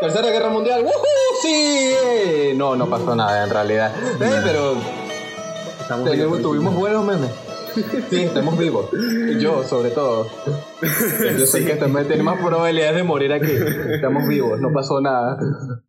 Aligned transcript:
Tercera 0.00 0.30
Guerra 0.30 0.50
Mundial, 0.50 0.82
¡Woohoo! 0.84 1.42
¡Sí! 1.42 2.52
No, 2.56 2.76
no 2.76 2.88
pasó 2.88 3.16
nada 3.16 3.42
en 3.44 3.50
realidad. 3.50 3.92
Eh, 4.20 4.40
pero 4.44 4.74
tenemos- 6.04 6.40
tuvimos 6.42 6.74
buenos 6.76 7.04
memes. 7.04 7.30
Sí, 8.08 8.22
estamos 8.22 8.56
vivos. 8.56 8.86
Yo, 9.40 9.64
sobre 9.64 9.90
todo. 9.90 10.28
Yo 11.38 11.44
sé 11.46 11.64
que 11.64 11.74
también 11.74 12.06
tiene 12.06 12.22
más 12.22 12.38
probabilidades 12.40 12.94
de 12.94 13.02
morir 13.02 13.32
aquí. 13.32 13.50
Estamos 13.50 14.28
vivos, 14.28 14.60
no 14.60 14.72
pasó 14.72 15.00
nada. 15.00 15.36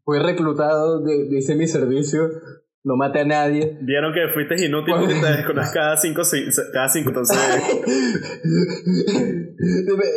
Fui 0.04 0.18
reclutado, 0.18 1.02
de- 1.02 1.27
hice 1.38 1.54
mi 1.54 1.68
servicio, 1.68 2.27
no 2.86 2.96
maté 2.96 3.22
a 3.22 3.26
nadie. 3.26 3.80
Vieron 3.82 4.14
que 4.14 4.28
fuiste 4.34 4.66
inútil 4.66 4.94
porque 4.98 5.16
te 5.16 5.26
desconectas 5.26 5.74
cada 5.74 5.98
cinco, 5.98 6.22
cada 6.72 6.88
cinco, 6.88 7.10
entonces... 7.10 7.38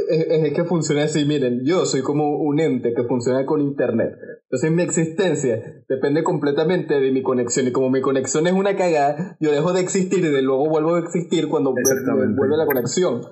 es, 0.08 0.52
que 0.52 0.64
funciona 0.64 1.04
así, 1.04 1.24
miren, 1.24 1.64
yo 1.64 1.86
soy 1.86 2.02
como 2.02 2.38
un 2.38 2.60
ente 2.60 2.92
que 2.94 3.04
funciona 3.04 3.46
con 3.46 3.62
internet. 3.62 4.12
Entonces 4.44 4.70
mi 4.70 4.82
existencia 4.82 5.82
depende 5.88 6.22
completamente 6.22 7.00
de 7.00 7.10
mi 7.10 7.22
conexión 7.22 7.66
y 7.66 7.72
como 7.72 7.90
mi 7.90 8.00
conexión 8.00 8.46
es 8.46 8.52
una 8.52 8.76
cagada, 8.76 9.36
yo 9.40 9.50
dejo 9.50 9.72
de 9.72 9.80
existir 9.80 10.20
y 10.20 10.28
de 10.28 10.42
luego 10.42 10.68
vuelvo 10.68 10.94
a 10.96 11.00
existir 11.00 11.48
cuando 11.48 11.72
vuelve 11.72 12.56
la 12.56 12.66
conexión. 12.66 13.22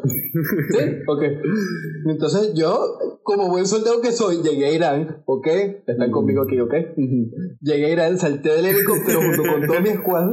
¿Sí? 0.71 0.79
Ok. 1.07 1.23
Entonces 2.07 2.53
yo, 2.55 2.99
como 3.23 3.49
buen 3.49 3.67
soldado 3.67 4.01
que 4.01 4.13
soy, 4.13 4.43
llegué 4.43 4.67
a 4.67 4.73
Irán, 4.73 5.23
¿ok? 5.27 5.47
Están 5.87 6.11
conmigo 6.11 6.43
aquí, 6.43 6.59
¿ok? 6.61 6.75
Llegué 7.61 7.87
a 7.87 7.91
Irán, 7.91 8.19
salté 8.19 8.51
del 8.51 8.67
helicóptero 8.67 9.21
junto 9.27 9.43
con 9.53 9.67
todo 9.67 9.81
mi 9.81 9.91
squad. 9.91 10.31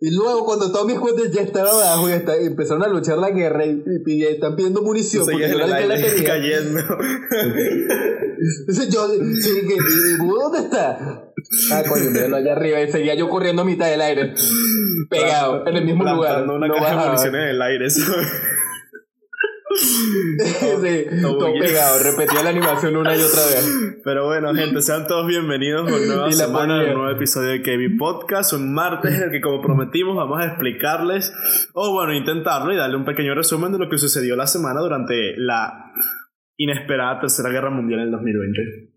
Y 0.00 0.14
luego 0.14 0.44
cuando 0.44 0.70
todo 0.70 0.84
mi 0.86 0.94
squad 0.94 1.14
ya 1.32 1.42
estaba 1.42 1.70
abajo 1.70 2.08
y, 2.08 2.12
está- 2.12 2.36
empezaron 2.36 2.82
a 2.84 2.88
luchar 2.88 3.18
la 3.18 3.30
guerra 3.30 3.66
y, 3.66 3.82
y- 4.06 4.12
y 4.14 4.24
están 4.24 4.54
pidiendo 4.56 4.82
munición 4.82 5.24
porque 5.24 5.48
yo 5.48 5.54
el 5.58 5.60
que 5.62 5.66
la 5.66 5.76
aire 5.76 6.10
tenía. 6.10 6.28
cayendo. 6.28 6.80
Entonces 8.60 8.88
yo, 8.94 9.08
sí, 9.08 9.50
que, 9.66 9.74
¿y 9.74 10.16
Budo 10.20 10.50
dónde 10.50 10.58
está? 10.60 11.24
Ah, 11.72 11.82
coño, 11.88 12.10
míralo 12.10 12.36
allá 12.36 12.52
arriba. 12.52 12.80
Y 12.80 12.90
seguía 12.90 13.14
yo 13.14 13.28
corriendo 13.28 13.62
a 13.62 13.64
mitad 13.64 13.86
del 13.88 14.00
aire. 14.00 14.34
Pegado, 15.10 15.66
en 15.66 15.76
el 15.76 15.84
mismo 15.84 16.04
lugar. 16.04 16.48
Una 16.48 16.66
no 16.68 16.74
caja 16.74 17.00
de 17.02 17.06
municiones 17.06 17.42
en 17.42 17.48
el 17.48 17.62
aire, 17.62 17.90
¿sabes? 17.90 18.26
Sí, 19.76 21.20
todo 21.22 21.52
pegado. 21.52 22.02
Repetía 22.02 22.42
la 22.42 22.50
animación 22.50 22.96
una 22.96 23.16
y 23.16 23.20
otra 23.20 23.44
vez. 23.46 24.00
Pero 24.04 24.26
bueno, 24.26 24.54
gente, 24.54 24.80
sean 24.82 25.06
todos 25.06 25.26
bienvenidos 25.26 25.90
a 25.90 25.94
una 25.94 26.06
nueva 26.06 26.32
semana, 26.32 26.80
a 26.80 26.84
un 26.84 26.94
nuevo 26.94 27.10
episodio 27.10 27.50
de 27.50 27.62
KB 27.62 27.98
Podcast, 27.98 28.52
un 28.52 28.72
martes 28.72 29.14
en 29.14 29.24
el 29.24 29.30
que 29.30 29.40
como 29.40 29.60
prometimos 29.60 30.16
vamos 30.16 30.40
a 30.40 30.46
explicarles, 30.46 31.32
o 31.74 31.92
bueno, 31.92 32.14
intentarlo 32.14 32.72
y 32.72 32.76
darle 32.76 32.96
un 32.96 33.04
pequeño 33.04 33.34
resumen 33.34 33.72
de 33.72 33.78
lo 33.78 33.88
que 33.88 33.98
sucedió 33.98 34.36
la 34.36 34.46
semana 34.46 34.80
durante 34.80 35.34
la 35.36 35.92
inesperada 36.56 37.20
Tercera 37.20 37.50
Guerra 37.50 37.70
Mundial 37.70 38.00
en 38.00 38.06
el 38.06 38.12
2020. 38.12 38.94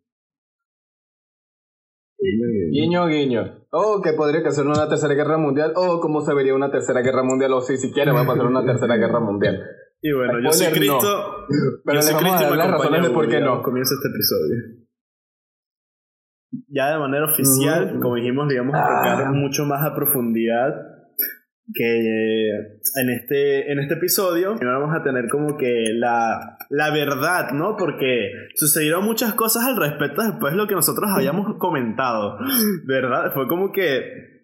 Guiño, 2.71 3.07
guiño. 3.07 3.67
O 3.71 4.01
que 4.01 4.13
podría 4.13 4.43
que 4.43 4.51
ser 4.51 4.65
una 4.65 4.89
tercera 4.89 5.13
guerra 5.13 5.37
mundial. 5.37 5.73
O 5.75 5.99
cómo 5.99 6.21
se 6.21 6.33
vería 6.33 6.55
una 6.55 6.71
tercera 6.71 7.01
guerra 7.01 7.23
mundial. 7.23 7.53
O 7.53 7.61
si 7.61 7.77
siquiera 7.77 8.11
va 8.11 8.21
a 8.21 8.27
pasar 8.27 8.45
una 8.45 8.65
tercera 8.65 8.97
guerra 8.97 9.19
mundial. 9.19 9.63
Y 10.01 10.11
bueno, 10.11 10.39
yo 10.43 10.51
soy 10.51 10.67
no. 10.67 10.73
Cristo. 10.73 11.47
Pero 11.85 11.99
yo 11.99 12.01
soy 12.01 12.15
Cristo 12.15 12.53
y 12.53 12.57
me 12.57 12.63
acompaña 12.63 13.01
de 13.03 13.09
por 13.09 13.27
qué 13.27 13.39
no. 13.39 13.61
Comienza 13.61 13.95
este 13.95 14.09
episodio. 14.09 14.87
Ya 16.69 16.91
de 16.91 16.99
manera 16.99 17.25
oficial, 17.25 17.91
Ujú. 17.91 18.01
como 18.01 18.15
dijimos, 18.15 18.47
le 18.47 18.55
íbamos 18.55 18.75
a 18.75 18.81
tocar 18.83 19.21
Ah. 19.27 19.31
mucho 19.31 19.65
más 19.65 19.85
a 19.85 19.93
profundidad 19.95 20.73
que 21.73 21.99
eh, 21.99 22.79
en 23.01 23.09
este, 23.09 23.71
en 23.71 23.79
este 23.79 23.95
episodio. 23.95 24.55
Vamos 24.61 24.95
a 24.95 25.03
tener 25.03 25.27
como 25.29 25.57
que 25.57 25.91
la, 25.95 26.57
la 26.69 26.91
verdad, 26.93 27.51
¿no? 27.51 27.75
Porque 27.75 28.31
sucedieron 28.55 29.03
muchas 29.03 29.33
cosas 29.33 29.65
al 29.65 29.75
respecto 29.75 30.21
después 30.23 30.53
de 30.53 30.57
lo 30.57 30.67
que 30.67 30.75
nosotros 30.75 31.09
habíamos 31.13 31.57
comentado, 31.57 32.37
¿verdad? 32.85 33.33
Fue 33.33 33.47
como 33.47 33.71
que 33.73 34.36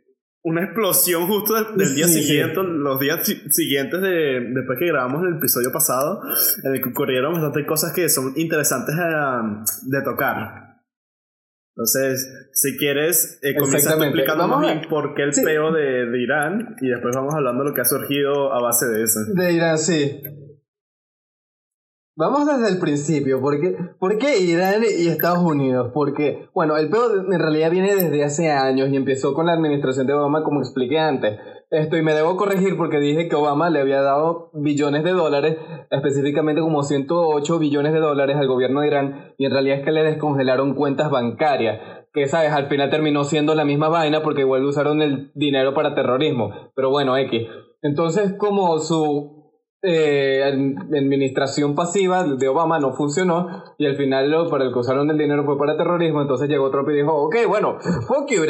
una 0.46 0.64
explosión 0.66 1.26
justo 1.28 1.54
del, 1.54 1.78
del 1.78 1.96
día 1.96 2.08
Sí, 2.08 2.22
siguiente, 2.24 2.62
los 2.64 3.00
días 3.00 3.20
si- 3.26 3.42
siguientes 3.50 4.02
de 4.02 4.42
después 4.54 4.78
que 4.78 4.88
grabamos 4.88 5.24
el 5.26 5.38
episodio 5.38 5.72
pasado, 5.72 6.22
en 6.64 6.76
el 6.76 6.82
que 6.82 6.90
ocurrieron 6.90 7.34
bastantes 7.34 7.66
cosas 7.66 7.94
que 7.94 8.10
son 8.10 8.34
interesantes 8.36 8.94
ah, 9.00 9.64
de 9.84 10.02
tocar. 10.02 10.64
Entonces, 11.76 12.50
si 12.54 12.78
quieres, 12.78 13.40
eh, 13.42 13.56
comienza 13.56 13.96
explicando 13.96 14.48
más 14.48 14.60
a- 14.60 14.74
bien 14.74 14.88
por 14.90 15.16
qué 15.16 15.24
el 15.24 15.34
Sí. 15.34 15.44
peo 15.44 15.72
de, 15.72 16.06
de 16.06 16.22
Irán 16.22 16.76
y 16.82 16.90
después 16.90 17.16
vamos 17.16 17.34
hablando 17.34 17.64
de 17.64 17.70
lo 17.70 17.76
que 17.76 17.82
ha 17.82 17.86
surgido 17.86 18.54
a 18.54 18.62
base 18.62 18.86
de 18.88 19.02
eso. 19.04 19.22
De 19.34 19.54
Irán, 19.54 19.78
sí. 19.80 20.22
Vamos 22.16 22.46
desde 22.46 22.72
el 22.72 22.80
principio, 22.80 23.42
porque 23.42 23.76
¿por 23.98 24.20
qué 24.20 24.38
Irán 24.38 24.84
y 24.84 25.08
Estados 25.08 25.40
Unidos? 25.40 25.90
Porque, 25.96 26.48
bueno, 26.54 26.78
el 26.78 26.92
peor 26.92 27.26
en 27.32 27.40
realidad 27.40 27.72
viene 27.72 27.96
desde 27.96 28.24
hace 28.24 28.52
años 28.52 28.90
y 28.90 28.96
empezó 28.96 29.34
con 29.34 29.48
la 29.48 29.54
administración 29.54 30.06
de 30.06 30.14
Obama, 30.14 30.44
como 30.44 30.60
expliqué 30.60 31.00
antes. 31.00 31.40
Esto, 31.72 31.98
y 31.98 32.04
me 32.04 32.14
debo 32.14 32.38
corregir 32.38 32.78
porque 32.78 33.00
dije 33.00 33.28
que 33.28 33.36
Obama 33.36 33.72
le 33.72 33.82
había 33.82 34.04
dado 34.04 34.52
billones 34.54 35.04
de 35.04 35.12
dólares, 35.12 35.58
específicamente 35.90 36.62
como 36.62 36.84
108 36.84 37.58
billones 37.58 37.94
de 37.94 38.00
dólares 38.00 38.38
al 38.38 38.48
gobierno 38.48 38.82
de 38.82 38.88
Irán, 38.90 39.34
y 39.40 39.46
en 39.46 39.52
realidad 39.52 39.80
es 39.80 39.84
que 39.84 39.92
le 39.92 40.04
descongelaron 40.04 40.76
cuentas 40.76 41.10
bancarias, 41.10 41.82
que 42.14 42.28
sabes, 42.28 42.52
al 42.52 42.68
final 42.68 42.92
terminó 42.92 43.24
siendo 43.24 43.56
la 43.56 43.66
misma 43.66 43.90
vaina 43.90 44.22
porque 44.22 44.42
igual 44.42 44.64
usaron 44.66 45.02
el 45.02 45.32
dinero 45.34 45.74
para 45.74 45.96
terrorismo. 45.96 46.52
Pero 46.76 46.92
bueno, 46.92 47.18
X. 47.18 47.48
Entonces, 47.82 48.36
como 48.38 48.78
su 48.78 49.43
eh, 49.84 50.42
ad- 50.44 50.96
administración 50.98 51.76
pasiva 51.76 52.24
de 52.24 52.48
Obama 52.48 52.80
no 52.80 52.94
funcionó 52.94 53.48
y 53.78 53.86
al 53.86 53.96
final 53.98 54.32
lo 54.32 54.50
para 54.50 54.64
el 54.64 54.72
que 54.74 54.80
usaron 54.80 55.10
el 55.12 55.18
dinero 55.18 55.44
fue 55.44 55.58
para 55.58 55.76
terrorismo, 55.78 56.22
entonces 56.22 56.48
llegó 56.50 56.72
Trump 56.72 56.90
y 56.90 56.96
dijo, 56.96 57.14
ok, 57.14 57.36
bueno, 57.48 57.78
fuck 58.08 58.32
you, 58.32 58.44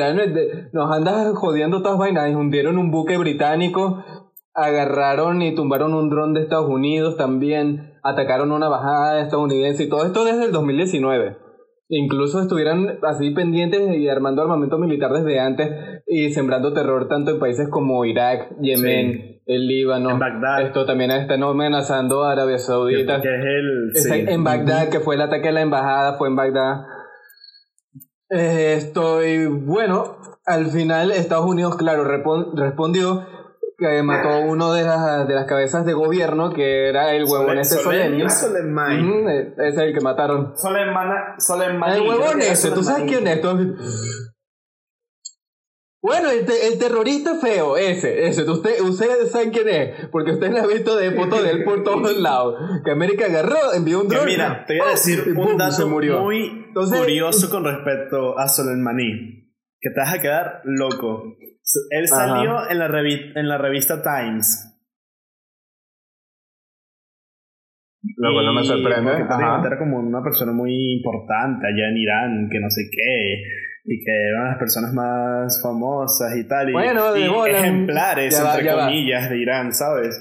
nos 0.72 0.96
andas 0.96 1.34
jodiendo 1.36 1.82
todas 1.82 1.98
vainas, 1.98 2.34
hundieron 2.36 2.78
un 2.78 2.92
buque 2.92 3.18
británico, 3.18 4.04
agarraron 4.54 5.42
y 5.42 5.56
tumbaron 5.56 5.94
un 5.94 6.10
dron 6.10 6.34
de 6.34 6.42
Estados 6.42 6.70
Unidos 6.70 7.18
también, 7.18 7.94
atacaron 8.04 8.52
una 8.52 8.70
bajada 8.70 9.22
estadounidense 9.22 9.84
y 9.86 9.90
todo 9.90 10.06
esto 10.06 10.24
desde 10.26 10.46
el 10.46 10.52
2019. 10.52 11.38
Incluso 11.90 12.40
estuvieran 12.42 13.00
así 13.04 13.32
pendientes 13.32 13.96
y 13.98 14.08
armando 14.08 14.42
armamento 14.42 14.78
militar 14.78 15.12
desde 15.12 15.40
antes 15.40 15.70
y 16.08 16.32
sembrando 16.32 16.74
terror 16.74 17.08
tanto 17.08 17.32
en 17.32 17.40
países 17.40 17.68
como 17.70 18.06
Irak, 18.06 18.56
Yemen, 18.62 19.33
el 19.46 19.68
Líbano. 19.68 20.12
En 20.12 20.20
Bagdad. 20.20 20.62
Esto 20.62 20.86
también 20.86 21.12
están 21.12 21.44
amenazando 21.44 22.24
a 22.24 22.32
Arabia 22.32 22.56
Que, 22.56 22.62
Saudita. 22.62 23.22
que 23.22 23.28
es 23.36 23.44
el... 23.46 23.92
Está 23.94 24.16
sí. 24.16 24.26
En 24.28 24.44
Bagdad, 24.44 24.90
que 24.90 25.00
fue 25.00 25.16
el 25.16 25.22
ataque 25.22 25.50
a 25.50 25.52
la 25.52 25.62
embajada, 25.62 26.18
fue 26.18 26.28
en 26.30 26.36
Bagdad. 26.36 26.86
Eh, 28.30 28.76
Estoy, 28.78 29.46
bueno, 29.48 30.18
al 30.46 30.68
final 30.68 31.12
Estados 31.12 31.46
Unidos, 31.46 31.76
claro, 31.78 32.04
respondió 32.04 33.26
que 33.78 34.02
mató 34.04 34.30
a 34.30 34.40
uno 34.40 34.72
de 34.74 34.84
las, 34.84 35.28
de 35.28 35.34
las 35.34 35.46
cabezas 35.46 35.86
de 35.86 35.94
gobierno, 35.94 36.54
que 36.54 36.88
era 36.90 37.14
el 37.14 37.26
huevón 37.26 37.58
este 37.58 37.76
Soleimani. 37.76 38.30
Soleimani. 38.30 39.10
Ujú, 39.10 39.30
eh, 39.30 39.54
ese 39.58 39.68
es 39.68 39.78
el 39.78 39.94
que 39.94 40.00
mataron. 40.02 40.54
Soleimana- 40.56 41.36
Soleimani. 41.38 41.96
El 41.96 42.08
huevón 42.08 42.40
que 42.40 42.52
ese, 42.52 42.72
¿tú 42.72 42.84
sabes 42.84 43.04
quién 43.08 43.28
es? 43.28 43.42
Bueno, 46.04 46.30
el, 46.32 46.46
te- 46.46 46.68
el 46.68 46.78
terrorista 46.78 47.36
feo, 47.40 47.78
ese, 47.78 48.28
ese, 48.28 48.44
usted, 48.44 48.82
ustedes 48.82 49.32
saben 49.32 49.52
quién 49.52 49.70
es, 49.70 50.08
porque 50.12 50.32
ustedes 50.32 50.62
han 50.62 50.68
visto 50.68 50.98
de 50.98 51.12
fotos 51.12 51.42
de 51.42 51.52
él 51.52 51.64
por 51.64 51.82
todos 51.86 52.18
lados. 52.18 52.56
Que 52.84 52.92
América 52.92 53.26
agarró, 53.28 53.72
envió 53.74 54.02
un 54.02 54.10
dron. 54.10 54.26
mira, 54.26 54.66
te 54.68 54.78
voy 54.80 54.88
a 54.90 54.92
decir 54.92 55.24
un 55.34 55.56
dato 55.58 55.72
se 55.72 55.86
murió. 55.86 56.20
muy 56.22 56.66
Entonces- 56.68 57.00
curioso 57.00 57.50
con 57.50 57.64
respecto 57.64 58.38
a 58.38 58.50
Soleimani, 58.50 59.50
que 59.80 59.90
te 59.92 60.00
vas 60.00 60.14
a 60.14 60.22
quedar 60.22 60.62
loco. 60.66 61.24
Él 61.92 62.06
Ajá. 62.12 62.28
salió 62.28 62.70
en 62.70 62.80
la, 62.80 62.90
revi- 62.90 63.32
en 63.36 63.48
la 63.48 63.58
revista 63.58 64.02
Times. 64.04 64.70
Lo 68.18 68.34
cual 68.34 68.46
no 68.46 68.54
me 68.54 68.64
sorprende, 68.66 69.10
porque 69.12 69.24
prácticamente 69.26 69.68
ajá. 69.68 69.68
era 69.68 69.80
como 69.80 70.00
una 70.00 70.22
persona 70.22 70.52
muy 70.52 70.96
importante 70.98 71.66
allá 71.66 71.88
en 71.90 71.98
Irán, 71.98 72.50
que 72.52 72.60
no 72.60 72.70
sé 72.70 72.82
qué, 72.92 73.44
y 73.86 74.04
que 74.04 74.12
era 74.12 74.38
una 74.40 74.44
de 74.46 74.50
las 74.52 74.60
personas 74.60 74.94
más 74.94 75.62
famosas 75.62 76.36
y 76.38 76.48
tal, 76.48 76.70
y, 76.70 76.74
Bueno, 76.74 77.18
y 77.18 77.28
bola. 77.28 77.60
ejemplares, 77.60 78.42
va, 78.44 78.52
entre 78.52 78.66
ya 78.66 78.76
va. 78.76 78.86
comillas, 78.86 79.30
de 79.30 79.38
Irán, 79.38 79.74
¿sabes? 79.74 80.20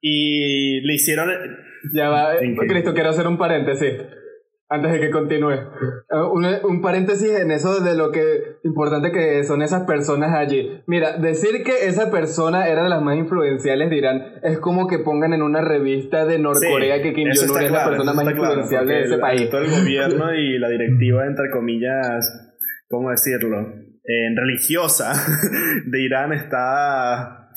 Y 0.00 0.80
le 0.80 0.94
hicieron... 0.94 1.28
Ya 1.94 2.08
va, 2.08 2.36
eh. 2.36 2.54
Cristo, 2.68 2.94
quiero 2.94 3.10
hacer 3.10 3.26
un 3.26 3.38
paréntesis. 3.38 3.92
Antes 4.68 4.92
de 4.92 5.00
que 5.00 5.10
continúe. 5.10 5.50
Eh, 5.52 5.58
Un, 6.32 6.46
un 6.64 6.80
paréntesis 6.80 7.28
en 7.38 7.50
eso 7.50 7.80
de 7.80 7.94
lo 7.94 8.10
que 8.10 8.56
importante 8.64 9.12
que 9.12 9.44
son 9.44 9.60
esas 9.60 9.82
personas 9.82 10.32
allí. 10.34 10.80
Mira, 10.86 11.18
decir 11.18 11.62
que 11.62 11.86
esa 11.88 12.10
persona 12.10 12.66
era 12.68 12.82
de 12.82 12.88
las 12.88 13.02
más 13.02 13.18
influenciales 13.18 13.90
de 13.90 13.96
Irán 13.98 14.22
es 14.42 14.58
como 14.60 14.86
que 14.86 14.98
pongan 15.00 15.34
en 15.34 15.42
una 15.42 15.60
revista 15.60 16.24
de 16.24 16.38
Norcorea 16.38 16.96
Sí, 16.96 17.02
que 17.02 17.12
Kim 17.12 17.28
Jong-un 17.28 17.56
es 17.58 17.62
la 17.64 17.68
claro, 17.68 17.90
persona 17.90 18.12
eso 18.12 18.16
más 18.16 18.26
está 18.28 18.38
claro, 18.40 18.86
de 18.86 19.00
ese 19.02 19.14
el- 19.14 19.20
país. 19.20 19.50
Todo 19.50 19.60
el 19.60 19.70
gobierno 19.70 20.34
y 20.34 20.58
la 20.58 20.68
directiva, 20.70 21.26
entre 21.26 21.50
comillas, 21.50 22.51
¿cómo 22.92 23.10
decirlo? 23.10 23.58
Eh, 24.04 24.34
religiosa 24.36 25.12
de 25.86 26.02
Irán 26.02 26.32
está 26.32 27.48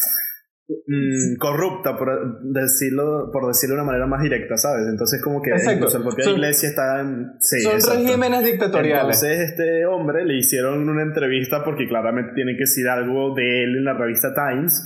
mm, 0.67 1.37
corrupta, 1.39 1.97
por 1.97 2.41
decirlo, 2.53 3.29
por 3.33 3.47
decirlo 3.47 3.75
de 3.75 3.81
una 3.81 3.87
manera 3.91 4.07
más 4.07 4.23
directa, 4.23 4.55
¿sabes? 4.55 4.87
Entonces 4.87 5.21
como 5.21 5.41
que 5.41 5.49
incluso 5.51 5.97
la 5.99 6.05
propia 6.05 6.23
Son- 6.23 6.33
iglesia 6.35 6.69
está 6.69 7.01
en... 7.01 7.33
Sí, 7.41 7.61
Son 7.61 7.73
exacto. 7.75 7.99
regímenes 7.99 8.45
dictatoriales. 8.45 9.21
Entonces 9.23 9.49
este 9.51 9.85
hombre 9.85 10.23
le 10.25 10.37
hicieron 10.37 10.87
una 10.87 11.03
entrevista 11.03 11.63
porque 11.65 11.87
claramente 11.87 12.33
tiene 12.33 12.53
que 12.53 12.59
decir 12.61 12.87
algo 12.87 13.35
de 13.35 13.63
él 13.63 13.75
en 13.77 13.83
la 13.83 13.93
revista 13.93 14.33
Times. 14.33 14.81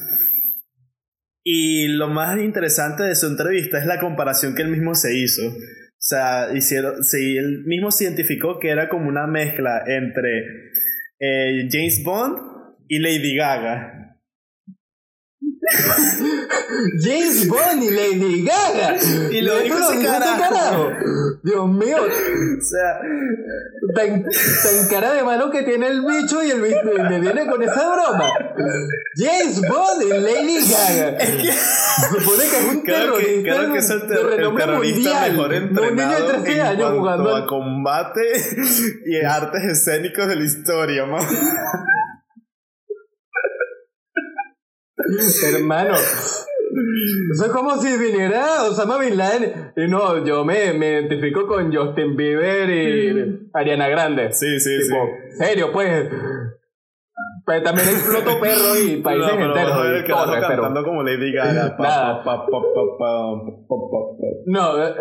Y 1.44 1.88
lo 1.96 2.08
más 2.10 2.40
interesante 2.40 3.04
de 3.04 3.16
su 3.16 3.28
entrevista 3.28 3.78
es 3.80 3.86
la 3.86 4.00
comparación 4.00 4.56
que 4.56 4.62
él 4.62 4.70
mismo 4.72 4.96
se 4.96 5.16
hizo. 5.18 5.42
Sea, 6.10 6.48
hicieron, 6.56 7.04
sí, 7.04 7.38
él 7.38 7.66
mismo 7.68 7.92
se 7.92 8.06
identificó 8.06 8.58
que 8.58 8.70
era 8.70 8.90
como 8.90 9.08
una 9.08 9.28
mezcla 9.28 9.84
entre 9.86 10.40
eh, 11.20 11.68
James 11.70 12.02
Bond 12.04 12.40
y 12.88 12.98
Lady 12.98 13.36
Gaga. 13.36 14.09
James 17.02 17.48
Bond 17.48 17.84
y 17.84 17.90
Lady 17.92 18.44
Gaga. 18.46 18.96
Y 19.32 19.42
lo 19.42 19.60
dijo 19.60 19.78
ese 19.78 20.00
dijo 20.00 20.12
carajo. 20.40 20.90
Dios 21.44 21.68
mío, 21.70 21.98
O 22.02 22.62
sea, 22.62 23.00
tan, 23.96 24.24
tan 24.24 24.88
cara 24.90 25.14
de 25.14 25.24
mano 25.24 25.50
que 25.52 25.64
tiene 25.64 25.88
el 25.88 26.02
bicho 26.02 26.44
y 26.44 26.52
el 26.52 26.62
bicho 26.62 26.78
me 27.10 27.20
viene 27.20 27.46
con 27.48 27.62
esa 27.64 27.90
broma. 27.94 28.30
James 29.16 29.62
Bond 29.62 30.02
y 30.04 30.10
Lady 30.10 30.60
Gaga. 30.72 31.18
Supone 32.10 32.44
que 32.50 32.58
es 32.58 32.66
un 32.76 32.82
que, 32.84 32.92
terrorista 32.92 33.42
creo 33.44 33.74
que 33.74 33.80
es 33.80 33.90
el, 33.90 34.00
de 34.02 34.08
ter- 34.08 34.18
el 34.20 34.28
renombre 34.38 34.66
terrorista 34.66 35.10
mundial. 35.10 35.32
mejor 35.32 35.54
No 35.72 35.82
un 35.82 35.96
niño 35.96 36.18
entrenado 36.18 36.28
de 36.28 36.34
13 36.40 36.52
en 36.54 36.62
años 36.62 36.80
cuanto 36.82 37.00
jugando 37.00 37.36
a 37.36 37.46
combate 37.48 38.22
y 39.06 39.26
artes 39.26 39.64
escénicos 39.64 40.28
de 40.28 40.36
la 40.36 40.44
historia, 40.44 41.06
man. 41.06 41.26
Hermano. 45.56 45.94
Eso 47.34 47.46
es 47.46 47.52
como 47.52 47.78
si 47.78 47.98
viniera 47.98 48.64
Osama 48.70 48.98
Bin 49.00 49.18
Laden. 49.18 49.74
Y 49.76 49.88
no, 49.88 50.24
yo 50.24 50.46
me, 50.46 50.74
me 50.74 50.92
identifico 50.92 51.48
con 51.48 51.74
Justin 51.76 52.16
Bieber 52.16 52.70
y 52.70 53.50
Ariana 53.54 53.88
Grande. 53.90 54.32
Sí, 54.34 54.60
sí, 54.60 54.78
tipo, 54.84 54.96
serio, 55.38 55.72
pues. 55.72 56.10
Pero 57.46 57.64
también 57.64 57.88
exploto 57.90 58.40
perro 58.40 58.76
y 58.76 58.88
sí. 58.90 58.98
países 59.04 59.36
No, 59.36 59.46
enteros. 59.48 59.84
ver 59.84 60.04
y 60.04 60.08
carajo 60.08 60.26
torres, 60.26 60.46
pero- 60.48 60.62
cantando 60.64 60.84
como 60.88 61.04
Lady 61.04 61.34
Gaga. 61.34 61.76
Pa, 61.78 61.84
Nada. 61.84 62.24
pa, 62.24 62.46
pa. 62.46 62.52
No, 64.46 64.84
eh, 64.84 64.94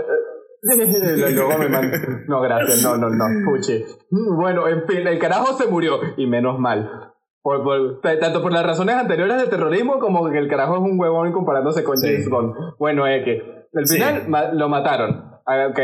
eh, 0.73 1.33
luego 1.35 1.59
me 1.59 1.69
manda- 1.69 1.99
No, 2.27 2.41
gracias, 2.41 2.83
no, 2.83 2.97
no, 2.97 3.11
no, 3.11 3.25
puche. 3.45 3.85
Bueno, 4.11 4.67
en 4.69 4.87
fin, 4.87 5.07
el 5.07 5.19
carajo 5.19 5.57
se 5.59 5.67
murió, 5.69 6.01
y 6.17 6.27
menos 6.27 6.59
mal. 6.59 7.08
Por, 7.43 8.01
tanto 8.21 8.43
por 8.43 8.53
las 8.53 8.67
razones 8.67 8.97
anteriores 8.97 9.37
del 9.39 9.49
terrorismo 9.49 9.99
como 9.99 10.29
que 10.31 10.39
el 10.39 10.49
carajo 10.49 10.75
es 10.75 10.81
un 10.83 10.99
huevón 11.01 11.33
comparándose 11.33 11.83
con 11.85 11.97
Sí. 11.97 12.07
James 12.09 12.29
Bond. 12.29 12.55
Bueno, 12.79 13.07
es 13.07 13.25
que 13.25 13.43
al 13.75 13.87
Sí. 13.87 13.95
final 13.97 14.29
ma- 14.29 14.53
lo 14.53 14.69
mataron. 14.69 15.25
Ah, 15.47 15.67
Ok, 15.71 15.79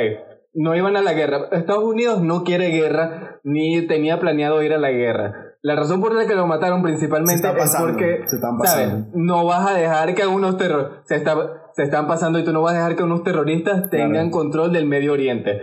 no 0.55 0.75
iban 0.77 0.97
a 0.97 1.01
la 1.03 1.15
guerra. 1.15 1.49
Estados 1.53 1.85
Unidos 1.85 2.21
no 2.21 2.45
quiere 2.45 2.69
guerra 2.69 3.39
ni 3.45 3.87
tenía 3.87 4.21
planeado 4.21 4.62
ir 4.62 4.75
a 4.75 4.79
la 4.79 4.91
guerra. 4.91 5.53
La 5.62 5.75
razón 5.77 6.03
por 6.03 6.12
la 6.15 6.27
que 6.27 6.35
lo 6.35 6.47
mataron 6.47 6.81
Se 6.81 6.85
principalmente 6.85 7.35
está 7.37 7.51
es 7.57 7.77
porque, 7.77 8.23
se 8.27 8.37
están 8.37 8.59
¿sabes? 8.65 9.07
No 9.15 9.47
vas 9.47 9.67
a 9.71 9.75
dejar 9.75 10.15
que 10.15 10.27
unos 10.27 10.59
terror 10.59 11.00
se, 11.05 11.17
está- 11.17 11.62
se 11.73 11.85
están 11.85 12.07
pasando 12.07 12.39
y 12.39 12.45
tú 12.45 12.53
no 12.53 12.61
vas 12.61 12.75
a 12.75 12.79
dejar 12.79 12.97
que 12.97 13.03
unos 13.05 13.23
terroristas 13.23 13.89
tengan 13.89 14.11
Claro. 14.11 14.31
control 14.33 14.73
del 14.73 14.85
Medio 14.87 15.12
Oriente. 15.15 15.59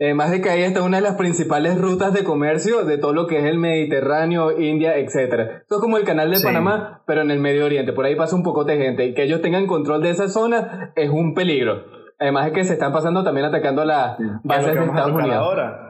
Además 0.00 0.30
de 0.32 0.40
que 0.40 0.50
ahí 0.50 0.62
está 0.62 0.82
una 0.82 0.96
de 0.96 1.02
las 1.02 1.14
principales 1.16 1.78
rutas 1.80 2.12
de 2.12 2.24
comercio 2.24 2.84
de 2.84 2.98
todo 2.98 3.12
lo 3.12 3.26
que 3.26 3.38
es 3.38 3.44
el 3.44 3.58
Mediterráneo, 3.58 4.58
India, 4.58 4.96
etc. 4.96 5.60
Esto 5.60 5.76
es 5.76 5.80
como 5.80 5.96
el 5.96 6.04
canal 6.04 6.30
de 6.30 6.38
Sí. 6.38 6.44
Panamá, 6.44 7.02
pero 7.06 7.20
en 7.20 7.30
el 7.30 7.38
Medio 7.38 7.64
Oriente. 7.66 7.92
Por 7.92 8.04
ahí 8.04 8.16
pasa 8.16 8.34
un 8.34 8.42
poco 8.42 8.64
de 8.64 8.76
gente. 8.78 9.04
Y 9.04 9.14
que 9.14 9.22
ellos 9.22 9.40
tengan 9.42 9.66
control 9.66 10.02
de 10.02 10.10
esa 10.10 10.28
zona 10.28 10.92
es 10.96 11.08
un 11.10 11.34
peligro. 11.34 11.84
Además 12.18 12.46
de 12.46 12.52
que 12.52 12.64
se 12.64 12.74
están 12.74 12.92
pasando 12.92 13.22
también 13.22 13.46
atacando 13.46 13.84
las 13.84 14.16
bases 14.42 14.74
de 14.74 14.84
Estados 14.84 15.12
Unidos. 15.12 15.36
ahora. 15.36 15.88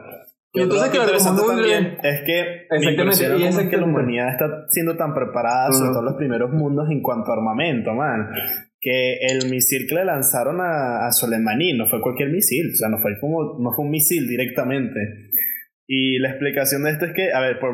Y 0.55 0.61
entonces, 0.61 0.89
Otro 0.89 1.01
dato 1.01 1.11
claro, 1.17 1.35
como 1.35 1.47
también 1.47 1.97
es 2.03 2.21
que 2.27 2.67
me 2.69 2.77
Exactamente, 2.77 3.39
y 3.39 3.43
es 3.47 3.69
que 3.69 3.77
la 3.77 3.85
humanidad 3.85 4.29
está 4.29 4.45
siendo 4.69 4.95
tan 4.95 5.11
preparada, 5.15 5.71
sobre 5.71 5.91
todo 5.93 6.03
los 6.03 6.13
primeros 6.13 6.51
mundos 6.51 6.87
en 6.91 7.01
cuanto 7.01 7.31
a 7.31 7.35
armamento, 7.37 7.91
man. 7.93 8.29
Que 8.83 9.13
el 9.29 9.49
misil 9.49 9.87
que 9.87 9.95
le 9.95 10.03
lanzaron 10.03 10.59
a, 10.59 11.07
a 11.07 11.11
Soleimani 11.13 11.71
no 11.71 11.87
fue 11.87 12.01
cualquier 12.01 12.29
misil, 12.29 12.71
o 12.73 12.75
sea, 12.75 12.89
no 12.89 12.99
fue 12.99 13.17
como 13.19 13.57
no 13.59 13.71
fue 13.71 13.85
un 13.85 13.91
misil 13.91 14.27
directamente. 14.27 14.99
Y 15.87 16.19
la 16.19 16.29
explicación 16.29 16.83
de 16.83 16.91
esto 16.91 17.05
es 17.05 17.13
que, 17.13 17.31
a 17.31 17.39
ver, 17.39 17.59
por, 17.59 17.73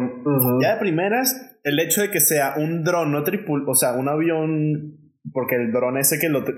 ya 0.62 0.74
de 0.74 0.80
primeras, 0.80 1.58
el 1.64 1.80
hecho 1.80 2.02
de 2.02 2.12
que 2.12 2.20
sea 2.20 2.56
un 2.58 2.84
dron 2.84 3.12
no 3.12 3.24
tripul, 3.24 3.64
o 3.68 3.76
sea, 3.76 3.94
un 3.94 4.08
avión, 4.08 5.09
porque 5.34 5.56
el 5.56 5.72
dron 5.72 5.98
ese 5.98 6.20
que, 6.20 6.30
lo, 6.30 6.44
que, 6.46 6.54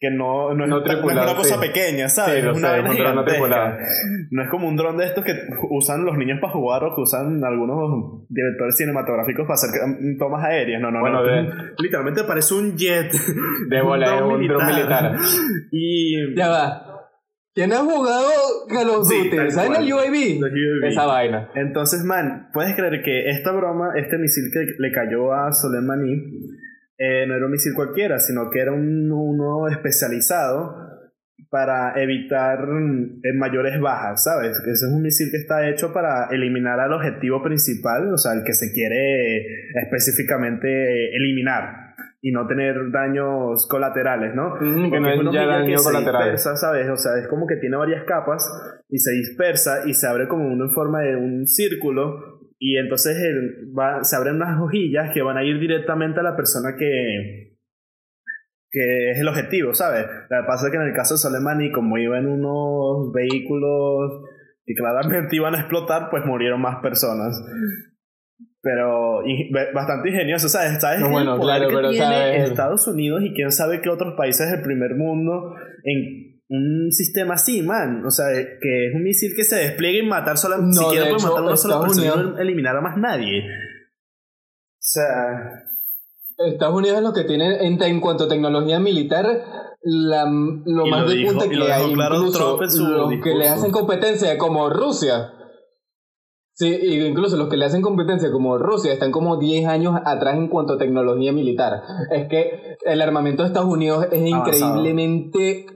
que 0.00 0.10
no, 0.10 0.54
no, 0.54 0.64
es, 0.64 0.70
No 0.70 0.82
una 0.82 1.34
cosa 1.36 1.54
sí. 1.54 1.60
pequeña, 1.68 2.08
¿sabes? 2.08 2.36
Sí, 2.36 2.42
lo 2.42 2.52
es 2.52 2.58
una 2.58 2.68
sé, 2.68 2.74
vaina 2.74 2.88
es 2.88 2.90
un 2.94 2.98
dron 3.02 3.14
no 3.16 3.24
tripulado. 3.24 3.76
No 4.30 4.42
es 4.42 4.48
como 4.50 4.68
un 4.68 4.76
dron 4.76 4.96
de 4.96 5.04
estos 5.06 5.24
que 5.24 5.32
usan 5.70 6.04
los 6.04 6.16
niños 6.16 6.38
para 6.40 6.52
jugar 6.52 6.84
o 6.84 6.94
que 6.94 7.00
usan 7.02 7.42
algunos 7.44 8.26
directores 8.28 8.76
cinematográficos 8.76 9.46
para 9.46 9.54
hacer 9.54 9.70
mm, 9.86 10.18
tomas 10.18 10.44
aéreas. 10.44 10.80
No, 10.80 10.90
no, 10.90 11.00
Bueno, 11.00 11.22
no. 11.22 11.26
de- 11.26 11.52
Literalmente 11.78 12.24
parece 12.24 12.54
un 12.54 12.76
jet. 12.76 13.12
De 13.68 13.82
bola, 13.82 14.16
es 14.16 14.22
un 14.22 14.46
dron 14.46 14.66
militar. 14.66 15.16
Y. 15.70 16.34
Ya 16.36 16.48
va. 16.48 16.90
¿Quién 17.56 17.72
ha 17.72 17.76
jugado 17.76 18.28
Call 18.68 18.90
of 18.90 19.06
Sí, 19.06 19.16
Duty? 19.26 19.36
tal 19.36 19.52
¿Saben 19.52 19.72
cual. 19.74 19.84
el 19.86 19.92
UAV. 19.92 20.88
Esa 20.88 21.06
vaina. 21.06 21.50
Entonces, 21.54 22.02
man, 22.02 22.48
puedes 22.52 22.74
creer 22.74 23.00
que 23.04 23.30
esta 23.30 23.52
broma, 23.52 23.92
este 23.96 24.18
misil 24.18 24.50
que 24.52 24.74
le 24.76 24.90
cayó 24.90 25.32
a 25.32 25.52
Soleimani, 25.52 26.16
eh, 26.98 27.26
no 27.26 27.34
era 27.34 27.46
un 27.46 27.52
misil 27.52 27.72
cualquiera, 27.74 28.18
sino 28.18 28.50
que 28.50 28.60
era 28.60 28.72
un, 28.72 29.10
uno 29.10 29.68
especializado 29.68 30.84
para 31.50 32.00
evitar 32.02 32.66
mm, 32.66 33.20
mayores 33.36 33.80
bajas, 33.80 34.24
¿sabes? 34.24 34.58
Ese 34.58 34.70
es 34.70 34.92
un 34.92 35.02
misil 35.02 35.28
que 35.30 35.36
está 35.36 35.68
hecho 35.68 35.92
para 35.92 36.28
eliminar 36.30 36.80
al 36.80 36.92
objetivo 36.92 37.42
principal, 37.42 38.12
o 38.12 38.18
sea, 38.18 38.32
el 38.32 38.44
que 38.44 38.54
se 38.54 38.72
quiere 38.72 39.44
específicamente 39.82 41.14
eliminar 41.14 41.84
y 42.20 42.32
no 42.32 42.46
tener 42.46 42.90
daños 42.90 43.68
colaterales, 43.68 44.34
¿no? 44.34 44.54
Ujú, 44.54 44.90
que 44.90 44.98
no 44.98 45.08
es 45.10 45.20
ya 45.30 45.46
daño 45.46 45.66
que 45.66 45.78
se 45.78 45.84
colateral. 45.84 46.22
dispersa, 46.22 46.56
¿sabes? 46.56 46.88
O 46.88 46.96
sea, 46.96 47.18
es 47.18 47.28
como 47.28 47.46
que 47.46 47.56
tiene 47.56 47.76
varias 47.76 48.02
capas 48.04 48.42
y 48.88 48.98
se 48.98 49.12
dispersa 49.12 49.82
y 49.86 49.92
se 49.92 50.06
abre 50.06 50.26
como 50.26 50.48
uno 50.48 50.64
en 50.64 50.72
forma 50.72 51.02
de 51.02 51.16
un 51.16 51.46
círculo 51.46 52.33
y 52.66 52.78
entonces 52.78 53.16
va- 53.78 54.02
se 54.04 54.16
abren 54.16 54.36
unas 54.36 54.58
hojillas 54.58 55.12
que 55.12 55.20
van 55.22 55.36
a 55.36 55.44
ir 55.44 55.58
directamente 55.60 56.20
a 56.20 56.22
la 56.22 56.34
persona 56.36 56.76
que 56.78 57.50
que 58.70 59.10
es 59.12 59.18
el 59.18 59.28
objetivo, 59.28 59.72
¿sabes? 59.74 60.04
Lo 60.30 60.40
que 60.40 60.46
pasa 60.48 60.66
es 60.66 60.72
que 60.72 60.78
en 60.78 60.88
el 60.88 60.94
caso 60.94 61.14
de 61.14 61.18
Soleimani, 61.18 61.70
como 61.70 61.96
iba 61.96 62.18
en 62.18 62.26
unos 62.26 63.12
vehículos 63.12 64.22
que 64.64 64.74
claramente 64.74 65.36
iban 65.36 65.54
a 65.54 65.60
explotar, 65.60 66.08
pues 66.10 66.24
murieron 66.24 66.60
más 66.60 66.76
personas. 66.82 67.40
Pero 68.62 69.20
bastante 69.74 70.08
ingenioso, 70.08 70.48
¿sabes? 70.48 70.80
¿Sabes 70.80 71.00
No, 71.00 71.06
el 71.06 71.12
bueno, 71.12 71.36
poder 71.36 71.56
claro, 71.58 71.68
que 71.68 71.76
pero 71.76 71.90
tiene 71.90 72.06
sabes- 72.06 72.48
Estados 72.50 72.88
Unidos 72.88 73.22
y 73.22 73.32
quién 73.34 73.52
sabe 73.52 73.80
qué 73.82 73.90
otros 73.90 74.14
países 74.16 74.50
del 74.50 74.62
primer 74.62 74.96
mundo 74.96 75.54
en 75.84 76.33
un 76.48 76.90
sistema 76.92 77.34
así, 77.34 77.62
man? 77.62 78.04
O 78.04 78.10
sea, 78.10 78.26
que 78.32 78.86
es 78.88 78.94
un 78.94 79.02
misil 79.02 79.32
que 79.34 79.44
se 79.44 79.56
despliega 79.56 79.98
y 80.04 80.06
matar 80.06 80.36
solamente... 80.38 80.76
No, 80.80 80.88
puede 80.88 81.10
hecho, 81.10 81.26
matar 81.28 81.38
a 81.38 81.46
una 81.46 81.56
sola 81.56 81.80
persona 81.80 82.04
y 82.06 82.08
Unidos- 82.10 82.32
no 82.34 82.38
eliminar 82.38 82.76
a 82.76 82.80
más 82.80 82.96
nadie. 82.98 83.40
O 83.40 84.76
sea... 84.78 85.02
Estados 86.36 86.74
Unidos 86.74 86.96
es 86.98 87.02
lo 87.04 87.12
que 87.12 87.22
tiene 87.24 87.64
en, 87.64 87.80
en 87.80 88.00
cuanto 88.00 88.24
a 88.24 88.28
tecnología 88.28 88.80
militar 88.80 89.24
la, 89.82 90.24
lo 90.24 90.86
más 90.86 91.02
lo 91.02 91.08
de 91.08 91.14
dijo- 91.14 91.30
punta 91.30 91.48
que 91.48 91.72
hay 91.72 91.92
claro 91.94 92.16
incluso 92.16 92.56
los 92.88 93.12
que 93.22 93.34
le 93.36 93.48
hacen 93.48 93.70
competencia 93.70 94.36
como 94.36 94.68
Rusia 94.68 95.30
sí 96.54 96.66
y 96.82 97.04
incluso 97.06 97.36
los 97.36 97.48
que 97.48 97.56
le 97.56 97.66
hacen 97.66 97.82
competencia 97.82 98.32
como 98.32 98.58
Rusia 98.58 98.92
están 98.92 99.12
como 99.12 99.36
10 99.36 99.68
años 99.68 99.94
atrás 100.04 100.34
en 100.36 100.48
cuanto 100.48 100.72
a 100.72 100.78
tecnología 100.78 101.32
militar 101.32 101.82
es 102.10 102.26
que 102.28 102.78
el 102.84 103.00
armamento 103.00 103.44
de 103.44 103.48
Estados 103.50 103.70
Unidos 103.72 104.08
es 104.10 104.26
increíblemente 104.26 105.66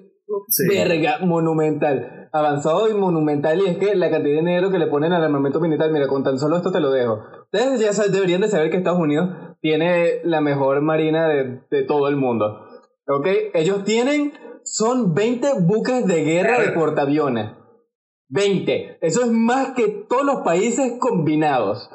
Sí. 0.49 0.69
verga 0.69 1.19
monumental. 1.21 2.29
Avanzado 2.33 2.89
y 2.89 2.95
monumental 2.95 3.61
y 3.61 3.67
es 3.67 3.79
que 3.79 3.95
la 3.95 4.11
cantidad 4.11 4.35
de 4.35 4.41
dinero 4.41 4.71
que 4.71 4.79
le 4.79 4.87
ponen 4.87 5.13
al 5.13 5.25
armamento 5.25 5.61
militar 5.61 5.91
mira 5.91 6.09
con 6.09 6.23
tan 6.23 6.39
solo 6.39 6.57
esto 6.57 6.71
te 6.71 6.81
lo 6.81 6.91
dejo. 6.91 7.21
Ustedes 7.45 7.81
ya 7.81 8.05
deberían 8.05 8.43
de 8.43 8.49
saber 8.49 8.71
que 8.71 8.77
Estados 8.77 9.01
Unidos 9.01 9.31
tiene 9.61 10.21
la 10.25 10.41
mejor 10.41 10.83
marina 10.83 11.29
de, 11.29 11.63
de 11.71 11.83
todo 11.83 12.09
el 12.09 12.17
mundo 12.17 12.69
¿ok? 13.09 13.27
ellos 13.55 13.85
tienen 13.85 14.33
son 14.65 15.15
20 15.15 15.61
buques 15.61 16.07
de 16.07 16.25
guerra 16.25 16.61
de 16.61 16.73
portaaviones. 16.73 17.53
20 18.29 18.99
eso 19.01 19.23
es 19.23 19.31
más 19.31 19.73
que 19.73 19.89
todos 20.09 20.25
los 20.25 20.43
países 20.43 20.99
combinados. 21.01 21.89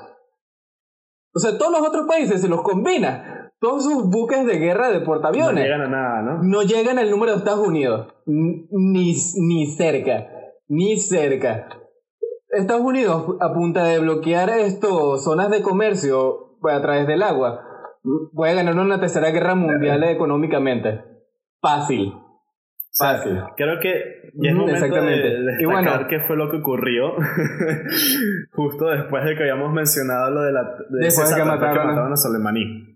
O 1.36 1.40
sea 1.40 1.58
todos 1.58 1.72
los 1.72 1.88
otros 1.88 2.08
países 2.08 2.42
se 2.42 2.50
los 2.50 2.64
combina 2.64 3.43
todos 3.64 3.86
sus 3.86 4.10
buques 4.10 4.46
de 4.46 4.58
guerra 4.60 4.90
de 4.90 5.00
No 5.00 5.06
portaaviones 5.06 5.64
llegan 5.64 5.82
a 5.84 5.88
nada, 5.88 6.22
¿no? 6.22 6.44
no 6.44 6.64
llegan 6.64 7.00
al 7.00 7.10
número 7.10 7.32
de 7.32 7.38
Estados 7.38 7.66
Unidos. 7.66 8.14
Ni, 8.26 9.16
ni 9.38 9.66
cerca. 9.68 10.28
Ni 10.68 10.98
cerca. 10.98 11.70
Estados 12.50 12.84
Unidos, 12.84 13.38
a 13.40 13.54
punta 13.54 13.86
de 13.86 14.00
bloquear 14.00 14.50
esto, 14.50 15.18
zonas 15.18 15.50
de 15.50 15.62
comercio 15.62 16.58
a 16.70 16.82
través 16.82 17.08
del 17.08 17.24
agua, 17.24 17.62
puede 18.34 18.54
ganar 18.54 18.78
una 18.78 19.00
tercera 19.00 19.32
guerra 19.32 19.56
mundial 19.56 20.04
económicamente. 20.04 21.02
Fácil. 21.62 22.14
Fácil. 23.00 23.42
creo 23.56 23.80
que 23.80 23.94
ya 24.36 24.50
es 24.52 24.56
momento 24.56 24.76
Exactamente. 24.76 25.28
de 25.28 25.40
destacar 25.40 25.62
y 25.62 25.66
bueno, 25.66 26.08
qué 26.08 26.20
fue 26.28 26.36
lo 26.36 26.52
que 26.52 26.58
ocurrió 26.58 27.14
justo 28.52 28.86
después 28.86 29.24
de 29.26 29.36
que 29.36 29.44
habíamos 29.44 29.74
mencionado 29.74 30.30
lo 30.30 30.42
de 30.42 30.52
la 30.52 30.64
de 30.64 31.06
después 31.06 31.28
de 31.28 31.36
que 31.36 31.44
mataron, 31.44 31.74
que 31.76 31.86
mataron 31.86 32.14
a 32.14 32.16
Soleimani. 32.16 32.93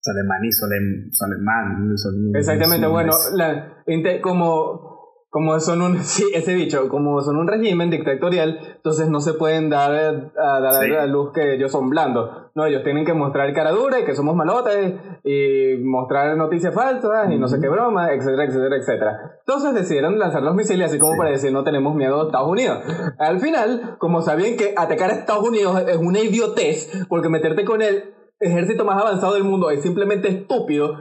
Soleimani, 0.00 0.52
Soleimán. 0.52 1.94
Exactamente, 2.34 2.86
bueno, 2.86 3.12
la, 3.34 3.82
como 4.20 4.88
como 5.30 5.60
son 5.60 5.82
un, 5.82 5.98
sí, 6.04 6.24
ese 6.34 6.52
dicho, 6.54 6.88
como 6.88 7.20
son 7.20 7.36
un 7.36 7.46
régimen 7.46 7.90
dictatorial, 7.90 8.58
entonces 8.76 9.08
no 9.08 9.20
se 9.20 9.34
pueden 9.34 9.68
dar 9.68 9.92
a 9.92 10.60
dar 10.60 10.88
la 10.88 11.06
luz 11.06 11.32
que 11.32 11.54
ellos 11.54 11.70
son 11.70 11.90
blandos. 11.90 12.30
No, 12.54 12.66
ellos 12.66 12.82
tienen 12.82 13.04
que 13.04 13.12
mostrar 13.12 13.52
cara 13.52 13.70
dura 13.70 14.00
y 14.00 14.04
que 14.04 14.16
somos 14.16 14.34
malotes 14.34 14.94
y 15.22 15.76
mostrar 15.84 16.36
noticias 16.36 16.74
falsas 16.74 17.30
y 17.30 17.38
no 17.38 17.46
sé 17.46 17.60
qué 17.60 17.68
broma, 17.68 18.12
etcétera, 18.12 18.44
etcétera, 18.44 18.76
etcétera. 18.76 19.38
Entonces 19.40 19.74
decidieron 19.74 20.18
lanzar 20.18 20.42
los 20.42 20.56
misiles 20.56 20.88
así 20.88 20.98
como 20.98 21.16
para 21.16 21.30
decir 21.30 21.52
no 21.52 21.62
tenemos 21.62 21.94
miedo 21.94 22.20
a 22.20 22.26
Estados 22.26 22.48
Unidos. 22.48 22.78
Al 23.18 23.38
final, 23.38 23.96
como 23.98 24.22
sabían 24.22 24.56
que 24.56 24.74
atacar 24.76 25.10
a 25.10 25.14
Estados 25.14 25.46
Unidos 25.46 25.84
es 25.86 25.98
una 25.98 26.20
idiotez, 26.20 26.90
porque 27.08 27.28
meterte 27.28 27.64
con 27.64 27.82
él 27.82 28.14
ejército 28.40 28.84
más 28.84 29.00
avanzado 29.00 29.34
del 29.34 29.44
mundo 29.44 29.70
es 29.70 29.82
simplemente 29.82 30.28
estúpido, 30.28 30.96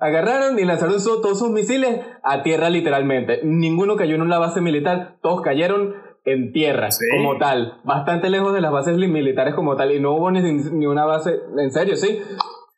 agarraron 0.00 0.58
y 0.58 0.64
lanzaron 0.64 0.96
todos 1.02 1.38
sus 1.38 1.50
misiles 1.50 2.00
a 2.22 2.42
tierra 2.42 2.70
literalmente. 2.70 3.40
Ninguno 3.44 3.96
cayó 3.96 4.14
en 4.14 4.22
una 4.22 4.38
base 4.38 4.60
militar, 4.60 5.16
todos 5.22 5.40
cayeron 5.40 5.94
en 6.24 6.52
tierra 6.52 6.88
como 7.16 7.38
tal, 7.38 7.80
bastante 7.84 8.30
lejos 8.30 8.54
de 8.54 8.60
las 8.60 8.72
bases 8.72 8.96
militares 8.96 9.54
como 9.54 9.76
tal 9.76 9.92
y 9.92 10.00
no 10.00 10.12
hubo 10.14 10.30
ni, 10.30 10.40
ni 10.40 10.86
una 10.86 11.04
base, 11.04 11.40
en 11.58 11.72
serio, 11.72 11.96
sí, 11.96 12.20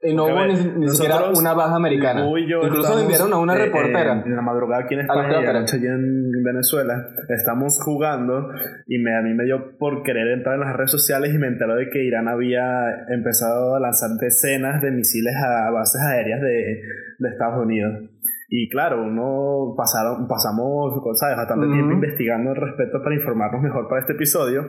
y 0.04 0.14
no 0.14 0.24
hubo 0.26 0.46
ni, 0.46 0.88
siquiera 0.88 1.30
una 1.34 1.54
baja 1.54 1.76
americana. 1.76 2.26
Incluso 2.26 3.00
enviaron 3.00 3.32
a 3.32 3.38
una 3.38 3.54
reportera. 3.54 4.22
En, 4.24 4.36
la 4.36 4.42
madrugada 4.42 4.84
aquí 4.84 4.94
en 4.94 5.00
España 5.00 5.40
y 5.42 5.46
anoche 5.46 5.76
allí 5.76 5.86
en 5.86 6.42
Venezuela. 6.44 7.08
Estamos 7.28 7.80
jugando 7.82 8.48
y 8.86 8.98
me, 8.98 9.16
a 9.16 9.22
mí 9.22 9.32
me 9.32 9.44
dio 9.44 9.78
por 9.78 10.02
querer 10.02 10.28
entrar 10.28 10.56
en 10.56 10.60
las 10.60 10.76
redes 10.76 10.90
sociales 10.90 11.34
y 11.34 11.38
me 11.38 11.46
enteré 11.46 11.74
de 11.74 11.88
que 11.90 12.04
Irán 12.04 12.28
había 12.28 13.06
empezado 13.08 13.76
a 13.76 13.80
lanzar 13.80 14.10
decenas 14.20 14.82
de 14.82 14.90
misiles 14.90 15.34
a 15.36 15.70
bases 15.70 16.02
aéreas 16.02 16.40
de, 16.40 16.82
de 17.18 17.28
Estados 17.28 17.64
Unidos. 17.64 18.10
Y 18.48 18.68
claro, 18.68 19.02
uno 19.02 19.74
pasaron, 19.76 20.28
pasamos 20.28 21.00
¿sabes? 21.18 21.36
bastante 21.36 21.66
tiempo 21.66 21.92
investigando 21.92 22.50
al 22.50 22.56
respecto 22.56 23.02
para 23.02 23.16
informarnos 23.16 23.62
mejor 23.62 23.88
para 23.88 24.02
este 24.02 24.12
episodio. 24.12 24.68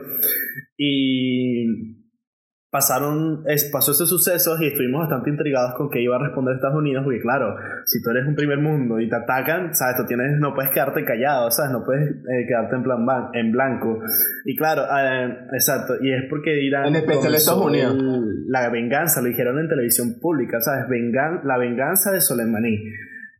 Y 0.78 2.05
pasaron, 2.76 3.42
es, 3.46 3.70
pasó 3.72 3.92
ese 3.92 4.04
suceso 4.04 4.54
y 4.60 4.66
estuvimos 4.66 5.00
bastante 5.00 5.30
intrigados 5.30 5.72
con 5.76 5.88
qué 5.88 6.02
iba 6.02 6.16
a 6.16 6.18
responder 6.18 6.56
Estados 6.56 6.76
Unidos, 6.76 7.04
porque 7.04 7.20
claro, 7.20 7.56
si 7.86 8.02
tú 8.02 8.10
eres 8.10 8.26
un 8.26 8.34
primer 8.34 8.58
mundo 8.58 9.00
y 9.00 9.08
te 9.08 9.16
atacan, 9.16 9.74
sabes, 9.74 9.96
tú 9.96 10.04
tienes, 10.04 10.38
no 10.38 10.52
puedes 10.52 10.70
quedarte 10.72 11.02
callado, 11.02 11.50
sabes, 11.50 11.72
no 11.72 11.82
puedes 11.86 12.10
eh, 12.10 12.46
quedarte 12.46 12.76
en 12.76 12.82
plan 12.82 13.06
en 13.32 13.50
blanco. 13.50 13.98
Y 14.44 14.54
claro, 14.56 14.82
eh, 14.82 15.38
exacto, 15.54 15.94
y 16.02 16.12
es 16.12 16.24
porque 16.28 16.62
Irán... 16.62 16.88
En 16.88 16.96
especial 16.96 17.34
Estados 17.34 17.64
Unidos. 17.64 17.96
La 18.46 18.68
venganza, 18.68 19.22
lo 19.22 19.28
dijeron 19.28 19.58
en 19.58 19.68
televisión 19.68 20.20
pública, 20.20 20.60
sabes, 20.60 20.86
Vengan, 20.86 21.40
la 21.44 21.56
venganza 21.56 22.12
de 22.12 22.20
Soleimani. 22.20 22.78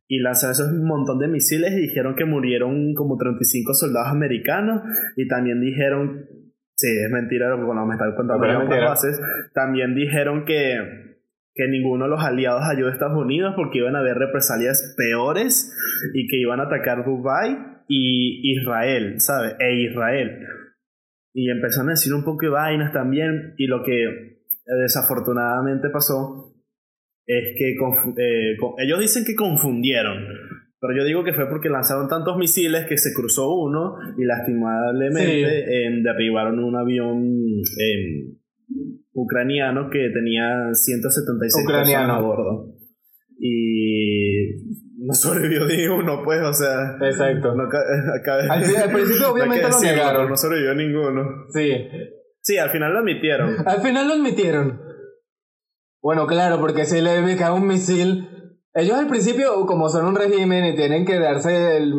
Y 0.08 0.20
lanzaron 0.20 0.52
esos 0.52 0.72
montón 0.72 1.18
de 1.18 1.28
misiles 1.28 1.72
y 1.72 1.88
dijeron 1.88 2.14
que 2.14 2.24
murieron 2.24 2.94
como 2.94 3.18
35 3.18 3.74
soldados 3.74 4.08
americanos 4.08 4.80
y 5.14 5.28
también 5.28 5.60
dijeron 5.60 6.24
Sí, 6.76 6.88
es 6.88 7.10
mentira 7.10 7.48
lo 7.48 7.56
que 7.56 7.64
cuando 7.64 7.86
me 7.86 7.94
están 7.94 8.14
contando 8.14 8.46
las 8.46 8.68
bases. 8.68 9.18
También 9.54 9.94
dijeron 9.94 10.44
que, 10.44 11.16
que 11.54 11.68
ninguno 11.68 12.04
de 12.04 12.10
los 12.10 12.22
aliados 12.22 12.62
ayudó 12.70 12.88
a 12.88 12.92
Estados 12.92 13.16
Unidos 13.16 13.54
porque 13.56 13.78
iban 13.78 13.96
a 13.96 14.00
haber 14.00 14.18
represalias 14.18 14.94
peores 14.96 15.74
y 16.12 16.28
que 16.28 16.36
iban 16.36 16.60
a 16.60 16.64
atacar 16.64 17.04
Dubai 17.06 17.56
y 17.88 18.58
Israel, 18.58 19.20
¿sabes? 19.20 19.56
E 19.58 19.90
Israel. 19.90 20.46
Y 21.32 21.50
empezaron 21.50 21.88
a 21.88 21.92
decir 21.92 22.12
un 22.12 22.24
poco 22.24 22.44
de 22.44 22.50
vainas 22.50 22.92
también 22.92 23.54
y 23.56 23.66
lo 23.66 23.82
que 23.82 24.04
eh, 24.04 24.74
desafortunadamente 24.82 25.88
pasó 25.88 26.52
es 27.26 27.56
que 27.56 27.70
eh, 27.72 28.56
ellos 28.78 29.00
dicen 29.00 29.24
que 29.24 29.34
confundieron 29.34 30.24
pero 30.86 30.98
yo 30.98 31.04
digo 31.04 31.24
que 31.24 31.32
fue 31.32 31.48
porque 31.48 31.68
lanzaron 31.68 32.08
tantos 32.08 32.36
misiles 32.36 32.86
que 32.86 32.96
se 32.96 33.12
cruzó 33.12 33.52
uno 33.54 33.96
y 34.16 34.24
lastimablemente 34.24 35.86
em, 35.86 36.02
derribaron 36.02 36.58
un 36.62 36.76
avión 36.76 37.22
em, 37.78 38.36
ucraniano 39.12 39.90
que 39.90 40.10
tenía 40.12 40.72
176 40.72 41.66
personas 41.66 42.10
a 42.10 42.20
bordo. 42.20 42.74
Y 43.38 44.62
no 44.98 45.12
sobrevivió 45.12 45.66
ni 45.66 45.86
uno, 45.86 46.22
pues, 46.24 46.40
o 46.42 46.52
sea. 46.52 46.96
Exacto. 47.00 47.50
al, 47.52 48.92
principio, 48.92 49.32
obviamente 49.32 49.68
lo 49.68 49.80
negaron. 49.80 50.28
No 50.28 50.36
sobrevivió 50.36 50.74
ninguno. 50.74 51.46
Sí. 51.52 51.72
Sí, 52.40 52.58
al 52.58 52.70
final 52.70 52.92
lo 52.92 53.00
admitieron. 53.00 53.56
Al 53.66 53.82
final 53.82 54.08
lo 54.08 54.14
admitieron. 54.14 54.80
Bueno, 56.00 56.26
claro, 56.26 56.60
porque 56.60 56.84
si 56.84 57.00
le 57.00 57.36
cae 57.36 57.50
un 57.50 57.66
misil 57.66 58.28
ellos 58.76 58.98
al 58.98 59.06
principio, 59.06 59.64
como 59.66 59.88
son 59.88 60.06
un 60.06 60.14
régimen 60.14 60.64
y 60.66 60.76
tienen 60.76 61.06
que 61.06 61.18
darse 61.18 61.78
el, 61.78 61.94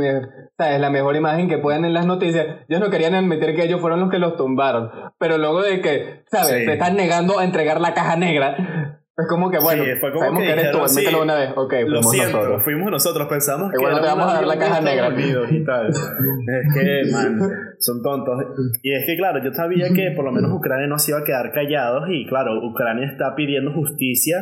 ¿sabes? 0.58 0.80
la 0.80 0.92
mejor 0.92 1.16
imagen 1.16 1.50
que 1.50 1.58
puedan 1.58 1.86
en 1.86 1.94
las 1.94 2.06
noticias, 2.06 2.46
ellos 2.70 2.82
no 2.82 2.92
querían 2.92 3.16
admitir 3.16 3.56
que 3.56 3.64
ellos 3.64 3.82
fueron 3.82 4.00
los 4.00 4.12
que 4.12 4.20
los 4.20 4.38
tumbaron. 4.38 4.92
Pero 5.18 5.40
luego 5.40 5.64
de 5.64 5.82
que, 5.82 6.24
¿sabes? 6.28 6.66
Se 6.66 6.74
están 6.74 6.96
negando 6.96 7.40
a 7.40 7.44
entregar 7.44 7.82
la 7.82 7.96
caja 7.96 8.16
negra. 8.16 8.98
Es 9.18 9.26
como 9.28 9.50
que, 9.50 9.58
bueno, 9.58 9.84
fue 10.00 10.12
como 10.12 10.20
sabemos 10.20 10.44
que, 10.44 10.52
eres 10.52 10.72
tú, 10.72 10.78
admítelo 10.78 11.24
una 11.24 11.34
vez. 11.34 11.50
Ok, 11.56 11.74
lo 11.88 12.04
siento, 12.04 12.38
nosotros. 12.38 12.64
fuimos 12.64 12.92
nosotros, 12.92 13.28
pensamos 13.28 13.72
que, 13.72 13.80
bueno, 13.80 14.00
te 14.00 14.06
vamos 14.06 14.32
a 14.32 14.34
dar 14.36 14.46
la 14.46 14.60
caja 14.60 14.80
negra. 14.80 15.10
Y 15.50 15.66
tal. 15.66 15.88
es 15.90 16.74
que, 16.76 17.12
man, 17.12 17.40
son 17.80 18.04
tontos. 18.04 18.40
Y 18.84 18.94
es 18.94 19.06
que, 19.08 19.18
claro, 19.18 19.44
yo 19.44 19.52
sabía 19.54 19.88
que 19.90 20.12
por 20.16 20.24
lo 20.24 20.32
menos 20.32 20.52
Ucrania 20.54 20.86
no 20.86 21.00
se 21.00 21.14
iba 21.14 21.22
a 21.22 21.24
quedar 21.24 21.52
callados 21.52 22.04
y, 22.12 22.28
claro, 22.28 22.64
Ucrania 22.64 23.08
está 23.08 23.34
pidiendo 23.36 23.74
justicia 23.74 24.38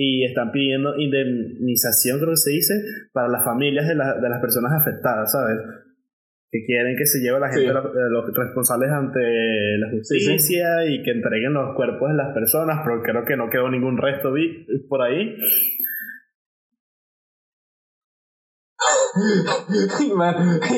y 0.00 0.24
están 0.24 0.52
pidiendo 0.52 0.96
indemnización, 0.96 2.20
creo 2.20 2.30
que 2.30 2.36
se 2.36 2.50
dice, 2.52 2.74
para 3.12 3.26
las 3.26 3.44
familias 3.44 3.84
de, 3.88 3.94
de 3.94 4.28
las 4.28 4.40
personas 4.40 4.70
afectadas, 4.80 5.32
¿sabes? 5.32 5.58
Que 6.52 6.64
quieren 6.64 6.96
que 6.96 7.04
se 7.04 7.18
lleve 7.18 7.38
a 7.38 7.40
la 7.40 7.48
gente, 7.48 7.66
eh, 7.66 8.08
los 8.08 8.24
responsables 8.32 8.92
ante 8.92 9.18
la 9.76 9.90
justicia 9.90 10.86
y 10.86 11.02
que 11.02 11.10
entreguen 11.10 11.52
los 11.52 11.74
cuerpos 11.74 12.10
de 12.10 12.14
las 12.14 12.32
personas, 12.32 12.78
pero 12.84 13.02
creo 13.02 13.24
que 13.24 13.36
no 13.36 13.50
quedó 13.50 13.68
ningún 13.70 13.98
resto 13.98 14.32
por 14.88 15.02
ahí. 15.02 15.34
y 19.98 20.12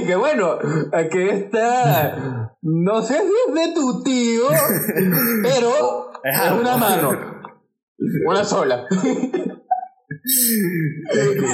que 0.06 0.16
bueno, 0.16 0.58
aquí 0.94 1.28
está. 1.28 2.56
No 2.62 3.02
sé 3.02 3.18
si 3.18 3.32
es 3.48 3.54
de 3.54 3.74
tu 3.74 4.02
tío, 4.02 4.44
pero 5.42 6.10
es 6.24 6.52
una 6.58 6.78
mano. 6.78 7.39
Una 8.26 8.44
sola. 8.44 8.86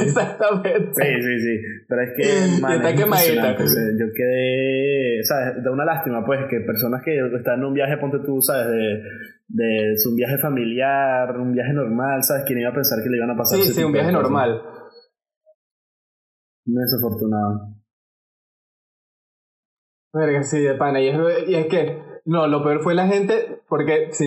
Exactamente. 0.02 0.92
Sí, 0.94 1.22
sí, 1.22 1.38
sí. 1.40 1.60
Pero 1.88 2.02
es 2.02 2.10
que. 2.16 2.60
Man, 2.60 2.72
está 2.74 2.94
quemadita. 2.94 3.56
Yo 3.58 4.06
quedé. 4.14 5.22
¿Sabes? 5.22 5.62
Da 5.62 5.70
una 5.70 5.84
lástima, 5.84 6.24
pues, 6.24 6.40
que 6.48 6.60
personas 6.60 7.02
que 7.04 7.18
están 7.36 7.60
en 7.60 7.64
un 7.66 7.74
viaje, 7.74 7.96
ponte 7.98 8.18
tú, 8.24 8.40
¿sabes? 8.40 8.68
De, 8.68 9.02
de 9.48 9.94
un 10.08 10.16
viaje 10.16 10.38
familiar, 10.38 11.36
un 11.38 11.52
viaje 11.52 11.72
normal, 11.72 12.22
¿sabes? 12.22 12.44
¿Quién 12.46 12.60
iba 12.60 12.70
a 12.70 12.74
pensar 12.74 13.02
que 13.02 13.10
le 13.10 13.16
iban 13.18 13.30
a 13.30 13.36
pasar? 13.36 13.58
Sí, 13.58 13.72
sí, 13.72 13.84
un 13.84 13.92
viaje 13.92 14.12
normal. 14.12 14.62
Muy 16.66 16.82
desafortunado. 16.82 17.74
Verga, 20.12 20.42
sí, 20.42 20.60
de 20.60 20.74
pana. 20.74 21.00
Y 21.00 21.08
es, 21.08 21.16
y 21.48 21.54
es 21.54 21.66
que 21.66 22.05
no, 22.26 22.48
lo 22.48 22.62
peor 22.62 22.82
fue 22.82 22.94
la 22.94 23.06
gente, 23.06 23.62
porque 23.68 24.08
si, 24.10 24.26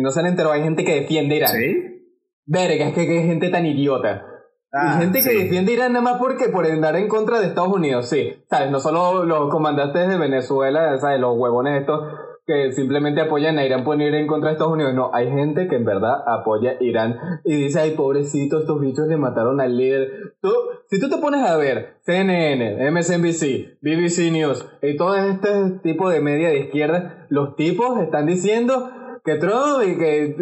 no 0.00 0.10
se 0.10 0.20
han 0.20 0.26
enterado, 0.26 0.54
hay 0.54 0.62
gente 0.62 0.84
que 0.84 1.00
defiende 1.02 1.36
Irán. 1.36 1.50
¿Sí? 1.52 2.12
Verga, 2.46 2.88
es 2.88 2.94
que, 2.94 3.00
hay 3.00 3.26
gente 3.26 3.50
tan 3.50 3.66
idiota. 3.66 4.26
hay 4.72 4.88
ah, 4.88 4.98
gente 4.98 5.20
que 5.22 5.44
defiende 5.44 5.72
Irán 5.72 5.92
nada 5.92 6.02
más 6.02 6.18
porque 6.18 6.48
por 6.48 6.66
andar 6.66 6.96
en 6.96 7.06
contra 7.06 7.40
de 7.40 7.48
Estados 7.48 7.72
Unidos, 7.72 8.08
sí. 8.08 8.34
¿Sabes? 8.48 8.70
No 8.70 8.80
solo 8.80 9.24
los 9.24 9.50
comandantes 9.50 10.08
de 10.08 10.18
Venezuela, 10.18 10.98
¿sabes? 10.98 11.20
Los 11.20 11.36
huevones 11.36 11.80
estos 11.80 12.02
que 12.46 12.72
simplemente 12.72 13.22
apoyan 13.22 13.58
a 13.58 13.64
Irán 13.64 13.84
por 13.84 14.00
ir 14.00 14.14
en 14.14 14.26
contra 14.26 14.50
de 14.50 14.54
Estados 14.54 14.74
Unidos. 14.74 14.94
No, 14.94 15.10
hay 15.14 15.30
gente 15.30 15.66
que 15.66 15.76
en 15.76 15.84
verdad 15.84 16.22
apoya 16.26 16.72
a 16.72 16.82
Irán 16.82 17.18
y 17.44 17.56
dice, 17.56 17.80
ay, 17.80 17.92
pobrecito, 17.92 18.60
estos 18.60 18.80
bichos 18.80 19.08
le 19.08 19.16
mataron 19.16 19.60
al 19.60 19.76
líder. 19.76 20.34
Tú, 20.40 20.50
si 20.90 21.00
tú 21.00 21.08
te 21.08 21.16
pones 21.18 21.42
a 21.42 21.56
ver 21.56 21.96
CNN, 22.02 22.90
MSNBC, 22.90 23.78
BBC 23.80 24.30
News 24.30 24.66
y 24.82 24.96
todo 24.96 25.16
este 25.16 25.80
tipo 25.82 26.10
de 26.10 26.20
media 26.20 26.50
de 26.50 26.58
izquierda, 26.58 27.26
los 27.30 27.56
tipos 27.56 27.98
están 28.00 28.26
diciendo 28.26 28.90
que 29.24 29.36
Trump 29.36 29.82
y 29.86 29.96
que 29.96 30.36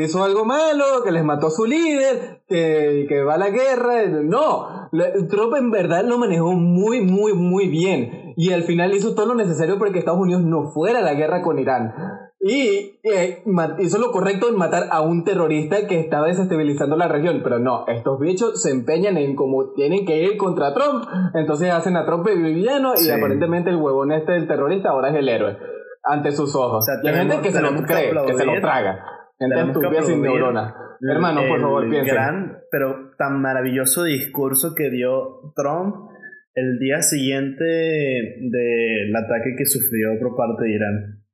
hizo 0.00 0.22
algo 0.22 0.44
malo, 0.44 1.02
que 1.02 1.12
les 1.12 1.24
mató 1.24 1.46
a 1.46 1.50
su 1.50 1.64
líder, 1.64 2.42
que, 2.46 3.06
que 3.08 3.22
va 3.22 3.34
a 3.34 3.38
la 3.38 3.48
guerra. 3.48 4.06
No, 4.22 4.90
Trump 5.30 5.54
en 5.56 5.70
verdad 5.70 6.04
lo 6.04 6.18
manejó 6.18 6.52
muy, 6.52 7.00
muy, 7.00 7.32
muy 7.32 7.68
bien. 7.68 8.34
Y 8.36 8.52
al 8.52 8.64
final 8.64 8.92
hizo 8.92 9.14
todo 9.14 9.26
lo 9.26 9.34
necesario 9.34 9.78
para 9.78 9.92
que 9.92 9.98
Estados 9.98 10.20
Unidos 10.20 10.42
no 10.42 10.70
fuera 10.70 10.98
a 10.98 11.02
la 11.02 11.14
guerra 11.14 11.42
con 11.42 11.58
Irán. 11.58 11.94
y 12.40 13.00
eh, 13.02 13.42
hizo 13.78 13.98
lo 13.98 14.12
correcto 14.12 14.48
en 14.48 14.56
matar 14.56 14.84
a 14.90 15.00
un 15.00 15.24
terrorista 15.24 15.86
que 15.88 15.98
estaba 15.98 16.26
desestabilizando 16.26 16.96
la 16.96 17.08
región. 17.08 17.40
Pero 17.42 17.58
no, 17.58 17.86
estos 17.86 18.20
bichos 18.20 18.62
se 18.62 18.70
empeñan 18.70 19.16
en 19.16 19.36
como 19.36 19.72
tienen 19.72 20.04
que 20.04 20.22
ir 20.22 20.36
contra 20.36 20.74
Trump, 20.74 21.04
entonces 21.34 21.72
hacen 21.72 21.96
a 21.96 22.04
Trump 22.04 22.28
el 22.28 22.42
villano 22.42 22.92
y 22.94 23.08
aparentemente 23.08 23.70
el 23.70 23.76
huevón 23.76 24.12
este 24.12 24.32
del 24.32 24.46
terrorista 24.46 24.90
ahora 24.90 25.08
es 25.08 25.16
el 25.16 25.28
héroe 25.30 25.67
ante 26.08 26.32
sus 26.32 26.54
ojos. 26.56 26.86
y 27.02 27.08
hay 27.08 27.14
gente 27.14 27.40
que 27.40 27.52
se 27.52 27.60
lo 27.60 27.70
cree, 27.84 28.10
que, 28.26 28.34
se 28.34 28.44
lo 28.46 28.60
traga. 28.60 29.04
Gente 29.38 29.60
estúpida 29.60 30.02
sin 30.02 30.22
neurona. 30.22 30.74
Hermano, 31.00 31.42
por 31.46 31.60
favor, 31.60 31.88
piensa. 31.88 32.12
gran, 32.12 32.58
pero 32.70 33.12
tan 33.16 33.40
maravilloso 33.40 34.04
discurso 34.04 34.74
que 34.74 34.90
dio 34.90 35.52
Trump 35.54 36.10
el 36.54 36.78
día 36.80 37.02
siguiente 37.02 37.64
del 37.64 39.14
ataque 39.14 39.54
que 39.56 39.64
sufrió 39.64 40.18
por 40.20 40.36
parte 40.36 40.64
de 40.64 40.72
Irán. 40.72 41.24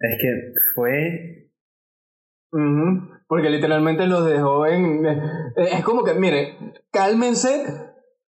Es 0.00 0.18
que 0.20 0.52
fue. 0.74 1.50
Porque 3.28 3.50
literalmente 3.50 4.06
los 4.06 4.26
dejó 4.26 4.66
en. 4.66 5.06
Eh, 5.06 5.68
es 5.74 5.84
como 5.84 6.02
que, 6.02 6.14
mire, 6.14 6.56
cálmense. 6.90 7.87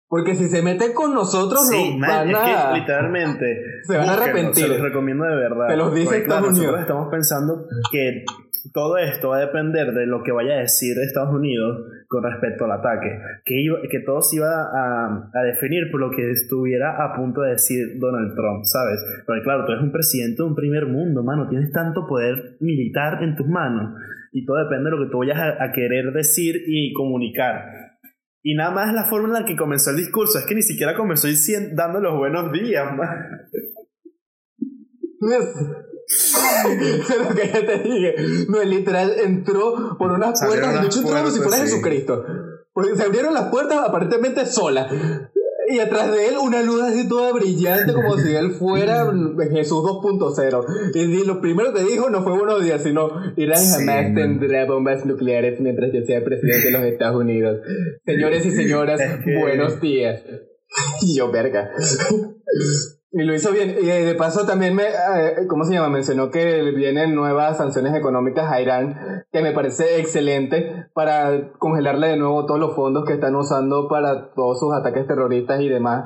Porque 0.08 0.34
si 0.36 0.48
se 0.48 0.62
mete 0.62 0.94
con 0.94 1.14
nosotros, 1.14 1.68
sí, 1.68 1.98
van 2.00 2.30
es 2.30 2.36
que 2.36 2.78
literalmente 2.78 3.62
se 3.82 3.98
van 3.98 4.08
a 4.08 4.12
arrepentir. 4.12 4.64
Se 4.64 4.68
los 4.68 4.80
recomiendo 4.80 5.24
de 5.24 5.34
verdad. 5.34 5.68
Se 5.68 5.76
los 5.76 5.94
dice 5.94 6.18
Estados 6.18 6.48
Unidos. 6.50 6.58
Nosotros 6.58 6.80
estamos 6.80 7.08
pensando 7.10 7.66
que 7.90 8.24
todo 8.72 8.98
esto 8.98 9.30
va 9.30 9.38
a 9.38 9.40
depender 9.40 9.92
de 9.92 10.06
lo 10.06 10.22
que 10.22 10.32
vaya 10.32 10.54
a 10.54 10.58
decir 10.58 10.96
Estados 10.98 11.34
Unidos 11.34 11.86
con 12.08 12.22
respecto 12.22 12.64
al 12.64 12.72
ataque, 12.72 13.18
que, 13.44 13.60
iba, 13.60 13.78
que 13.90 14.00
todo 14.00 14.22
se 14.22 14.36
iba 14.36 14.48
a, 14.48 15.30
a, 15.32 15.42
definir 15.42 15.90
por 15.90 16.00
lo 16.00 16.10
que 16.10 16.30
estuviera 16.30 17.04
a 17.04 17.14
punto 17.16 17.42
de 17.42 17.50
decir 17.50 17.98
Donald 17.98 18.34
Trump, 18.34 18.64
¿sabes? 18.64 19.04
Porque 19.26 19.42
claro, 19.42 19.64
tú 19.66 19.72
eres 19.72 19.84
un 19.84 19.92
presidente 19.92 20.42
de 20.42 20.48
un 20.48 20.54
primer 20.54 20.86
mundo, 20.86 21.22
mano, 21.22 21.48
tienes 21.48 21.72
tanto 21.72 22.06
poder 22.06 22.56
militar 22.60 23.22
en 23.22 23.36
tus 23.36 23.46
manos 23.46 23.94
y 24.36 24.44
todo 24.44 24.58
depende 24.58 24.90
de 24.90 24.96
lo 24.96 25.04
que 25.04 25.10
tú 25.10 25.18
vayas 25.18 25.38
a, 25.38 25.72
querer 25.72 26.12
decir 26.12 26.62
y 26.66 26.92
comunicar. 26.92 27.85
Y 28.48 28.54
nada 28.54 28.70
más 28.70 28.94
la 28.94 29.06
forma 29.06 29.26
en 29.26 29.34
la 29.34 29.44
que 29.44 29.56
comenzó 29.56 29.90
el 29.90 29.96
discurso, 29.96 30.38
es 30.38 30.46
que 30.46 30.54
ni 30.54 30.62
siquiera 30.62 30.94
comenzó 30.94 31.26
diciendo, 31.26 31.70
dando 31.74 31.98
los 31.98 32.16
buenos 32.16 32.52
días, 32.52 32.86
man. 32.96 33.08
lo 35.18 35.38
que 37.34 37.50
ya 37.52 37.66
te 37.66 37.78
dije. 37.80 38.14
No, 38.48 38.62
literal 38.62 39.14
entró 39.18 39.98
por 39.98 40.12
unas 40.12 40.40
puertas. 40.40 40.80
De 40.80 40.86
hecho, 40.86 41.00
entró 41.00 41.16
como 41.16 41.30
si 41.32 41.40
fuera 41.40 41.56
Jesucristo. 41.56 42.24
Porque 42.72 42.94
se 42.94 43.02
abrieron 43.02 43.34
las 43.34 43.48
puertas 43.48 43.78
aparentemente 43.78 44.46
sola. 44.46 44.90
Y 45.68 45.78
atrás 45.80 46.12
de 46.12 46.28
él 46.28 46.34
una 46.40 46.62
luz 46.62 46.82
así 46.82 47.08
toda 47.08 47.32
brillante 47.32 47.92
como 47.92 48.16
si 48.18 48.34
él 48.34 48.52
fuera 48.52 49.04
Jesús 49.50 49.82
2.0. 49.84 50.94
Y 50.94 51.26
lo 51.26 51.40
primero 51.40 51.72
que 51.72 51.82
dijo 51.82 52.10
no 52.10 52.22
fue 52.22 52.36
buenos 52.36 52.62
días, 52.62 52.82
sino 52.82 53.10
Irán 53.36 53.64
jamás 53.64 54.14
tendrá 54.14 54.66
bombas 54.66 55.04
nucleares 55.04 55.60
mientras 55.60 55.92
yo 55.92 56.02
sea 56.02 56.22
presidente 56.24 56.66
de 56.66 56.70
los 56.72 56.82
Estados 56.82 57.20
Unidos. 57.20 57.60
Señores 58.04 58.46
y 58.46 58.50
señoras, 58.50 59.00
buenos 59.40 59.80
días. 59.80 60.22
Y 61.02 61.16
yo, 61.16 61.30
verga. 61.30 61.70
Y 63.12 63.22
lo 63.22 63.34
hizo 63.34 63.52
bien. 63.52 63.76
Y 63.80 63.86
de 63.86 64.14
paso 64.14 64.46
también 64.46 64.74
me, 64.74 64.84
eh, 64.84 65.46
¿cómo 65.48 65.64
se 65.64 65.74
llama? 65.74 65.88
Mencionó 65.88 66.30
que 66.30 66.62
vienen 66.72 67.14
nuevas 67.14 67.56
sanciones 67.56 67.94
económicas 67.94 68.50
a 68.50 68.60
Irán, 68.60 69.24
que 69.32 69.42
me 69.42 69.52
parece 69.52 70.00
excelente 70.00 70.88
para 70.92 71.52
congelarle 71.58 72.08
de 72.08 72.16
nuevo 72.16 72.46
todos 72.46 72.60
los 72.60 72.74
fondos 72.74 73.04
que 73.04 73.14
están 73.14 73.34
usando 73.36 73.88
para 73.88 74.32
todos 74.34 74.58
sus 74.58 74.74
ataques 74.74 75.06
terroristas 75.06 75.60
y 75.60 75.68
demás. 75.68 76.04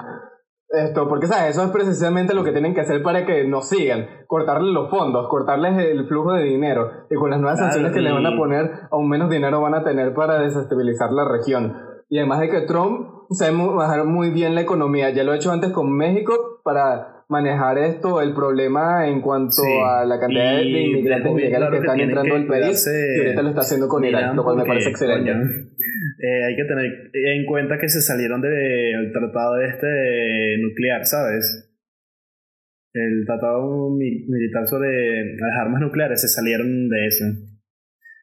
Esto, 0.73 1.09
porque 1.09 1.27
sabes, 1.27 1.51
eso 1.51 1.65
es 1.65 1.71
precisamente 1.71 2.33
lo 2.33 2.45
que 2.45 2.53
tienen 2.53 2.75
que 2.75 2.83
hacer 2.83 3.03
para 3.03 3.27
que 3.27 3.43
nos 3.45 3.69
sigan, 3.69 4.07
cortarles 4.29 4.73
los 4.73 4.89
fondos, 4.89 5.27
cortarles 5.29 5.85
el 5.85 6.07
flujo 6.07 6.33
de 6.35 6.45
dinero. 6.45 6.89
Y 7.11 7.17
con 7.17 7.31
las 7.31 7.41
nuevas 7.41 7.59
sanciones 7.59 7.93
que 7.93 8.01
le 8.01 8.13
van 8.13 8.27
a 8.27 8.37
poner, 8.37 8.71
aún 8.93 9.09
menos 9.09 9.31
dinero 9.31 9.61
van 9.61 9.75
a 9.75 9.83
tener 9.83 10.15
para 10.15 10.39
desestabilizar 10.39 11.11
la 11.11 11.25
región. 11.29 11.90
Y 12.11 12.19
además 12.19 12.41
de 12.41 12.51
que 12.51 12.61
Trump 12.63 13.09
sabe 13.31 13.53
manejar 13.53 14.05
muy 14.05 14.31
bien 14.31 14.57
la 14.57 14.63
economía. 14.63 15.11
Ya 15.11 15.23
lo 15.23 15.33
he 15.33 15.37
hecho 15.37 15.53
antes 15.53 15.71
con 15.71 15.97
México 15.97 16.61
para 16.65 17.25
manejar 17.29 17.79
esto, 17.79 18.21
el 18.21 18.35
problema 18.35 19.07
en 19.07 19.21
cuanto 19.21 19.63
a 19.87 20.05
la 20.05 20.19
cantidad 20.19 20.57
de 20.57 20.65
inmigrantes 20.65 21.33
ilegales 21.33 21.71
que, 21.71 21.77
están 21.79 22.01
entrando 22.01 22.35
al 22.35 22.47
país. 22.49 22.85
Y 23.17 23.21
ahorita 23.21 23.43
lo 23.43 23.49
está 23.51 23.61
haciendo 23.61 23.87
con 23.87 24.05
Irán, 24.05 24.35
lo 24.35 24.43
cual 24.43 24.57
me 24.57 24.65
parece 24.65 24.91
excelente. 24.91 25.31
Eh, 25.31 26.45
hay 26.45 26.57
que 26.57 26.65
tener 26.65 27.11
en 27.15 27.47
cuenta 27.47 27.79
que 27.79 27.89
se 27.89 28.01
salieron 28.01 28.43
del 28.43 29.13
tratado 29.13 29.61
este 29.63 30.59
nuclear, 30.61 31.07
¿sabes? 31.07 31.73
El 32.93 33.25
tratado 33.25 33.89
militar 33.91 34.67
sobre 34.67 35.37
las 35.37 35.53
armas 35.63 35.81
nucleares 35.81 36.21
se 36.21 36.29
salieron 36.29 36.89
de 36.89 37.07
eso. 37.07 37.25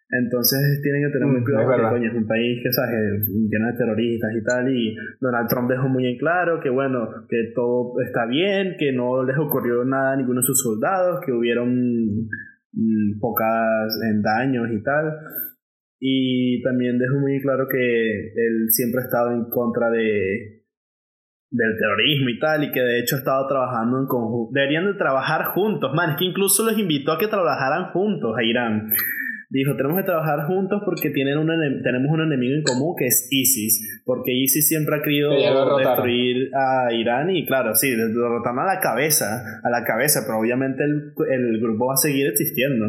Entonces 0.09 0.79
tienen 0.81 1.03
que 1.03 1.11
tener 1.11 1.27
muy 1.27 1.41
mm, 1.41 1.43
cuidado 1.43 1.65
porque 1.67 1.89
coño, 1.89 2.09
es 2.09 2.15
un 2.15 2.27
país 2.27 2.59
que 2.63 2.71
sabes 2.71 3.27
lleno 3.27 3.67
de 3.67 3.77
terroristas 3.77 4.31
y 4.35 4.43
tal 4.43 4.71
y 4.73 4.95
Donald 5.19 5.49
Trump 5.49 5.69
dejó 5.69 5.89
muy 5.89 6.07
en 6.07 6.17
claro 6.17 6.61
que 6.61 6.69
bueno 6.69 7.09
que 7.27 7.51
todo 7.53 7.99
está 7.99 8.25
bien 8.25 8.77
que 8.79 8.93
no 8.93 9.25
les 9.25 9.37
ocurrió 9.37 9.83
nada 9.83 10.13
a 10.13 10.15
ninguno 10.15 10.39
de 10.39 10.47
sus 10.47 10.61
soldados 10.61 11.19
que 11.25 11.33
hubieron 11.33 12.29
mm, 12.71 13.19
pocas 13.19 13.99
en 14.09 14.21
daños 14.21 14.69
y 14.71 14.81
tal. 14.81 15.13
Y 15.99 16.61
también 16.61 16.99
dejó 16.99 17.17
muy 17.19 17.41
claro 17.41 17.67
que 17.67 18.27
él 18.33 18.67
siempre 18.69 19.01
ha 19.01 19.05
estado 19.05 19.31
en 19.33 19.49
contra 19.49 19.89
de 19.89 20.63
del 21.49 21.77
terrorismo 21.79 22.29
y 22.29 22.39
tal, 22.39 22.63
y 22.65 22.71
que 22.71 22.81
de 22.81 22.99
hecho 22.99 23.15
ha 23.15 23.19
estado 23.19 23.47
trabajando 23.47 23.99
en 23.99 24.05
conjunto. 24.05 24.51
Deberían 24.53 24.85
de 24.85 24.93
trabajar 24.93 25.45
juntos, 25.45 25.91
man, 25.95 26.11
es 26.11 26.17
que 26.17 26.25
incluso 26.25 26.63
los 26.63 26.77
invitó 26.77 27.13
a 27.13 27.17
que 27.17 27.27
trabajaran 27.27 27.91
juntos 27.91 28.35
a 28.37 28.43
Irán 28.43 28.91
dijo, 29.49 29.75
tenemos 29.75 29.97
que 29.97 30.03
trabajar 30.03 30.45
juntos 30.47 30.81
porque 30.85 31.09
tienen 31.09 31.37
un 31.37 31.47
tenemos 31.83 32.11
un 32.11 32.21
enemigo 32.21 32.55
en 32.55 32.63
común 32.63 32.95
que 32.97 33.07
es 33.07 33.27
ISIS, 33.31 34.01
porque 34.05 34.33
ISIS 34.33 34.67
siempre 34.67 34.95
ha 34.97 35.01
querido 35.01 35.31
destruir 35.77 36.49
a 36.53 36.93
Irán 36.93 37.29
y 37.29 37.45
claro, 37.45 37.73
sí, 37.75 37.89
derrotaron 37.95 38.59
a 38.59 38.65
la 38.65 38.79
cabeza, 38.79 39.43
a 39.63 39.69
la 39.69 39.83
cabeza, 39.83 40.21
pero 40.25 40.39
obviamente 40.39 40.83
el, 40.83 41.13
el 41.31 41.61
grupo 41.61 41.87
va 41.87 41.93
a 41.93 41.97
seguir 41.97 42.27
existiendo. 42.27 42.85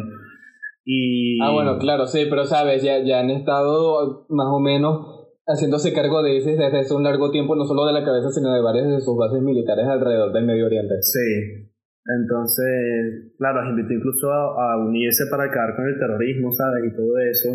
Y... 0.85 1.39
Ah, 1.41 1.51
bueno, 1.51 1.77
claro, 1.77 2.07
sí, 2.07 2.25
pero 2.29 2.45
sabes, 2.45 2.81
ya, 2.81 2.99
ya 3.03 3.19
han 3.19 3.29
estado 3.29 4.25
más 4.29 4.47
o 4.47 4.59
menos 4.59 5.19
haciéndose 5.45 5.93
cargo 5.93 6.21
de 6.23 6.37
ISIS 6.37 6.57
desde 6.57 6.79
hace 6.79 6.93
un 6.93 7.03
largo 7.03 7.31
tiempo, 7.31 7.55
no 7.55 7.65
solo 7.65 7.85
de 7.85 7.93
la 7.93 8.03
cabeza, 8.03 8.29
sino 8.31 8.53
de 8.53 8.61
varias 8.61 8.87
de 8.87 9.01
sus 9.01 9.17
bases 9.17 9.41
militares 9.41 9.85
alrededor 9.87 10.31
del 10.33 10.45
Medio 10.45 10.65
Oriente. 10.65 10.95
Sí, 11.01 11.68
entonces, 12.17 13.35
claro, 13.37 13.61
los 13.61 13.69
invitó 13.69 13.93
incluso 13.93 14.31
a, 14.31 14.83
unirse 14.83 15.27
para 15.29 15.43
acabar 15.43 15.75
con 15.75 15.87
el 15.87 15.99
terrorismo, 15.99 16.51
¿sabes? 16.51 16.91
Y 16.91 16.95
todo 16.95 17.19
eso. 17.19 17.49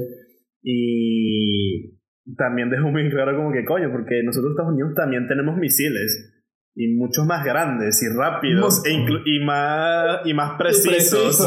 Y 0.62 1.98
también 2.36 2.70
dejó 2.70 2.88
muy 2.88 3.10
claro 3.10 3.36
como 3.36 3.52
que, 3.52 3.64
coño, 3.64 3.90
porque 3.90 4.22
nosotros 4.22 4.52
Estados 4.52 4.70
Unidos 4.72 4.94
también 4.94 5.26
tenemos 5.26 5.56
misiles. 5.56 6.30
Y 6.76 6.94
muchos 6.94 7.26
más 7.26 7.44
grandes 7.44 8.00
y 8.02 8.08
rápidos 8.16 8.82
e 8.84 8.92
y, 9.26 9.44
más, 9.44 10.20
y 10.24 10.34
más 10.34 10.56
precisos. 10.58 11.40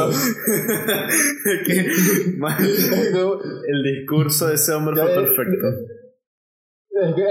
el 3.68 3.84
discurso 3.84 4.48
de 4.48 4.56
ese 4.56 4.72
hombre 4.74 4.96
fue 4.96 5.14
perfecto. 5.16 5.68
Es 5.68 5.97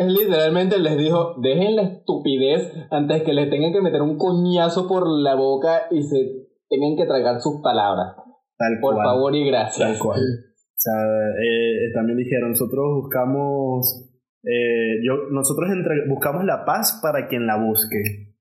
literalmente 0.08 0.78
les 0.78 0.96
dijo, 0.96 1.34
dejen 1.40 1.76
la 1.76 1.82
estupidez 1.82 2.72
antes 2.90 3.22
que 3.22 3.32
les 3.32 3.50
tengan 3.50 3.72
que 3.72 3.80
meter 3.80 4.02
un 4.02 4.18
coñazo 4.18 4.86
por 4.88 5.08
la 5.08 5.34
boca 5.34 5.86
y 5.90 6.02
se 6.02 6.48
tengan 6.68 6.96
que 6.96 7.06
tragar 7.06 7.40
sus 7.40 7.60
palabras. 7.62 8.16
Tal 8.58 8.78
por 8.80 8.96
favor 8.96 9.34
y 9.34 9.46
gracias. 9.46 9.88
Tal 9.88 9.98
cual. 9.98 10.20
O 10.76 10.78
sea, 10.78 10.92
eh, 10.92 11.90
también 11.94 12.18
dijeron, 12.18 12.50
nosotros 12.50 12.84
buscamos, 13.02 14.10
eh, 14.44 15.00
yo, 15.02 15.14
nosotros 15.32 15.70
entre, 15.72 16.06
buscamos 16.06 16.44
la 16.44 16.66
paz 16.66 17.00
para 17.02 17.28
quien 17.28 17.46
la 17.46 17.56
busque. 17.56 18.36